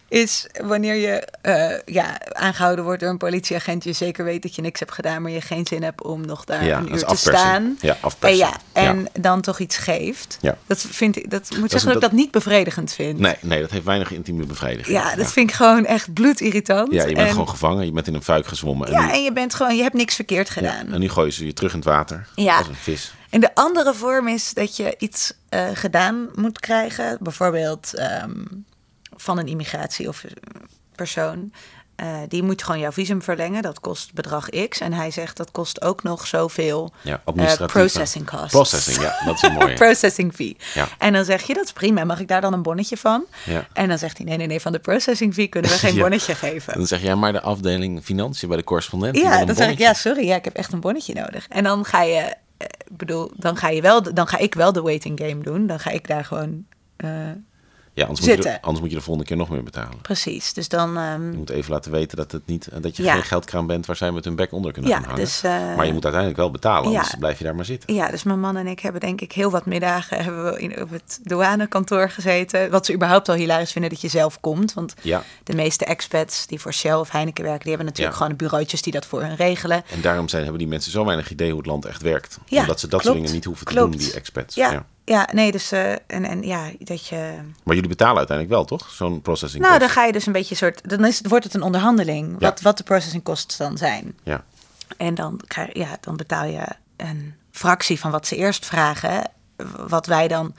is 0.10 0.48
wanneer 0.64 0.96
je 0.96 1.28
uh, 1.44 1.96
ja, 1.96 2.18
aangehouden 2.32 2.84
wordt 2.84 3.00
door 3.00 3.10
een 3.10 3.18
politieagent, 3.18 3.84
je 3.84 3.94
zeker 3.94 4.24
weet 4.24 4.42
dat 4.42 4.56
je 4.56 4.62
niks 4.62 4.80
hebt 4.80 4.92
gedaan, 4.92 5.22
maar 5.22 5.32
je 5.32 5.42
geen 5.42 5.68
zin 5.68 5.84
hebt 5.84 6.04
om 6.04 6.26
nog 6.26 6.46
daar 6.46 6.66
ja, 6.66 6.78
een 6.78 6.94
uur 6.94 7.04
te 7.04 7.16
staan. 7.16 7.78
Ja, 7.82 7.98
en, 8.20 8.36
ja, 8.36 8.58
en 8.74 9.08
dan 9.20 9.42
toch 9.42 9.60
iets 9.60 9.78
geeft. 9.78 10.38
Ja. 10.42 10.58
Dat 10.66 10.80
vind 10.80 11.16
ik, 11.16 11.30
dat 11.30 11.50
moet 11.60 11.72
zeggen 11.72 11.94
dat, 11.94 12.04
ik 12.04 12.10
dat 12.10 12.12
niet 12.12 12.32
bevredigend 12.32 12.94
vind. 12.94 13.20
Nee, 13.20 13.36
nee, 13.42 13.62
dat 13.62 13.72
heeft 13.72 13.86
weinig 13.86 14.12
intieme 14.12 14.46
bevrediging. 14.46 14.98
Ja, 14.98 15.16
dat 15.16 15.32
vind 15.32 15.50
ik 15.50 15.56
gewoon 15.56 15.86
echt 15.86 16.14
bloedirritant. 16.14 16.94
Ja, 16.94 17.06
je 17.06 17.16
bent 17.16 17.32
gewoon 17.32 17.50
gevangen, 17.50 17.86
je 17.86 17.92
bent 17.92 18.08
in 18.08 18.14
een 18.14 18.24
fuik 18.24 18.48
gezwommen. 18.48 18.88
En 18.88 18.94
ja, 18.94 19.14
en 19.14 19.24
je 19.24 19.34
bent 19.34 19.54
gewoon, 19.54 19.76
je 19.76 19.82
hebt 19.82 19.96
niks 19.96 20.16
verkeerd 20.16 20.50
gedaan. 20.50 20.94
en 20.94 21.00
nu 21.00 21.10
gooien 21.10 21.34
ze 21.34 21.46
je 21.46 21.54
terug 21.54 21.72
in 21.72 21.80
het 21.80 21.88
water 21.88 22.28
ja. 22.36 22.58
als 22.58 22.68
een 22.68 22.76
vis. 22.76 23.14
En 23.30 23.40
de 23.40 23.56
andere 23.56 23.94
vorm 23.94 24.28
is 24.28 24.54
dat 24.54 24.78
je 24.78 24.96
iets 24.98 25.34
uh, 25.50 25.70
gedaan 25.74 26.30
moet 26.36 26.60
krijgen. 26.60 27.18
Bijvoorbeeld 27.20 27.94
um, 28.24 28.66
van 29.22 29.38
een 29.38 29.48
immigratie 29.48 30.08
of 30.08 30.24
eh, 30.24 30.32
persoon. 30.96 31.52
Uh, 32.04 32.18
die 32.28 32.44
moet 32.44 32.64
gewoon 32.64 32.80
jouw 32.80 32.92
visum 32.92 33.22
verlengen. 33.22 33.62
Dat 33.62 33.80
kost 33.80 34.14
bedrag 34.14 34.50
X. 34.50 34.80
En 34.80 34.94
hij 34.94 35.12
zegt 35.12 35.38
dat 35.38 35.52
kost 35.52 35.82
ook 35.82 36.04
nog 36.04 36.28
zoveel 36.28 36.94
ja, 37.02 37.22
uh, 37.36 37.66
processing 37.66 38.26
costs. 38.26 38.52
Processing, 38.52 39.02
ja, 39.02 39.22
dat 39.26 39.36
is 39.36 39.42
een 39.42 39.54
mooie. 39.54 39.74
processing 39.86 40.34
fee. 40.34 40.58
Ja. 40.74 40.88
En 40.98 41.14
dan 41.14 41.26
zeg 41.26 41.48
je, 41.48 41.54
dat 41.54 41.66
is 41.66 41.72
prima. 41.72 42.04
Mag 42.04 42.20
ik 42.20 42.28
daar 42.28 42.42
dan 42.42 42.54
een 42.54 42.62
bonnetje 42.62 42.98
van? 42.98 43.26
Ja. 43.46 43.68
En 43.74 43.88
dan 43.88 43.98
zegt 43.98 44.18
hij, 44.18 44.26
nee, 44.26 44.38
nee, 44.38 44.48
nee, 44.48 44.60
van 44.60 44.72
de 44.72 44.80
processing 44.80 45.34
fee 45.34 45.48
kunnen 45.48 45.72
we 45.72 45.78
geen 45.88 45.98
bonnetje 45.98 46.36
geven. 46.36 46.74
Dan 46.74 46.88
zeg 46.88 47.00
je, 47.00 47.06
ja, 47.06 47.16
maar 47.16 47.32
de 47.32 47.42
afdeling 47.42 48.04
financiën 48.04 48.48
bij 48.48 48.58
de 48.58 48.64
correspondent. 48.64 49.18
Ja, 49.18 49.46
dan 49.46 49.56
zeg 49.56 49.70
ik, 49.70 49.78
ja, 49.78 49.94
sorry, 49.94 50.28
ja, 50.28 50.36
ik 50.36 50.44
heb 50.44 50.56
echt 50.56 50.74
een 50.74 50.80
bonnetje 50.80 51.14
nodig. 51.14 51.48
En 51.48 51.64
dan 51.64 51.86
ga 51.86 52.02
je, 52.04 52.36
bedoel, 52.92 53.32
dan 53.36 53.58
ga 53.58 53.70
je 53.70 53.82
wel, 53.82 54.14
dan 54.14 54.28
ga 54.28 54.38
ik 54.38 54.54
wel 54.54 54.74
de 54.74 54.82
waiting 54.82 55.20
game 55.20 55.44
doen. 55.44 55.68
Dan 55.68 55.80
ga 55.80 55.90
ik 55.90 56.08
daar 56.08 56.26
gewoon... 56.26 56.66
Ja, 58.00 58.06
anders 58.06 58.28
moet, 58.28 58.36
je 58.36 58.42
de, 58.42 58.62
anders 58.62 58.80
moet 58.80 58.90
je 58.90 58.96
de 58.96 59.02
volgende 59.02 59.28
keer 59.28 59.38
nog 59.38 59.50
meer 59.50 59.64
betalen. 59.64 60.02
Precies, 60.02 60.54
dus 60.54 60.68
dan... 60.68 60.98
Um... 60.98 61.32
Je 61.32 61.38
moet 61.38 61.50
even 61.50 61.72
laten 61.72 61.92
weten 61.92 62.18
dat, 62.18 62.32
het 62.32 62.46
niet, 62.46 62.70
dat 62.82 62.98
je 62.98 63.04
ja. 63.04 63.14
geen 63.14 63.24
geldkraan 63.24 63.68
bent 63.68 63.86
waar 63.86 63.96
zij 63.96 64.12
met 64.12 64.26
hun 64.26 64.36
bek 64.36 64.52
onder 64.52 64.72
kunnen 64.72 64.92
ja, 64.92 64.98
gaan 64.98 65.06
hangen. 65.06 65.24
Dus, 65.24 65.44
uh... 65.44 65.52
Maar 65.76 65.86
je 65.86 65.94
moet 65.94 66.04
uiteindelijk 66.04 66.42
wel 66.42 66.52
betalen, 66.52 66.88
anders 66.88 67.12
ja. 67.12 67.18
blijf 67.18 67.38
je 67.38 67.44
daar 67.44 67.56
maar 67.56 67.66
zitten. 67.66 67.94
Ja, 67.94 68.10
dus 68.10 68.24
mijn 68.24 68.40
man 68.40 68.58
en 68.58 68.68
ik 68.68 68.80
hebben 68.80 69.02
denk 69.02 69.22
ik 69.22 69.32
heel 69.32 69.50
wat 69.50 69.66
middagen 69.66 70.24
hebben 70.24 70.44
we 70.44 70.60
in, 70.60 70.82
op 70.82 70.90
het 70.90 71.20
douanekantoor 71.24 72.10
gezeten. 72.10 72.72
Wat 72.72 72.86
ze 72.86 72.94
überhaupt 72.94 73.30
al 73.30 73.36
hilarisch 73.36 73.72
vinden 73.72 73.92
dat 73.92 74.02
je 74.02 74.08
zelf 74.08 74.40
komt. 74.40 74.74
Want 74.74 74.94
ja. 75.02 75.24
de 75.44 75.56
meeste 75.56 75.86
expats 75.86 76.48
die 76.48 76.60
voor 76.60 76.74
Shell 76.74 76.94
of 76.94 77.12
Heineken 77.12 77.44
werken, 77.44 77.64
die 77.64 77.70
hebben 77.70 77.88
natuurlijk 77.88 78.18
gewoon 78.18 78.36
bureautjes 78.36 78.82
die 78.82 78.94
dat 78.94 79.06
voor 79.06 79.22
hen 79.22 79.36
regelen. 79.36 79.84
En 79.90 80.02
daarom 80.02 80.28
zijn, 80.28 80.42
hebben 80.42 80.60
die 80.60 80.70
mensen 80.70 80.92
zo 80.92 81.06
weinig 81.06 81.32
idee 81.32 81.50
hoe 81.50 81.58
het 81.58 81.68
land 81.68 81.86
echt 81.86 82.02
werkt. 82.02 82.40
Omdat 82.50 82.80
ze 82.80 82.88
dat 82.88 83.02
klopt, 83.02 83.04
soort 83.04 83.16
dingen 83.18 83.32
niet 83.34 83.46
hoeven 83.46 83.66
te 83.66 83.74
klopt. 83.74 83.92
doen, 83.92 84.02
die 84.02 84.14
expats. 84.14 84.56
Ja. 84.56 84.86
Ja, 85.10 85.30
nee, 85.34 85.52
dus 85.52 85.74
uh, 85.74 85.92
en, 85.92 86.02
en 86.08 86.44
ja, 86.44 86.72
dat 86.80 87.08
je. 87.08 87.34
Maar 87.64 87.76
jullie 87.76 87.90
betalen 87.90 88.18
uiteindelijk 88.18 88.56
wel, 88.56 88.66
toch? 88.66 88.90
Zo'n 88.90 89.22
processing. 89.22 89.64
Nou, 89.64 89.80
dan 89.80 89.90
ga 89.90 90.06
je 90.06 90.12
dus 90.12 90.26
een 90.26 90.34
beetje 90.34 90.56
soort. 90.56 90.90
Dan 90.90 91.06
is, 91.06 91.22
wordt 91.22 91.44
het 91.46 91.54
een 91.54 91.62
onderhandeling. 91.62 92.36
Ja. 92.40 92.50
Wat, 92.50 92.62
wat 92.62 92.78
de 92.78 92.84
processing 92.84 93.24
kosten 93.24 93.58
dan 93.58 93.78
zijn. 93.78 94.18
Ja. 94.24 94.44
En 94.98 95.16
dan, 95.16 95.40
krijg, 95.48 95.74
ja, 95.74 95.98
dan 96.02 96.16
betaal 96.18 96.46
je 96.46 96.62
een 96.98 97.34
fractie 97.52 98.00
van 98.00 98.12
wat 98.12 98.28
ze 98.28 98.36
eerst 98.36 98.66
vragen. 98.66 99.32
Wat 99.88 100.06
wij 100.06 100.28
dan 100.28 100.56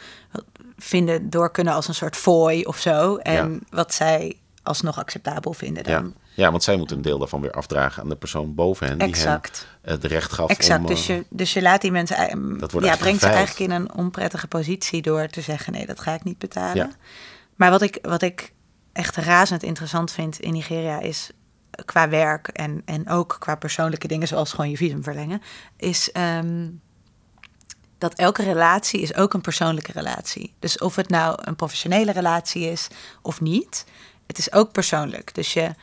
vinden 0.78 1.30
door 1.30 1.50
kunnen 1.50 1.74
als 1.74 1.88
een 1.88 1.94
soort 1.94 2.16
fooi 2.16 2.64
of 2.64 2.78
zo. 2.78 3.16
En 3.16 3.52
Ja. 3.52 3.58
wat 3.70 3.94
zij 3.94 4.36
alsnog 4.62 4.98
acceptabel 4.98 5.52
vinden 5.52 5.84
dan. 5.84 5.92
Ja. 5.92 6.10
Ja, 6.40 6.50
want 6.50 6.62
zij 6.62 6.76
moeten 6.76 6.96
een 6.96 7.02
deel 7.02 7.18
daarvan 7.18 7.40
weer 7.40 7.52
afdragen 7.52 8.02
aan 8.02 8.08
de 8.08 8.16
persoon 8.16 8.54
boven 8.54 8.86
hen. 8.86 8.98
Die 8.98 9.08
Exact. 9.08 9.66
hen 9.82 9.92
het 9.92 10.04
recht 10.04 10.32
gaf 10.32 10.50
Exact, 10.50 10.80
om... 10.80 10.86
dus, 10.86 11.08
eh, 11.08 11.16
je, 11.16 11.24
dus 11.30 11.52
je 11.52 11.62
laat 11.62 11.80
die 11.80 11.90
mensen, 11.90 12.16
eh, 12.16 12.58
Dat 12.58 12.72
wordt 12.72 12.86
ja, 12.86 12.96
brengt 12.96 13.20
ze 13.20 13.26
eigenlijk 13.26 13.70
in 13.70 13.70
een 13.70 13.94
onprettige 13.94 14.46
positie 14.46 15.02
door 15.02 15.26
te 15.26 15.40
zeggen: 15.40 15.72
nee, 15.72 15.86
dat 15.86 16.00
ga 16.00 16.14
ik 16.14 16.24
niet 16.24 16.38
betalen. 16.38 16.76
Ja. 16.76 16.90
Maar 17.56 17.70
wat 17.70 17.82
ik, 17.82 17.98
wat 18.02 18.22
ik 18.22 18.52
echt 18.92 19.16
razend 19.16 19.62
interessant 19.62 20.12
vind 20.12 20.40
in 20.40 20.52
Nigeria 20.52 21.00
is 21.00 21.30
eh, 21.70 21.84
qua 21.84 22.08
werk 22.08 22.48
en, 22.48 22.82
en 22.84 23.08
ook 23.08 23.36
qua 23.38 23.54
persoonlijke 23.54 24.08
dingen, 24.08 24.28
zoals 24.28 24.50
gewoon 24.50 24.70
je 24.70 24.76
visum 24.76 25.02
verlengen, 25.02 25.42
is 25.76 26.12
ehm, 26.12 26.68
dat 27.98 28.14
elke 28.14 28.42
relatie 28.42 29.00
is 29.00 29.14
ook 29.14 29.34
een 29.34 29.40
persoonlijke 29.40 29.92
relatie. 29.92 30.54
Dus 30.58 30.78
of 30.78 30.96
het 30.96 31.08
nou 31.08 31.38
een 31.40 31.56
professionele 31.56 32.12
relatie 32.12 32.70
is 32.70 32.88
of 33.22 33.40
niet, 33.40 33.84
het 34.26 34.38
is 34.38 34.52
ook 34.52 34.72
persoonlijk. 34.72 35.34
Dus 35.34 35.52
je, 35.52 35.74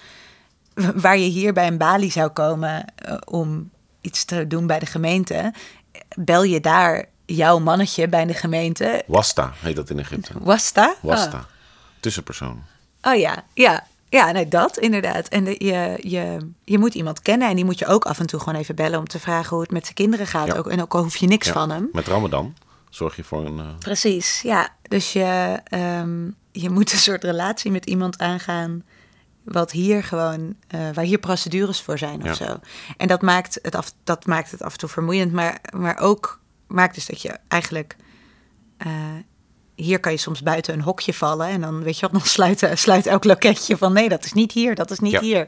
waar 0.95 1.17
je 1.17 1.29
hier 1.29 1.53
bij 1.53 1.67
een 1.67 1.77
balie 1.77 2.11
zou 2.11 2.29
komen 2.29 2.85
eh, 2.95 3.17
om 3.25 3.69
iets 4.01 4.25
te 4.25 4.47
doen 4.47 4.67
bij 4.67 4.79
de 4.79 4.85
gemeente, 4.85 5.53
bel 6.15 6.43
je 6.43 6.59
daar 6.59 7.05
jouw 7.25 7.59
mannetje 7.59 8.07
bij 8.07 8.25
de 8.25 8.33
gemeente. 8.33 9.03
Wasta 9.07 9.53
heet 9.59 9.75
dat 9.75 9.89
in 9.89 9.99
Egypte. 9.99 10.31
Wasta? 10.39 10.95
Wasta. 11.01 11.45
Tussenpersoon. 11.99 12.63
Oh, 13.01 13.11
oh 13.13 13.19
ja, 13.19 13.43
ja. 13.53 13.87
Ja, 14.09 14.31
nee, 14.31 14.47
dat 14.47 14.77
inderdaad. 14.77 15.27
En 15.27 15.43
de, 15.43 15.55
je, 15.65 15.97
je, 16.09 16.49
je 16.63 16.77
moet 16.79 16.93
iemand 16.93 17.21
kennen 17.21 17.49
en 17.49 17.55
die 17.55 17.65
moet 17.65 17.79
je 17.79 17.85
ook 17.85 18.05
af 18.05 18.19
en 18.19 18.25
toe 18.27 18.39
gewoon 18.39 18.59
even 18.59 18.75
bellen 18.75 18.99
om 18.99 19.07
te 19.07 19.19
vragen 19.19 19.49
hoe 19.49 19.61
het 19.61 19.71
met 19.71 19.83
zijn 19.83 19.95
kinderen 19.95 20.27
gaat. 20.27 20.47
Ja. 20.47 20.53
Ook, 20.53 20.67
en 20.67 20.81
ook 20.81 20.95
al 20.95 21.01
hoef 21.03 21.15
je 21.17 21.27
niks 21.27 21.47
Ja, 21.47 21.53
van 21.53 21.69
hem. 21.69 21.89
Met 21.91 22.07
Ramadan 22.07 22.55
zorg 22.89 23.15
je 23.15 23.23
voor 23.23 23.45
een... 23.45 23.59
eh, 23.59 23.65
Precies, 23.79 24.41
ja. 24.41 24.69
Dus 24.81 25.13
je, 25.13 25.59
ehm, 25.63 26.25
je 26.51 26.69
moet 26.69 26.91
een 26.91 26.97
soort 26.97 27.23
relatie 27.23 27.71
met 27.71 27.85
iemand 27.85 28.17
aangaan. 28.17 28.83
Wat 29.47 29.71
hier 29.71 30.03
gewoon, 30.03 30.55
eh, 30.67 30.79
waar 30.93 31.03
hier 31.05 31.17
procedures 31.17 31.81
voor 31.81 31.97
zijn 31.97 32.19
of 32.21 32.25
Ja. 32.27 32.33
zo. 32.33 32.59
En 32.97 33.07
dat 33.07 33.21
maakt, 33.21 33.59
het 33.61 33.75
af, 33.75 33.93
dat 34.03 34.25
maakt 34.25 34.51
het 34.51 34.61
af 34.61 34.71
en 34.71 34.77
toe 34.77 34.89
vermoeiend, 34.89 35.31
maar, 35.31 35.61
maar 35.77 35.97
ook 35.99 36.39
maakt 36.67 36.95
dus 36.95 37.05
dat 37.05 37.21
je 37.21 37.37
eigenlijk. 37.47 37.95
eh, 38.77 38.87
hier 39.75 39.99
kan 39.99 40.11
je 40.11 40.17
soms 40.17 40.41
buiten 40.43 40.73
een 40.73 40.81
hokje 40.81 41.13
vallen 41.13 41.47
en 41.47 41.61
dan 41.61 41.83
weet 41.83 41.95
je 41.95 42.01
wat, 42.01 42.11
dan 42.19 42.21
sluit, 42.21 42.69
sluit 42.73 43.05
elk 43.05 43.23
loketje 43.23 43.77
van 43.77 43.93
nee, 43.93 44.09
dat 44.09 44.25
is 44.25 44.33
niet 44.33 44.51
hier, 44.51 44.75
dat 44.75 44.91
is 44.91 44.99
niet 44.99 45.11
Ja. 45.11 45.19
hier. 45.21 45.47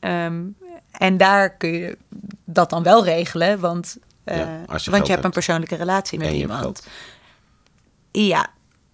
Ehm, 0.00 0.42
en 0.90 1.16
daar 1.16 1.56
kun 1.56 1.72
je 1.72 1.98
dat 2.44 2.70
dan 2.70 2.82
wel 2.82 3.04
regelen, 3.04 3.60
want, 3.60 3.96
eh, 4.24 4.36
Ja, 4.36 4.44
je 4.44 4.66
want 4.66 4.82
je 4.86 4.90
hebt 4.94 5.08
een 5.08 5.08
hebt. 5.20 5.30
persoonlijke 5.34 5.74
relatie 5.74 6.18
met 6.18 6.32
iemand. 6.32 6.86
Ja, 8.12 8.46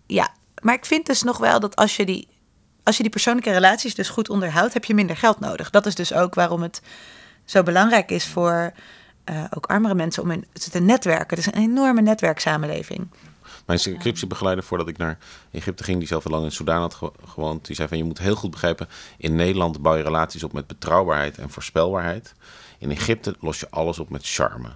ja. 0.07 0.29
Maar 0.63 0.75
ik 0.75 0.87
vind 0.87 1.07
dus 1.07 1.23
nog 1.23 1.39
wel 1.39 1.61
dat 1.61 1.77
als 1.77 1.97
je 1.97 2.07
die, 2.07 2.29
als 2.91 2.99
je 2.99 3.05
die 3.05 3.15
persoonlijke 3.15 3.53
relaties 3.53 3.95
dus 3.95 4.09
goed 4.09 4.29
onderhoudt, 4.29 4.75
heb 4.75 4.85
je 4.85 4.95
minder 4.95 5.17
geld 5.17 5.41
nodig. 5.41 5.71
Dat 5.71 5.87
is 5.87 5.95
dus 5.95 6.13
ook 6.13 6.35
waarom 6.35 6.63
het 6.63 6.83
zo 7.45 7.63
belangrijk 7.63 8.11
is 8.11 8.27
voor 8.27 8.73
eh, 9.25 9.45
ook 9.57 9.67
armere 9.67 9.95
mensen 9.95 10.23
om 10.23 10.31
in 10.31 10.45
te 10.71 10.81
netwerken. 10.81 11.37
Het 11.37 11.39
is 11.39 11.47
een 11.47 11.63
enorme 11.63 12.01
netwerksamenleving. 12.01 13.09
Mijn 13.67 13.79
scriptiebegeleider, 13.79 14.65
voordat 14.65 14.89
ik 14.89 14.97
naar 14.99 15.19
Egypte 15.51 15.85
ging, 15.85 15.99
die 15.99 16.09
zelf 16.09 16.25
al 16.25 16.31
lang 16.31 16.45
in 16.45 16.53
Soedan 16.53 16.81
had 16.81 16.95
ge- 16.95 17.13
gewoond, 17.27 17.67
die 17.67 17.77
zei 17.77 17.89
van 17.89 17.99
je 17.99 18.05
moet 18.05 18.19
heel 18.19 18.35
goed 18.35 18.51
begrijpen, 18.51 18.89
in 19.17 19.35
Nederland 19.35 19.83
bouw 19.83 19.97
je 19.97 20.03
relaties 20.03 20.43
op 20.43 20.53
met 20.53 20.67
betrouwbaarheid 20.67 21.39
en 21.39 21.51
voorspelbaarheid. 21.51 22.35
In 22.79 22.91
Egypte 22.91 23.37
los 23.41 23.61
je 23.61 23.67
alles 23.71 23.99
op 23.99 24.11
met 24.11 24.23
charme. 24.25 24.69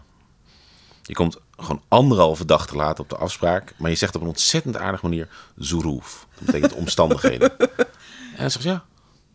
Je 1.03 1.15
komt 1.15 1.39
gewoon 1.57 1.83
anderhalve 1.89 2.45
dag 2.45 2.67
te 2.67 2.77
laat 2.77 3.01
op 3.01 3.09
de 3.09 3.17
afspraak, 3.17 3.75
maar 3.77 3.91
je 3.91 3.97
zegt 3.97 4.15
op 4.15 4.21
een 4.21 4.29
ontzettend 4.29 4.77
aardige 4.77 5.05
manier 5.09 5.29
zoeroef. 5.57 6.27
Dat 6.35 6.45
betekent 6.45 6.73
omstandigheden. 6.73 7.53
En 8.35 8.41
dan 8.41 8.51
zegt 8.51 8.65
ze, 8.65 8.69
ja, 8.69 8.85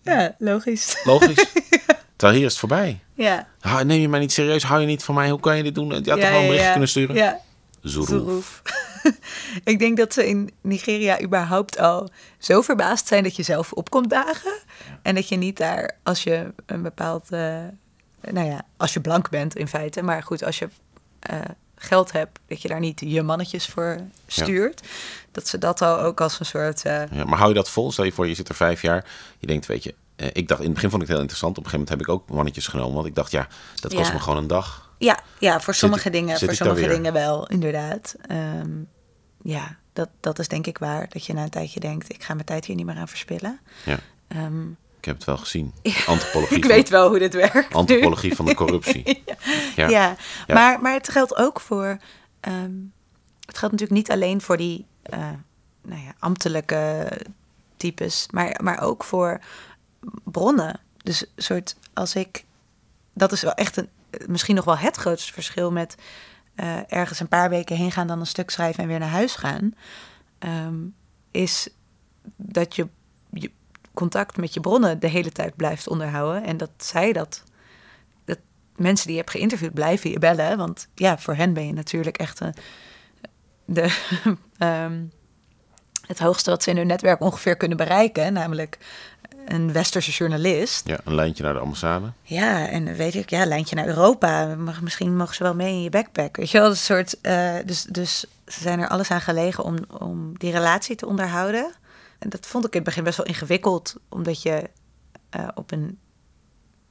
Ja, 0.02 0.36
logisch. 0.38 1.02
logisch. 1.04 1.46
Terwijl 2.16 2.38
hier 2.40 2.48
is 2.48 2.52
het 2.52 2.60
voorbij. 2.60 3.00
Ja. 3.14 3.48
Ha, 3.60 3.84
Neem 3.84 4.02
je 4.02 4.10
mij 4.10 4.20
niet 4.20 4.32
serieus? 4.32 4.64
Hou 4.64 4.82
je 4.82 4.88
niet 4.88 5.04
van 5.04 5.16
mij? 5.16 5.30
Hoe 5.30 5.40
kan 5.40 5.58
je 5.58 5.64
dit 5.64 5.76
doen? 5.76 5.88
Je 5.88 5.94
had 5.94 6.04
toch 6.04 6.14
gewoon 6.20 6.34
een 6.34 6.46
berichtje 6.46 6.70
kunnen 6.72 6.90
sturen? 6.90 7.16
Ja, 7.16 7.40
Zoeroef. 7.82 8.10
Zoeroef. 8.10 8.62
ik 9.64 9.80
denk 9.80 9.98
dat 9.98 10.14
ze 10.14 10.28
in 10.28 10.52
Nigeria 10.62 11.22
überhaupt 11.22 11.78
al 11.80 12.10
zo 12.38 12.62
verbaasd 12.62 13.08
zijn 13.08 13.24
dat 13.24 13.36
je 13.36 13.44
zelf 13.44 13.72
opkomt 13.74 14.10
dagen. 14.10 14.54
En 15.02 15.16
dat 15.16 15.30
je 15.30 15.36
niet 15.36 15.58
daar, 15.58 15.98
als 16.04 16.24
je 16.24 16.54
een 16.66 16.82
bepaald, 16.82 17.32
eh, 17.32 17.58
nou 18.32 18.48
ja, 18.48 18.62
als 18.78 18.94
je 18.94 19.02
blank 19.02 19.30
bent 19.30 19.56
in 19.56 19.68
feite, 19.68 20.02
maar 20.02 20.24
goed, 20.24 20.44
als 20.44 20.60
je 20.60 20.70
eh, 21.20 21.40
geld 21.80 22.12
hebt, 22.12 22.40
dat 22.48 22.62
je 22.62 22.68
daar 22.68 22.80
niet 22.80 23.02
je 23.06 23.22
mannetjes 23.22 23.66
voor 23.66 23.98
stuurt. 24.28 24.82
Dat 25.32 25.48
ze 25.48 25.58
dat 25.58 25.82
al 25.82 26.00
ook 26.00 26.22
als 26.22 26.40
een 26.40 26.46
soort. 26.46 26.84
eh, 26.86 27.12
Ja, 27.12 27.24
maar 27.26 27.38
hou 27.38 27.50
je 27.50 27.56
dat 27.56 27.70
vol? 27.70 27.92
Stel 27.92 28.04
je 28.06 28.12
voor, 28.12 28.28
je 28.28 28.36
zit 28.36 28.50
er 28.50 28.56
vijf 28.56 28.82
jaar. 28.82 29.06
Je 29.38 29.48
denkt, 29.48 29.66
weet 29.66 29.84
je, 29.84 29.96
eh, 30.16 30.28
ik 30.34 30.48
dacht 30.48 30.60
in 30.60 30.66
het 30.66 30.74
begin 30.74 30.90
vond 30.90 31.02
ik 31.02 31.08
het 31.08 31.18
heel 31.18 31.20
interessant. 31.28 31.58
Op 31.58 31.64
een 31.64 31.70
gegeven 31.70 31.94
moment 31.94 32.08
heb 32.10 32.18
ik 32.18 32.30
ook 32.32 32.36
mannetjes 32.36 32.68
genomen. 32.68 32.94
Want 32.96 33.08
ik 33.08 33.16
dacht, 33.16 33.32
ja, 33.32 33.48
dat 33.80 33.94
kost 33.94 34.08
Ja. 34.08 34.14
me 34.14 34.20
gewoon 34.20 34.38
een 34.38 34.48
dag. 34.48 34.92
Ja, 34.98 35.20
ja 35.40 35.60
voor 35.60 35.74
sommige 35.74 36.10
dingen, 36.10 36.38
zit 36.38 36.48
voor 36.48 36.58
sommige 36.68 36.88
dingen 36.88 37.14
wel, 37.14 37.48
inderdaad. 37.48 38.16
Ehm, 38.28 38.70
ja, 39.44 39.78
dat, 39.94 40.10
dat 40.20 40.40
is 40.40 40.48
denk 40.48 40.68
ik 40.68 40.78
waar. 40.78 41.06
Dat 41.10 41.26
je 41.26 41.34
na 41.34 41.44
een 41.44 41.50
tijdje 41.50 41.80
denkt, 41.80 42.14
ik 42.14 42.24
ga 42.24 42.34
mijn 42.34 42.46
tijd 42.46 42.66
hier 42.66 42.76
niet 42.76 42.86
meer 42.86 42.96
aan 42.98 43.08
verspillen. 43.08 43.60
Ja, 43.86 44.00
Ehm, 44.28 44.70
ik 45.00 45.06
heb 45.06 45.16
het 45.16 45.24
wel 45.26 45.38
gezien. 45.38 45.74
Antropologie, 46.08 46.58
ik 46.58 46.66
weet 46.66 46.90
wel 46.90 47.10
hoe 47.10 47.20
dit 47.20 47.34
werkt. 47.34 47.70
nu. 47.70 47.76
antropologie 47.76 48.36
van 48.36 48.46
de 48.46 48.54
corruptie. 48.56 49.04
Ja, 49.26 49.36
Ja. 49.76 49.88
Ja. 49.88 50.16
Maar, 50.48 50.82
maar 50.82 50.94
het 50.94 51.10
geldt 51.10 51.36
ook 51.36 51.60
voor. 51.60 51.98
ehm, 52.40 52.72
het 53.46 53.58
geldt 53.58 53.74
natuurlijk 53.76 53.92
niet 53.92 54.12
alleen 54.12 54.42
voor 54.42 54.58
die 54.58 54.86
eh, 55.02 55.30
nou 55.82 56.02
ja, 56.02 56.14
ambtelijke 56.20 57.12
types, 57.78 58.28
maar, 58.32 58.60
maar 58.64 58.82
ook 58.82 59.04
voor 59.04 59.40
bronnen. 60.24 60.80
Dus 60.98 61.22
een 61.22 61.44
soort 61.44 61.76
als 61.94 62.16
ik. 62.16 62.46
Dat 63.14 63.32
is 63.32 63.42
wel 63.42 63.54
echt 63.54 63.78
een, 63.78 63.90
misschien 64.28 64.56
nog 64.56 64.66
wel 64.66 64.78
het 64.78 64.96
grootste 64.96 65.34
verschil 65.34 65.72
met 65.72 65.96
eh, 66.56 66.78
ergens 66.94 67.20
een 67.20 67.28
paar 67.28 67.50
weken 67.50 67.76
heen 67.76 67.92
gaan, 67.92 68.08
dan 68.08 68.20
een 68.20 68.26
stuk 68.28 68.50
schrijven 68.50 68.84
en 68.84 68.90
weer 68.90 69.00
naar 69.00 69.10
huis 69.10 69.36
gaan. 69.36 69.74
ehm, 70.40 70.76
is 71.32 71.70
dat 72.36 72.76
je, 72.76 72.88
je 73.30 73.52
contact 73.94 74.38
met 74.38 74.54
je 74.54 74.60
bronnen 74.60 75.00
de 75.00 75.08
hele 75.08 75.32
tijd 75.32 75.56
blijft 75.56 75.88
onderhouden. 75.88 76.44
En 76.44 76.58
dat 76.58 76.70
zij 76.78 77.14
dat 77.14 77.44
mensen 78.80 79.06
die 79.06 79.16
je 79.16 79.22
hebt 79.22 79.34
geïnterviewd 79.34 79.74
blijven 79.74 80.10
je 80.10 80.20
bellen. 80.20 80.58
Want 80.58 80.88
ja, 80.96 81.18
voor 81.18 81.36
hen 81.36 81.54
ben 81.54 81.66
je 81.66 81.74
natuurlijk 81.74 82.18
echt 82.18 82.40
een, 82.40 82.54
de, 83.66 83.98
ehm, 84.58 85.04
het 86.08 86.20
hoogste 86.20 86.50
wat 86.50 86.64
ze 86.64 86.70
in 86.70 86.78
hun 86.78 86.88
netwerk 86.88 87.22
ongeveer 87.22 87.56
kunnen 87.58 87.78
bereiken. 87.78 88.34
Namelijk 88.34 88.78
een 89.46 89.74
westerse 89.74 90.12
journalist. 90.12 90.88
Ja, 90.88 91.00
een 91.04 91.16
lijntje 91.16 91.44
naar 91.44 91.54
de 91.54 91.60
ambassade. 91.60 92.12
Ja, 92.22 92.68
en 92.68 92.96
weet 92.96 93.16
ik, 93.16 93.30
ja, 93.30 93.46
lijntje 93.46 93.76
naar 93.76 93.88
Europa. 93.88 94.56
Mag, 94.56 94.82
misschien 94.82 95.18
mogen 95.18 95.36
ze 95.36 95.44
wel 95.44 95.56
mee 95.56 95.74
in 95.74 95.82
je 95.84 95.90
backpack. 95.90 96.38
Weet 96.38 96.52
je 96.52 96.60
wel, 96.60 96.70
een 96.70 96.78
soort. 96.78 97.22
eh, 97.22 97.56
dus, 97.66 97.84
dus 97.84 98.20
ze 98.48 98.62
zijn 98.62 98.80
er 98.80 98.88
alles 98.88 99.12
aan 99.12 99.22
gelegen 99.22 99.64
om, 99.64 99.76
om 100.00 100.38
die 100.38 100.52
relatie 100.52 100.96
te 100.96 101.06
onderhouden. 101.06 101.72
En 102.20 102.30
dat 102.30 102.46
vond 102.46 102.66
ik 102.66 102.72
in 102.72 102.78
het 102.78 102.88
begin 102.88 103.04
best 103.04 103.18
wel 103.18 103.26
ingewikkeld, 103.26 103.96
omdat 104.10 104.42
je 104.42 104.70
eh, 105.30 105.48
op 105.56 105.72
een 105.72 106.00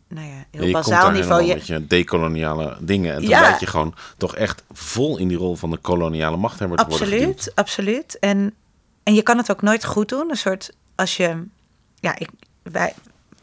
nou 0.08 0.26
ja, 0.26 0.32
heel 0.32 0.44
Ja, 0.50 0.66
je 0.66 0.72
komt 0.72 0.72
bazaal 0.72 1.10
niveau. 1.10 1.42
Je, 1.44 1.54
met 1.54 1.66
je 1.66 1.86
decoloniale 1.86 2.76
dingen. 2.80 3.14
En 3.14 3.20
toen 3.20 3.28
Ja. 3.28 3.56
je 3.60 3.66
gewoon 3.66 3.94
toch 4.16 4.36
echt 4.36 4.62
vol 4.72 5.18
in 5.18 5.28
die 5.28 5.36
rol 5.36 5.56
van 5.56 5.70
de 5.70 5.76
koloniale 5.76 6.36
machthebber 6.36 6.78
te 6.78 6.84
worden 6.88 7.06
geduwd. 7.08 7.22
Absoluut, 7.28 7.52
absoluut. 7.54 8.18
En, 8.18 8.54
en 9.02 9.14
je 9.14 9.22
kan 9.22 9.36
het 9.36 9.50
ook 9.50 9.62
nooit 9.62 9.84
goed 9.84 10.08
doen. 10.08 10.30
Een 10.30 10.36
soort, 10.36 10.70
als 10.94 11.16
je, 11.16 11.44
ja, 11.94 12.18
ik, 12.18 12.28
wij, 12.62 12.94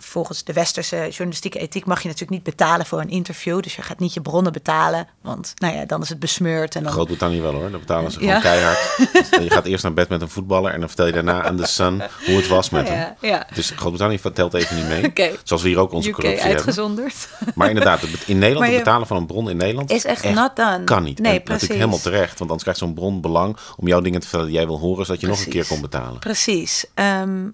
volgens 0.06 0.44
de 0.44 0.54
westerse 0.54 0.96
journalistieke 1.10 1.60
ethiek 1.60 1.86
mag 1.86 2.02
je 2.02 2.08
natuurlijk 2.08 2.32
niet 2.46 2.56
betalen 2.56 2.86
voor 2.86 3.00
een 3.00 3.10
interview. 3.10 3.62
Dus 3.62 3.76
je 3.76 3.82
gaat 3.82 4.00
niet 4.00 4.13
je 4.13 4.22
bronnen 4.22 4.52
betalen, 4.52 5.08
want 5.22 5.54
nou 5.56 5.76
ja, 5.76 5.86
dan 5.86 6.02
is 6.02 6.10
het 6.10 6.20
besmeurd. 6.20 6.76
En 6.76 6.84
dan, 6.84 6.91
Groot-Brittannië 6.91 7.41
wel 7.41 7.54
hoor, 7.54 7.70
daar 7.72 7.80
betalen 7.80 8.12
ze 8.12 8.18
gewoon 8.20 8.34
Ja. 8.34 8.39
keihard. 8.39 8.98
Dus 9.12 9.30
je 9.44 9.50
gaat 9.50 9.65
eerst 9.65 9.84
naar 9.84 9.94
bed 9.94 10.10
met 10.10 10.22
een 10.22 10.30
voetballer 10.30 10.72
en 10.74 10.80
dan 10.80 10.88
vertel 10.88 11.06
je 11.06 11.12
daarna 11.12 11.44
aan 11.44 11.58
de 11.58 11.65
Sun 11.68 12.04
hoe 12.26 12.36
het 12.36 12.48
was 12.48 12.70
met 12.70 12.88
Ja, 12.88 12.94
hem. 12.94 13.13
ja. 13.22 13.48
Dus 13.54 13.70
Groot-Brittannië 13.70 14.20
vertelt 14.20 14.54
even 14.54 14.76
niet 14.76 14.88
mee. 14.88 15.13
Zoals 15.44 15.62
we 15.63 15.68
hier 15.70 15.80
ook 15.80 15.91
onze 15.91 16.08
UK 16.10 16.13
corruptie 16.15 16.41
hebben. 16.41 16.58
uitgezonderd. 16.58 17.28
Maar 17.56 17.70
inderdaad, 17.70 18.02
in 18.26 18.38
Nederland 18.38 18.68
het 18.68 18.78
betalen 18.78 19.08
van 19.08 19.18
een 19.18 19.26
bron 19.26 19.50
in 19.50 19.58
Nederland 19.58 19.91
Is 19.91 20.06
echt 20.06 20.34
not 20.34 20.56
done. 20.56 20.84
kan 20.84 21.04
niet. 21.04 21.20
Nee, 21.20 21.32
en 21.38 21.44
precies. 21.44 21.62
natuurlijk 21.70 21.80
helemaal 21.91 22.00
terecht, 22.13 22.30
want 22.39 22.41
anders 22.41 22.62
krijgt 22.62 22.80
zo'n 22.80 22.94
bron 22.94 23.22
belang 23.22 23.58
om 23.78 23.88
jouw 23.88 24.02
dingen 24.02 24.20
te 24.20 24.28
vertellen 24.28 24.50
die 24.52 24.56
jij 24.60 24.68
wil 24.68 24.80
horen, 24.80 25.06
zodat 25.06 25.22
je 25.22 25.28
nog 25.28 25.39
een 25.46 25.52
keer 25.52 25.65
kon 25.65 25.82
betalen. 25.82 26.20
Precies. 26.20 26.86
Ehm, 26.94 27.48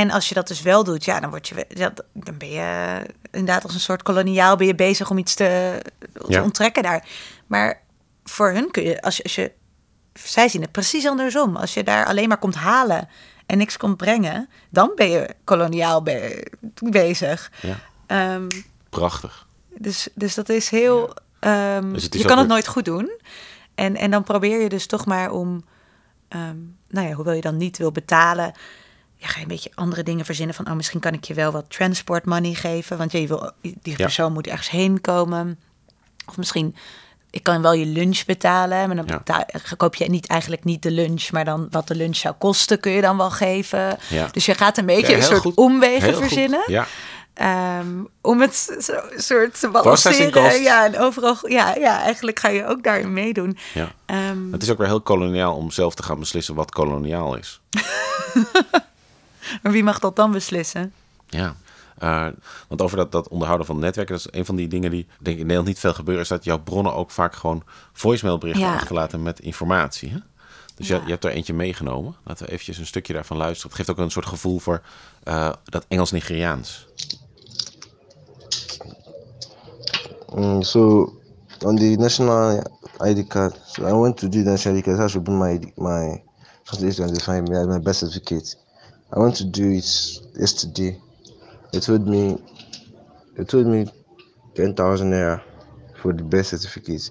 en 0.00 0.10
als 0.10 0.28
je 0.28 0.34
dat 0.34 0.48
dus 0.48 0.62
wel 0.62 0.84
doet, 0.84 1.04
ja, 1.04 1.20
dan, 1.20 1.30
word 1.30 1.48
je, 1.48 1.66
dan 2.12 2.38
ben 2.38 2.50
je 2.50 3.00
inderdaad 3.30 3.62
als 3.64 3.74
een 3.74 3.80
soort 3.80 4.02
koloniaal 4.02 4.56
ben 4.56 4.66
je 4.66 4.74
bezig 4.74 5.10
om 5.10 5.18
iets 5.18 5.34
te, 5.34 5.80
te 6.12 6.24
Ja. 6.28 6.42
onttrekken 6.42 6.82
daar. 6.82 7.06
Maar 7.46 7.80
voor 8.24 8.50
hun 8.50 8.70
kun 8.70 8.82
je, 8.82 9.02
als 9.02 9.16
je, 9.16 9.22
als 9.22 9.34
je, 9.34 9.52
zij 10.12 10.48
zien 10.48 10.62
het 10.62 10.72
precies 10.72 11.06
andersom. 11.06 11.56
Als 11.56 11.74
je 11.74 11.84
daar 11.84 12.06
alleen 12.06 12.28
maar 12.28 12.38
komt 12.38 12.54
halen 12.54 13.08
en 13.46 13.58
niks 13.58 13.76
komt 13.76 13.96
brengen, 13.96 14.48
dan 14.70 14.92
ben 14.94 15.10
je 15.10 15.34
koloniaal 15.44 16.02
be- 16.02 16.46
bezig. 16.90 17.50
Ja, 17.60 17.76
Ehm, 18.06 18.46
prachtig. 18.88 19.46
dus, 19.76 20.08
dus 20.14 20.34
dat 20.34 20.48
is 20.48 20.70
heel, 20.70 21.14
ehm, 21.40 21.92
Dus 21.92 22.08
is 22.08 22.20
je 22.20 22.26
kan 22.26 22.38
het 22.38 22.48
nooit 22.48 22.66
goed 22.68 22.84
doen. 22.84 23.20
En, 23.74 23.96
en 23.96 24.10
dan 24.10 24.22
probeer 24.24 24.60
je 24.62 24.68
dus 24.68 24.86
toch 24.86 25.06
maar 25.06 25.30
om, 25.30 25.64
ehm, 26.28 26.56
nou 26.88 27.08
ja, 27.08 27.12
hoewel 27.14 27.34
je 27.34 27.40
dan 27.40 27.56
niet 27.56 27.78
wil 27.78 27.92
betalen, 27.92 28.52
ja, 29.20 29.26
ga 29.26 29.36
je 29.36 29.42
een 29.42 29.48
beetje 29.48 29.70
andere 29.74 30.02
dingen 30.02 30.24
verzinnen 30.24 30.54
van, 30.54 30.66
oh, 30.68 30.72
misschien 30.72 31.00
kan 31.00 31.12
ik 31.12 31.24
je 31.24 31.34
wel 31.34 31.52
wat 31.52 31.64
transport 31.68 32.24
money 32.24 32.54
geven, 32.54 32.98
want 32.98 33.12
je 33.12 33.26
wil, 33.26 33.50
die 33.60 33.96
persoon 33.96 34.32
moet 34.32 34.46
ergens 34.46 34.70
heen 34.70 35.00
komen. 35.00 35.58
Of 36.26 36.36
misschien, 36.36 36.76
ik 37.30 37.42
kan 37.42 37.62
wel 37.62 37.72
je 37.72 37.86
lunch 37.86 38.24
betalen, 38.24 38.86
maar 38.86 38.96
dan 38.96 39.04
Ja. 39.08 39.16
betaal, 39.16 39.44
koop 39.76 39.94
je 39.94 40.04
niet 40.10 40.26
eigenlijk 40.26 40.64
niet 40.64 40.82
de 40.82 40.90
lunch, 40.90 41.30
maar 41.30 41.44
dan 41.44 41.66
wat 41.70 41.88
de 41.88 41.94
lunch 41.94 42.16
zou 42.16 42.34
kosten, 42.38 42.80
kun 42.80 42.92
je 42.92 43.00
dan 43.00 43.16
wel 43.16 43.30
geven. 43.30 43.98
Ja. 44.08 44.28
Dus 44.32 44.46
je 44.46 44.54
gaat 44.54 44.78
een 44.78 44.86
beetje 44.86 45.14
een 45.16 45.22
soort 45.22 45.40
goed. 45.40 45.54
omwegen 45.56 46.02
Heel 46.02 46.12
goed. 46.12 46.22
verzinnen. 46.22 46.62
Ja, 46.66 46.86
Ehm, 47.34 47.88
om 48.20 48.40
het 48.40 48.56
zo, 48.80 48.92
soort 49.16 49.60
te 49.60 49.68
balanceren. 49.68 50.62
Ja, 50.62 50.84
en 50.86 50.98
overal. 50.98 51.36
Ja, 51.42 51.74
ja, 51.74 52.00
eigenlijk 52.02 52.38
ga 52.38 52.48
je 52.48 52.66
ook 52.66 52.82
daarin 52.82 53.12
meedoen. 53.12 53.58
ja. 53.74 53.92
Ehm, 54.06 54.52
Het 54.52 54.62
is 54.62 54.70
ook 54.70 54.78
weer 54.78 54.86
heel 54.86 55.00
koloniaal 55.00 55.54
om 55.56 55.70
zelf 55.70 55.94
te 55.94 56.02
gaan 56.02 56.18
beslissen 56.18 56.54
wat 56.54 56.70
koloniaal 56.70 57.36
is. 57.36 57.60
maar 59.62 59.72
wie 59.72 59.82
mag 59.84 59.98
dat 59.98 60.16
dan 60.16 60.32
beslissen? 60.32 60.92
Ja. 61.26 61.56
Eh, 61.98 62.26
want 62.68 62.82
over 62.82 62.96
dat, 62.96 63.12
dat 63.12 63.28
onderhouden 63.28 63.66
van 63.66 63.78
netwerken, 63.78 64.14
dat 64.16 64.26
is 64.26 64.38
een 64.38 64.44
van 64.46 64.56
die 64.56 64.68
dingen 64.68 64.90
die 64.90 65.06
denk 65.18 65.26
ik 65.26 65.32
in 65.32 65.38
Nederland 65.38 65.66
niet 65.66 65.78
veel 65.78 65.94
gebeuren, 65.94 66.22
is 66.22 66.28
dat 66.28 66.44
jouw 66.44 66.58
bronnen 66.58 66.94
ook 66.94 67.10
vaak 67.10 67.34
gewoon 67.34 67.62
voicemailberichten 67.92 68.66
Ja. 68.66 68.74
achterlaten 68.74 69.22
met 69.22 69.40
informatie. 69.40 70.10
Hè? 70.10 70.18
Dus 70.74 70.88
Ja. 70.88 70.96
je, 70.96 71.02
je 71.04 71.10
hebt 71.10 71.24
er 71.24 71.30
eentje 71.30 71.54
meegenomen. 71.54 72.14
Laten 72.24 72.46
we 72.46 72.52
eventjes 72.52 72.78
een 72.78 72.86
stukje 72.86 73.12
daarvan 73.12 73.36
luisteren. 73.36 73.68
Het 73.68 73.76
geeft 73.76 73.90
ook 73.90 74.04
een 74.04 74.10
soort 74.10 74.26
gevoel 74.26 74.58
voor 74.58 74.82
eh, 75.22 75.52
dat 75.64 75.84
Engels-Nigeriaans. 75.88 76.86
Mm, 80.34 80.62
so 80.62 81.12
on 81.64 81.76
the 81.76 81.96
national 81.98 82.62
ID 83.00 83.26
card, 83.28 83.60
so 83.66 83.86
I 83.86 83.92
went 84.00 84.16
to 84.16 84.28
do 84.28 84.42
the 84.42 84.50
national 84.50 84.76
ID 84.78 84.84
card. 84.84 85.00
I 85.00 85.08
should 85.08 85.24
bring 85.24 85.38
my 85.38 85.72
my 85.76 86.22
as 86.70 87.66
my 87.66 87.80
birth 87.80 87.96
certificate. 87.96 88.56
I 89.12 89.18
went 89.18 89.36
to 89.36 89.44
do 89.44 89.70
it 89.70 90.20
yesterday. 90.38 91.00
They 91.72 91.80
told 91.80 92.06
me, 92.06 92.38
they 93.36 93.44
told 93.44 93.66
me 93.66 93.86
ten 94.54 94.74
thousand 94.74 95.10
naira 95.12 95.42
for 95.96 96.12
the 96.12 96.22
birth 96.24 96.46
certificate. 96.46 97.10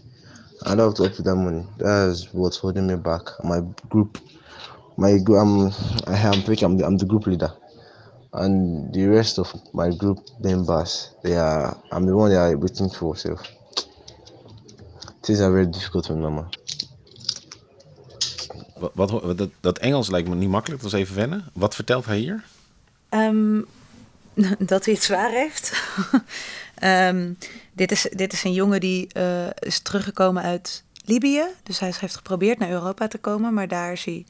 I 0.66 0.76
don't 0.76 0.88
have 0.88 0.96
to 0.96 1.06
up 1.06 1.24
that 1.26 1.36
money. 1.36 1.66
That's 1.78 2.34
what's 2.34 2.58
holding 2.58 2.88
me 2.88 2.96
back. 2.96 3.22
My 3.44 3.62
group, 3.90 4.18
my 4.98 5.18
group, 5.18 5.40
I'm, 5.40 5.68
I 6.08 6.18
am 6.18 6.42
thinking 6.42 6.66
I'm 6.66 6.78
the, 6.78 6.86
I'm 6.86 6.98
the 6.98 7.06
group 7.06 7.28
leader 7.28 7.52
and 8.34 8.94
the 8.94 9.06
rest 9.08 9.40
of 9.40 9.52
my 9.74 9.90
group 9.92 10.20
members 10.40 11.16
they 11.24 11.36
are 11.36 11.76
i'm 11.92 12.06
the 12.06 12.16
one 12.16 12.30
they 12.30 12.36
are 12.38 12.56
waiting 12.58 12.90
for 12.90 13.16
so 13.16 13.36
things 15.24 15.42
are 15.42 15.52
very 15.52 15.66
difficult 15.66 16.06
for 16.06 16.14
me 16.14 16.22
man 16.30 16.48
Wat, 18.80 19.12
wat, 19.12 19.38
dat, 19.38 19.50
dat 19.60 19.78
Engels 19.78 20.10
lijkt 20.10 20.30
me 20.30 20.36
niet 20.36 20.50
makkelijk, 20.50 20.82
dat 20.82 20.92
was 20.92 21.00
even 21.02 21.16
wennen. 21.16 21.46
Wat 21.54 21.76
vertelt 21.76 22.06
hij 22.06 22.18
hier? 22.18 22.44
Ehm, 23.10 23.62
dat 24.74 24.86
hij 24.86 24.94
het 24.94 25.04
zwaar 25.04 25.30
heeft. 25.32 25.82
Dit, 27.74 27.92
is, 27.92 28.08
dit 28.12 28.34
is 28.34 28.44
een 28.44 28.54
jongen 28.54 28.80
die 28.80 29.08
eh, 29.14 29.48
is 29.60 29.80
teruggekomen 29.80 30.44
uit 30.44 30.84
Libië. 31.06 31.44
Dus 31.64 31.80
hij 31.80 31.94
heeft 32.00 32.16
geprobeerd 32.16 32.60
naar 32.60 32.70
Europa 32.70 33.08
te 33.08 33.18
komen, 33.18 33.54
maar 33.54 33.68
daar 33.68 33.92
is 33.92 34.06
hij. 34.06 34.26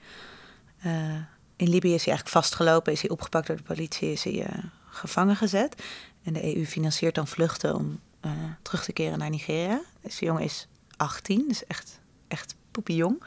eh, 0.81 1.15
in 1.55 1.69
Libië 1.69 1.93
is 1.93 2.05
hij 2.05 2.13
eigenlijk 2.13 2.45
vastgelopen, 2.45 2.93
is 2.93 3.01
hij 3.01 3.09
opgepakt 3.09 3.47
door 3.47 3.55
de 3.55 3.63
politie, 3.63 4.11
is 4.11 4.23
hij 4.23 4.43
eh, 4.43 4.63
gevangen 4.89 5.35
gezet. 5.35 5.83
En 6.23 6.33
de 6.33 6.55
EU 6.55 6.65
financiert 6.65 7.15
dan 7.15 7.27
vluchten 7.27 7.75
om 7.75 7.99
terug 8.61 8.83
te 8.83 8.93
keren 8.93 9.19
naar 9.19 9.29
Nigeria. 9.29 9.81
Deze 10.01 10.25
jongen 10.25 10.43
is 10.43 10.67
18, 10.97 11.45
dus 11.47 11.65
echt, 11.65 11.99
echt 12.27 12.55
poepiejong. 12.71 13.23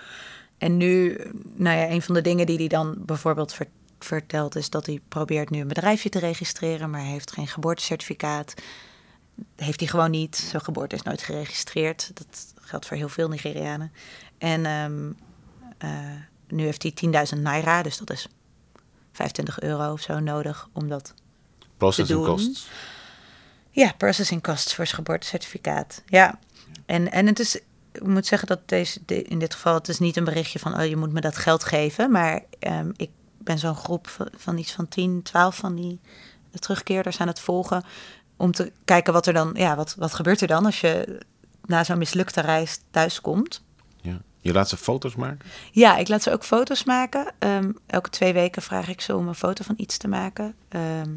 En 0.61 0.77
nu, 0.77 1.17
nou 1.55 1.77
ja, 1.77 1.89
een 1.91 2.03
van 2.03 2.15
de 2.15 2.21
dingen 2.21 2.47
die 2.47 2.57
hij 2.57 2.69
dan 2.69 2.95
bijvoorbeeld 2.99 3.53
ver- 3.53 3.67
vertelt, 3.99 4.57
is 4.57 4.71
dat 4.71 4.87
hij 4.87 5.01
probeert 5.09 5.51
nu 5.51 5.61
een 5.61 5.69
bedrijfje 5.69 6.09
te 6.09 6.19
registreren, 6.19 6.91
maar 6.91 7.01
hij 7.01 7.11
heeft 7.11 7.33
geen 7.33 7.47
geboortecertificaat. 7.47 8.55
Heeft 9.57 9.81
hij 9.81 9.89
gewoon 9.89 10.11
niet. 10.11 10.37
Zijn 10.37 10.63
geboorte 10.63 10.95
is 10.95 11.03
nooit 11.03 11.23
geregistreerd. 11.23 12.11
Dat 12.15 12.55
geldt 12.61 12.87
voor 12.87 12.97
heel 12.97 13.09
veel 13.09 13.29
Nigerianen. 13.29 13.93
En 14.39 14.67
ehm, 14.67 15.11
eh, 15.79 15.91
nu 16.49 16.65
heeft 16.65 16.83
hij 16.83 16.93
10.000 17.35 17.39
naira, 17.43 17.83
dus 17.83 17.97
dat 17.97 18.11
is 18.11 18.29
25 19.13 19.61
euro 19.61 19.93
of 19.93 20.01
zo 20.01 20.19
nodig 20.19 20.69
om 20.73 20.89
dat 20.89 21.15
Processing 21.77 22.19
Te 22.21 22.27
doen. 22.27 22.35
costs. 22.37 22.69
ja, 23.71 23.93
processing 23.97 24.43
costs 24.43 24.75
voor 24.75 24.85
zijn 24.87 24.97
geboortecertificaat. 24.97 26.03
Ja, 26.07 26.39
en, 26.87 27.13
en 27.13 27.27
het 27.27 27.39
is, 27.39 27.59
ik 27.93 28.07
moet 28.07 28.27
zeggen 28.27 28.49
dat 28.49 28.61
deze, 28.69 29.01
de- 29.07 29.23
in 29.23 29.39
dit 29.39 29.55
geval, 29.55 29.75
het 29.75 29.89
is 29.89 29.99
niet 29.99 30.17
een 30.17 30.25
berichtje 30.25 30.59
van, 30.59 30.77
oh, 30.79 30.87
je 30.87 30.97
moet 30.97 31.13
me 31.13 31.21
dat 31.21 31.37
geld 31.37 31.65
geven. 31.65 32.11
Maar 32.11 32.43
ehm, 32.59 32.91
ik 32.97 33.11
ben 33.39 33.59
zo'n 33.59 33.75
groep 33.77 34.09
van, 34.09 34.29
van 34.37 34.59
iets 34.59 34.73
van 34.73 34.89
10, 34.89 35.23
12 35.23 35.57
van 35.57 35.75
die 35.75 36.01
terugkeerders 36.61 37.19
aan 37.21 37.27
het 37.29 37.41
volgen. 37.41 37.85
Om 38.37 38.53
te 38.53 38.73
kijken 38.85 39.13
wat 39.13 39.27
er 39.27 39.33
dan, 39.33 39.51
ja, 39.55 39.77
wat, 39.77 39.95
wat 39.99 40.15
gebeurt 40.15 40.41
er 40.41 40.47
dan 40.47 40.65
als 40.65 40.81
je 40.81 41.21
na 41.65 41.85
zo'n 41.85 41.99
mislukte 41.99 42.41
reis 42.41 42.81
thuiskomt. 42.91 43.63
Ja. 44.01 44.21
Je 44.41 44.53
laat 44.53 44.69
ze 44.69 44.77
foto's 44.77 45.15
maken? 45.15 45.39
Ja, 45.73 45.97
ik 45.97 46.09
laat 46.09 46.23
ze 46.23 46.33
ook 46.33 46.45
foto's 46.45 46.85
maken. 46.85 47.33
Ehm, 47.39 47.73
elke 47.87 48.11
twee 48.11 48.33
weken 48.33 48.63
vraag 48.63 48.89
ik 48.89 49.01
ze 49.01 49.17
om 49.17 49.29
een 49.29 49.35
foto 49.35 49.65
van 49.65 49.75
iets 49.79 49.97
te 49.97 50.09
maken. 50.09 50.55
Ehm, 50.69 51.11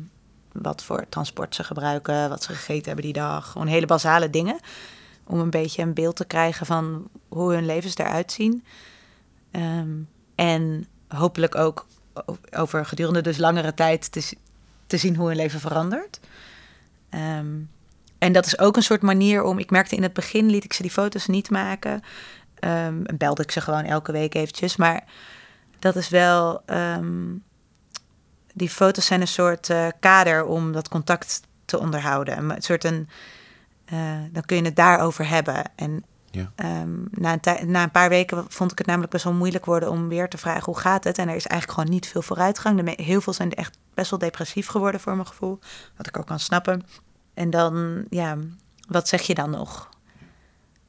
wat 0.52 0.84
voor 0.84 1.06
transport 1.10 1.56
ze 1.56 1.64
gebruiken, 1.64 2.30
wat 2.30 2.44
ze 2.44 2.54
gegeten 2.54 2.86
hebben 2.86 3.04
die 3.06 3.14
dag. 3.14 3.52
Gewoon 3.52 3.68
hele 3.68 3.86
basale 3.86 4.30
dingen. 4.30 4.60
Om 5.28 5.40
een 5.40 5.50
beetje 5.50 5.82
een 5.82 5.94
beeld 5.94 6.16
te 6.16 6.26
krijgen 6.26 6.66
van 6.66 7.08
hoe 7.28 7.54
hun 7.54 7.66
levens 7.66 7.98
eruit 7.98 8.32
zien. 8.32 8.64
Ehm, 9.52 9.90
en 10.36 10.88
hopelijk 11.08 11.56
ook 11.56 11.88
over 12.52 12.86
gedurende 12.86 13.22
dus 13.22 13.38
langere 13.38 13.74
tijd 13.74 14.12
te, 14.88 14.98
zien 14.98 15.16
hoe 15.16 15.28
hun 15.28 15.36
leven 15.36 15.60
verandert. 15.60 16.20
Ehm, 17.10 17.48
en 18.18 18.34
dat 18.34 18.46
is 18.46 18.60
ook 18.60 18.76
een 18.76 18.84
soort 18.84 19.02
manier 19.02 19.44
om... 19.44 19.60
Ik 19.60 19.70
merkte 19.70 19.96
in 19.96 20.04
het 20.04 20.14
begin 20.14 20.50
liet 20.50 20.64
ik 20.64 20.74
ze 20.74 20.82
die 20.82 20.92
foto's 20.92 21.28
niet 21.28 21.50
maken. 21.50 22.02
Ehm, 22.60 23.04
en 23.04 23.18
belde 23.18 23.44
ik 23.44 23.52
ze 23.52 23.62
gewoon 23.62 23.84
elke 23.84 24.12
week 24.12 24.34
eventjes. 24.36 24.76
Maar 24.76 25.04
dat 25.80 25.96
is 25.96 26.10
wel... 26.10 26.64
die 28.54 28.70
foto's 28.70 29.06
zijn 29.06 29.22
een 29.22 29.28
soort 29.28 29.70
eh, 29.70 29.88
kader 30.00 30.46
om 30.46 30.72
dat 30.72 30.90
contact 30.90 31.42
te 31.66 31.80
onderhouden. 31.80 32.50
Een 32.50 32.62
soort 32.62 32.84
een... 32.84 33.10
eh, 33.94 34.18
dan 34.32 34.46
kun 34.46 34.58
je 34.58 34.64
het 34.64 34.76
daarover 34.76 35.28
hebben. 35.28 35.64
En 35.76 36.04
Ja. 36.32 36.52
Ehm, 36.56 37.02
na, 37.12 37.38
een 37.42 37.72
na 37.72 37.84
een 37.84 37.92
paar 37.92 38.10
weken 38.10 38.46
vond 38.50 38.72
ik 38.72 38.78
het 38.78 38.88
namelijk 38.88 39.12
best 39.12 39.24
wel 39.24 39.34
moeilijk 39.34 39.66
worden 39.66 39.90
om 39.90 40.08
weer 40.08 40.30
te 40.30 40.38
vragen 40.38 40.66
hoe 40.66 40.78
gaat 40.78 41.04
het. 41.04 41.18
En 41.18 41.30
er 41.30 41.36
is 41.36 41.48
eigenlijk 41.48 41.80
gewoon 41.80 41.96
niet 41.96 42.08
veel 42.08 42.22
vooruitgang. 42.22 42.98
Heel 42.98 43.22
veel 43.22 43.34
zijn 43.34 43.54
echt 43.54 43.78
best 43.94 44.10
wel 44.10 44.20
depressief 44.20 44.68
geworden 44.68 45.02
voor 45.02 45.14
mijn 45.16 45.28
gevoel. 45.28 45.60
Wat 45.98 46.08
ik 46.08 46.18
ook 46.18 46.26
kan 46.26 46.40
snappen. 46.40 46.84
En 47.34 47.50
dan, 47.50 48.06
ja, 48.10 48.38
wat 48.88 49.08
zeg 49.08 49.22
je 49.22 49.34
dan 49.34 49.50
nog? 49.50 49.90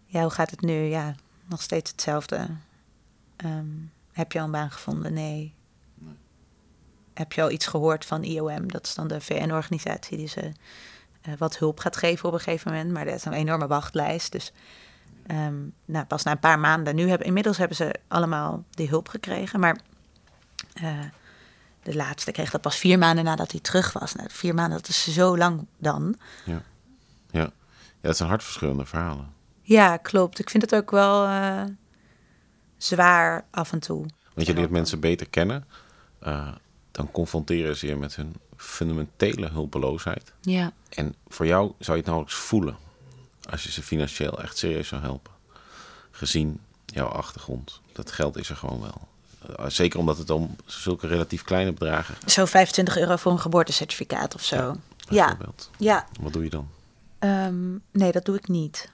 Ja, 0.07 0.21
hoe 0.21 0.31
gaat 0.31 0.51
het 0.51 0.61
nu? 0.61 0.73
Ja, 0.73 1.15
nog 1.47 1.63
steeds 1.63 1.91
hetzelfde. 1.91 2.47
Ehm, 3.37 3.67
heb 4.13 4.33
je 4.33 4.39
al 4.39 4.45
een 4.45 4.51
baan 4.51 4.71
gevonden? 4.71 5.13
Nee. 5.13 5.55
Heb 7.15 7.33
je 7.33 7.43
al 7.43 7.51
iets 7.51 7.67
gehoord 7.67 8.05
van 8.05 8.23
IOM? 8.23 8.73
Dat 8.73 8.87
is 8.87 8.95
dan 8.95 9.09
de 9.09 9.21
VN-organisatie 9.21 10.17
die 10.17 10.29
ze 10.29 10.53
wat 11.39 11.59
hulp 11.59 11.79
gaat 11.81 11.97
geven 11.97 12.29
op 12.29 12.35
een 12.35 12.41
gegeven 12.41 12.71
moment. 12.73 12.91
Maar 12.93 13.05
dat 13.05 13.15
is 13.15 13.25
een 13.25 13.33
enorme 13.33 13.67
wachtlijst. 13.67 14.33
Dus 14.33 14.53
Ehm, 15.27 15.55
nou, 15.85 16.05
pas 16.07 16.23
na 16.23 16.31
een 16.31 16.39
paar 16.39 16.59
maanden. 16.59 16.95
Nu 16.95 17.09
hebben, 17.09 17.27
inmiddels 17.27 17.57
hebben 17.59 17.77
ze 17.77 17.95
allemaal 18.09 18.65
die 18.71 18.89
hulp 18.89 19.09
gekregen. 19.09 19.61
Maar 19.61 19.79
eh, 20.75 20.99
de 21.83 21.95
laatste 21.97 22.33
kreeg 22.33 22.51
dat 22.51 22.61
pas 22.61 22.77
vier 22.77 22.99
maanden 22.99 23.25
nadat 23.25 23.51
hij 23.51 23.61
terug 23.61 23.93
was. 23.93 24.15
Nou, 24.15 24.29
vier 24.33 24.55
maanden, 24.55 24.79
dat 24.79 24.89
is 24.89 25.13
zo 25.13 25.37
lang 25.37 25.67
dan. 25.79 26.17
Ja. 26.45 26.63
Ja. 27.31 27.41
ja, 27.41 27.51
dat 28.01 28.17
zijn 28.17 28.29
hartverscheurende 28.29 28.85
verhalen. 28.87 29.33
Ja, 29.63 29.97
klopt. 29.97 30.39
Ik 30.39 30.51
vind 30.51 30.63
het 30.63 30.75
ook 30.75 30.91
wel 30.91 31.27
eh, 31.27 31.63
zwaar 32.77 33.45
af 33.51 33.73
en 33.73 33.81
toe. 33.81 34.07
Want 34.35 34.47
je 34.47 34.55
leert 34.55 34.71
mensen 34.71 35.01
beter 35.01 35.29
kennen. 35.29 35.65
eh, 36.21 36.53
dan 36.91 37.11
confronteren 37.11 37.77
ze 37.77 37.87
je 37.87 37.97
met 37.97 38.17
hun 38.17 38.35
fundamentele 38.57 39.49
hulpeloosheid. 39.49 40.33
Ja. 40.41 40.73
En 40.89 41.15
voor 41.29 41.47
jou 41.47 41.67
zou 41.79 41.91
je 41.91 42.03
het 42.03 42.07
nauwelijks 42.07 42.35
voelen 42.39 42.77
als 43.51 43.63
je 43.63 43.71
ze 43.71 43.83
financieel 43.83 44.43
echt 44.43 44.59
serieus 44.59 44.89
zou 44.89 45.03
helpen. 45.03 45.33
Gezien 46.11 46.61
jouw 46.87 47.07
achtergrond. 47.07 47.81
Dat 47.93 48.13
geld 48.13 48.37
is 48.37 48.49
er 48.51 48.57
gewoon 48.57 48.81
wel. 48.81 49.09
Eh, 49.57 49.65
Zeker 49.69 49.99
omdat 49.99 50.19
het 50.19 50.31
om 50.31 50.57
zulke 50.67 51.07
relatief 51.07 51.43
kleine 51.43 51.73
bedragen 51.73 52.15
Zo 52.27 52.45
25 52.45 52.97
euro 52.97 53.17
voor 53.17 53.33
een 53.33 53.41
geboortecertificaat 53.41 54.35
of 54.35 54.43
zo. 54.45 54.77
Ja, 55.09 55.27
bijvoorbeeld. 55.27 55.71
ja. 55.79 56.07
Wat 56.21 56.33
doe 56.33 56.45
je 56.45 56.51
dan? 56.51 56.69
Ehm, 57.19 57.73
nee, 57.91 58.13
dat 58.13 58.25
doe 58.25 58.37
ik 58.37 58.49
niet. 58.49 58.89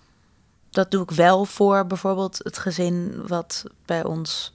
Dat 0.70 0.90
doe 0.90 1.02
ik 1.02 1.10
wel 1.10 1.44
voor 1.44 1.86
bijvoorbeeld 1.86 2.38
het 2.42 2.58
gezin 2.58 3.26
wat 3.26 3.64
bij 3.84 4.04
ons 4.04 4.52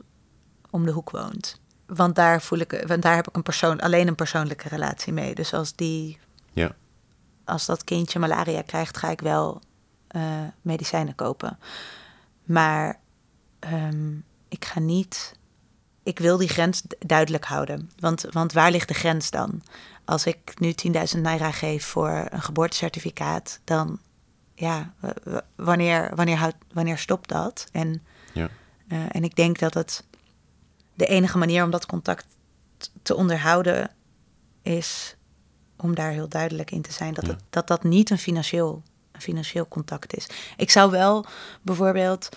om 0.69 0.85
de 0.85 0.91
hoek 0.91 1.09
woont. 1.09 1.59
Want 1.87 2.15
daar 2.15 2.41
voel 2.41 2.59
ik, 2.59 2.83
want 2.87 3.01
daar 3.01 3.15
heb 3.15 3.27
ik 3.27 3.35
een 3.35 3.43
persoon, 3.43 3.79
alleen 3.79 4.07
een 4.07 4.15
persoonlijke 4.15 4.69
relatie 4.69 5.13
mee. 5.13 5.35
Dus 5.35 5.53
als 5.53 5.75
die, 5.75 6.19
Ja, 6.51 6.75
als 7.43 7.65
dat 7.65 7.83
kindje 7.83 8.19
malaria 8.19 8.61
krijgt, 8.61 8.97
ga 8.97 9.09
ik 9.09 9.21
wel 9.21 9.61
eh, 10.07 10.21
medicijnen 10.61 11.15
kopen. 11.15 11.59
Maar 12.43 12.99
ehm, 13.59 14.13
ik 14.49 14.65
ga 14.65 14.79
niet. 14.79 15.35
Ik 16.03 16.19
wil 16.19 16.37
die 16.37 16.47
grens 16.49 16.83
duidelijk 16.99 17.45
houden. 17.45 17.91
Want, 17.99 18.25
want 18.31 18.53
waar 18.53 18.71
ligt 18.71 18.87
de 18.87 18.93
grens 18.93 19.31
dan? 19.31 19.61
Als 20.05 20.25
ik 20.25 20.59
nu 20.59 20.73
10.000 21.15 21.21
naira 21.21 21.51
geef 21.51 21.85
voor 21.85 22.27
een 22.29 22.41
geboortecertificaat, 22.41 23.59
dan 23.63 23.99
ja, 24.55 24.93
wanneer, 25.55 26.15
wanneer, 26.15 26.37
houdt, 26.37 26.55
wanneer 26.73 26.97
stopt 26.97 27.29
dat? 27.29 27.67
En, 27.71 28.03
Ja. 28.33 28.49
eh, 28.87 28.99
en 29.09 29.23
ik 29.23 29.35
denk 29.35 29.59
dat 29.59 29.73
het 29.73 30.03
de 30.95 31.05
enige 31.05 31.37
manier 31.37 31.63
om 31.63 31.69
dat 31.71 31.85
contact 31.85 32.25
te 33.03 33.15
onderhouden 33.15 33.89
is 34.61 35.15
om 35.77 35.95
daar 35.95 36.11
heel 36.11 36.27
duidelijk 36.29 36.71
in 36.71 36.81
te 36.81 36.91
zijn 36.91 37.13
dat 37.13 37.27
het, 37.27 37.39
dat, 37.49 37.67
dat 37.67 37.83
niet 37.83 38.09
een 38.09 38.17
financieel, 38.17 38.83
een 39.11 39.21
financieel 39.21 39.67
contact 39.67 40.15
is. 40.15 40.27
Ik 40.57 40.71
zou 40.71 40.91
wel 40.91 41.25
bijvoorbeeld, 41.61 42.29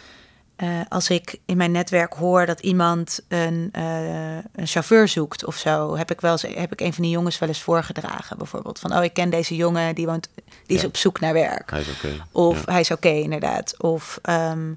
eh, 0.57 0.81
als 0.89 1.11
ik 1.11 1.41
in 1.47 1.57
mijn 1.57 1.71
netwerk 1.73 2.13
hoor 2.15 2.47
dat 2.47 2.61
iemand 2.61 3.21
een, 3.29 3.69
eh, 3.73 4.37
een 4.37 4.67
chauffeur 4.67 5.09
zoekt 5.09 5.45
of 5.45 5.57
zo, 5.57 5.97
heb 5.97 6.11
ik 6.11 6.21
wel 6.21 6.33
eens, 6.33 6.43
heb 6.43 6.73
ik 6.73 6.81
een 6.81 6.93
van 6.95 7.03
die 7.03 7.13
jongens 7.13 7.39
wel 7.39 7.49
eens 7.49 7.63
voorgedragen. 7.63 8.39
Bijvoorbeeld 8.39 8.79
van, 8.79 8.97
oh, 8.97 9.05
ik 9.05 9.13
ken 9.13 9.31
deze 9.31 9.57
jongen, 9.57 9.95
die, 9.95 10.07
woont, 10.07 10.29
die 10.67 10.77
is 10.77 10.83
Ja. 10.83 10.89
op 10.89 10.97
zoek 10.97 11.21
naar 11.21 11.33
werk. 11.33 11.71
Hij 11.71 11.81
is 11.81 11.89
oké. 11.91 12.25
Of 12.33 12.65
Ja. 12.65 12.73
hij 12.73 12.81
is 12.81 12.91
oké, 12.91 13.09
inderdaad. 13.09 13.83
Of 13.83 14.19
ehm, 14.23 14.71
eh, 14.71 14.77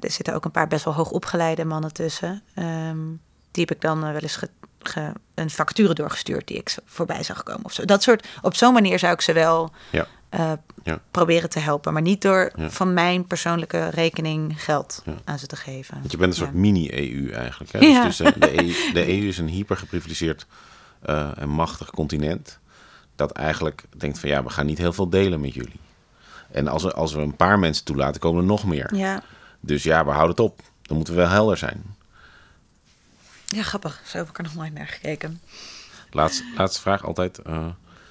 er 0.00 0.10
zitten 0.10 0.34
ook 0.34 0.44
een 0.44 0.50
paar 0.50 0.68
best 0.68 0.84
wel 0.84 0.94
hoogopgeleide 0.94 1.64
mannen 1.64 1.92
tussen. 1.92 2.42
Ehm, 2.54 2.98
die 3.50 3.64
heb 3.66 3.70
ik 3.70 3.80
dan 3.80 4.04
eh, 4.04 4.12
wel 4.12 4.20
eens 4.20 4.36
ge- 4.36 4.50
ge- 4.78 5.12
een 5.34 5.50
factuur 5.50 5.94
doorgestuurd 5.94 6.46
die 6.46 6.56
ik 6.56 6.74
voorbij 6.84 7.22
zag 7.22 7.42
komen. 7.42 7.64
Of 7.64 7.72
zo. 7.72 7.84
Dat 7.84 8.02
soort, 8.02 8.26
op 8.42 8.54
zo'n 8.54 8.72
manier 8.72 8.98
zou 8.98 9.12
ik 9.12 9.20
ze 9.20 9.32
wel 9.32 9.72
Ja. 9.90 10.06
eh, 10.28 10.52
Ja. 10.82 11.00
proberen 11.10 11.50
te 11.50 11.58
helpen. 11.58 11.92
Maar 11.92 12.02
niet 12.02 12.22
door 12.22 12.52
Ja. 12.56 12.70
van 12.70 12.94
mijn 12.94 13.26
persoonlijke 13.26 13.88
rekening 13.88 14.62
geld 14.64 15.02
Ja. 15.04 15.12
aan 15.24 15.38
ze 15.38 15.46
te 15.46 15.56
geven. 15.56 15.98
Want 15.98 16.10
je 16.10 16.16
bent 16.16 16.32
een 16.32 16.38
soort 16.38 16.54
mini-EU 16.54 17.30
eigenlijk. 17.30 17.72
Hè? 17.72 17.78
Dus, 18.04 18.16
dus, 18.16 18.20
eh, 18.20 18.40
de, 18.40 18.58
EU, 18.62 18.92
de 18.92 19.08
EU 19.08 19.28
is 19.28 19.38
een 19.38 19.48
hyper 19.48 19.76
geprivilegeerd 19.76 20.46
eh, 21.02 21.30
en 21.38 21.48
machtig 21.48 21.90
continent. 21.90 22.58
Dat 23.16 23.32
eigenlijk 23.32 23.84
denkt 23.96 24.18
van 24.18 24.28
ja, 24.28 24.42
we 24.42 24.50
gaan 24.50 24.66
niet 24.66 24.78
heel 24.78 24.92
veel 24.92 25.08
delen 25.08 25.40
met 25.40 25.54
jullie. 25.54 25.80
En 26.56 26.68
als 26.68 26.82
we, 26.82 26.92
als 26.92 27.12
we 27.14 27.20
een 27.20 27.36
paar 27.36 27.58
mensen 27.58 27.84
toelaten, 27.84 28.20
komen 28.20 28.40
er 28.40 28.46
nog 28.46 28.64
meer. 28.64 28.94
Ja. 28.94 29.22
Dus 29.60 29.82
ja, 29.82 30.04
we 30.04 30.10
houden 30.10 30.30
het 30.30 30.40
op. 30.40 30.60
Dan 30.82 30.96
moeten 30.96 31.14
we 31.14 31.20
wel 31.20 31.30
helder 31.30 31.56
zijn. 31.56 31.82
ja, 33.46 33.62
grappig. 33.62 34.00
Zo 34.06 34.18
heb 34.18 34.28
ik 34.28 34.38
er 34.38 34.44
nog 34.44 34.54
nooit 34.54 34.74
naar 34.74 34.86
gekeken. 34.86 35.40
Laatste, 36.10 36.44
laatste 36.56 36.80
vraag 36.80 37.04
altijd. 37.04 37.38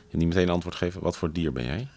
je 0.10 0.18
niet 0.18 0.28
meteen 0.28 0.44
een 0.48 0.54
antwoord 0.54 0.76
geven. 0.76 1.02
Wat 1.02 1.18
voor 1.18 1.32
dier 1.32 1.52
ben 1.52 1.66
jij? 1.66 1.88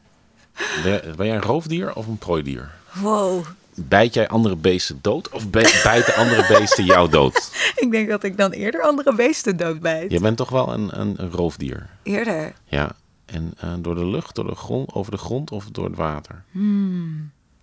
ben, 0.84 1.16
ben 1.16 1.26
jij 1.26 1.36
een 1.36 1.42
roofdier 1.42 1.94
of 1.94 2.06
een 2.06 2.18
prooidier? 2.18 2.70
Wow. 2.92 3.44
Bijt 3.74 4.14
jij 4.14 4.28
andere 4.28 4.56
beesten 4.56 4.98
dood 5.02 5.28
of 5.28 5.50
bij- 5.50 5.80
bijten 5.82 6.14
andere 6.14 6.46
beesten 6.58 6.84
jou 6.84 7.08
dood? 7.10 7.50
Ik 7.76 7.90
denk 7.90 8.08
dat 8.08 8.22
ik 8.24 8.36
dan 8.36 8.50
eerder 8.50 8.82
andere 8.82 9.14
beesten 9.14 9.56
doodbijt. 9.56 10.10
Je 10.10 10.20
bent 10.20 10.36
toch 10.36 10.48
wel 10.50 10.72
een, 10.72 11.00
een, 11.00 11.14
een 11.22 11.30
roofdier? 11.30 11.86
Eerder. 12.02 12.52
Ja. 12.64 12.92
En 13.30 13.52
eh, 13.58 13.72
door 13.78 13.94
de 13.94 14.04
lucht, 14.06 14.34
door 14.34 14.46
de 14.46 14.54
grond, 14.54 14.92
over 14.92 15.12
de 15.12 15.18
grond 15.18 15.50
of 15.50 15.64
door 15.70 15.84
het 15.84 15.96
water? 15.96 16.44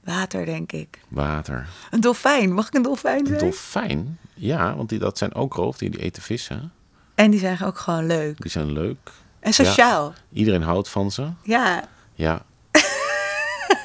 Water, 0.03 0.45
denk 0.45 0.72
ik. 0.72 0.99
Water. 1.07 1.68
Een 1.91 2.01
dolfijn. 2.01 2.53
Mag 2.53 2.68
ik 2.68 2.74
een 2.74 2.82
dolfijn 2.82 3.20
Een 3.20 3.26
zijn? 3.28 3.39
dolfijn? 3.39 4.18
Ja, 4.34 4.76
want 4.76 4.89
die, 4.89 4.99
dat 4.99 5.18
zijn 5.18 5.34
ook 5.36 5.53
roofdieren. 5.53 5.97
Die 5.97 6.05
eten 6.07 6.22
vissen. 6.24 6.72
En 7.15 7.32
die 7.32 7.39
zijn 7.39 7.61
ook 7.63 7.78
gewoon 7.78 8.05
leuk. 8.05 8.41
Die 8.41 8.51
zijn 8.51 8.72
leuk. 8.72 9.11
En 9.39 9.53
sociaal. 9.53 10.13
Iedereen 10.34 10.61
houdt 10.61 10.89
van 10.89 11.11
ze. 11.11 11.28
Ja. 11.43 11.84
Ja. 12.13 12.45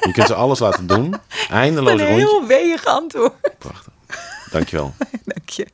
Je 0.01 0.11
kunt 0.11 0.27
ze 0.27 0.33
alles 0.33 0.59
laten 0.59 0.87
doen. 0.87 1.05
Een 1.13 1.19
Eindeloze 1.49 2.05
rondje. 2.05 2.13
heel 2.15 2.47
weeg 2.47 2.85
antwoord. 2.85 3.57
Prachtig. 3.57 3.93
Dankjewel. 4.51 4.93
Dank 5.25 5.49
je. 5.49 5.67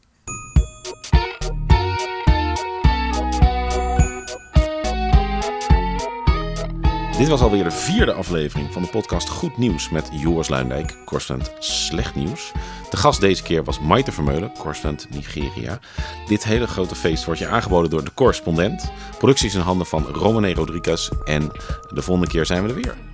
Dit 7.20 7.28
was 7.28 7.42
alweer 7.42 7.64
de 7.64 7.72
vierde 7.72 8.14
aflevering 8.14 8.74
van 8.74 8.82
de 8.82 8.88
podcast 8.88 9.30
Goed 9.30 9.58
Nieuws 9.58 9.90
met 9.90 10.10
Joris 10.12 10.50
Luindijk, 10.50 10.98
correspondent 11.06 11.52
Slecht 11.60 12.16
Nieuws. 12.16 12.52
De 12.90 12.98
gast 12.98 13.22
deze 13.22 13.44
keer 13.44 13.64
was 13.64 13.80
Maite 13.80 14.12
Vermeulen, 14.12 14.52
correspondent 14.58 15.10
Nigeria. 15.10 15.80
Dit 16.28 16.44
hele 16.44 16.68
grote 16.68 16.96
feest 16.96 17.26
wordt 17.26 17.40
je 17.40 17.48
aangeboden 17.48 17.90
door 17.90 18.04
de 18.04 18.14
correspondent. 18.14 18.92
Productie 19.18 19.48
is 19.48 19.56
in 19.56 19.62
handen 19.62 19.88
van 19.88 20.04
Romane 20.04 20.54
Rodriguez 20.54 21.10
en 21.24 21.52
de 21.94 22.02
volgende 22.02 22.32
keer 22.32 22.46
zijn 22.46 22.64
we 22.64 22.70
er 22.70 22.76
weer. 22.76 23.09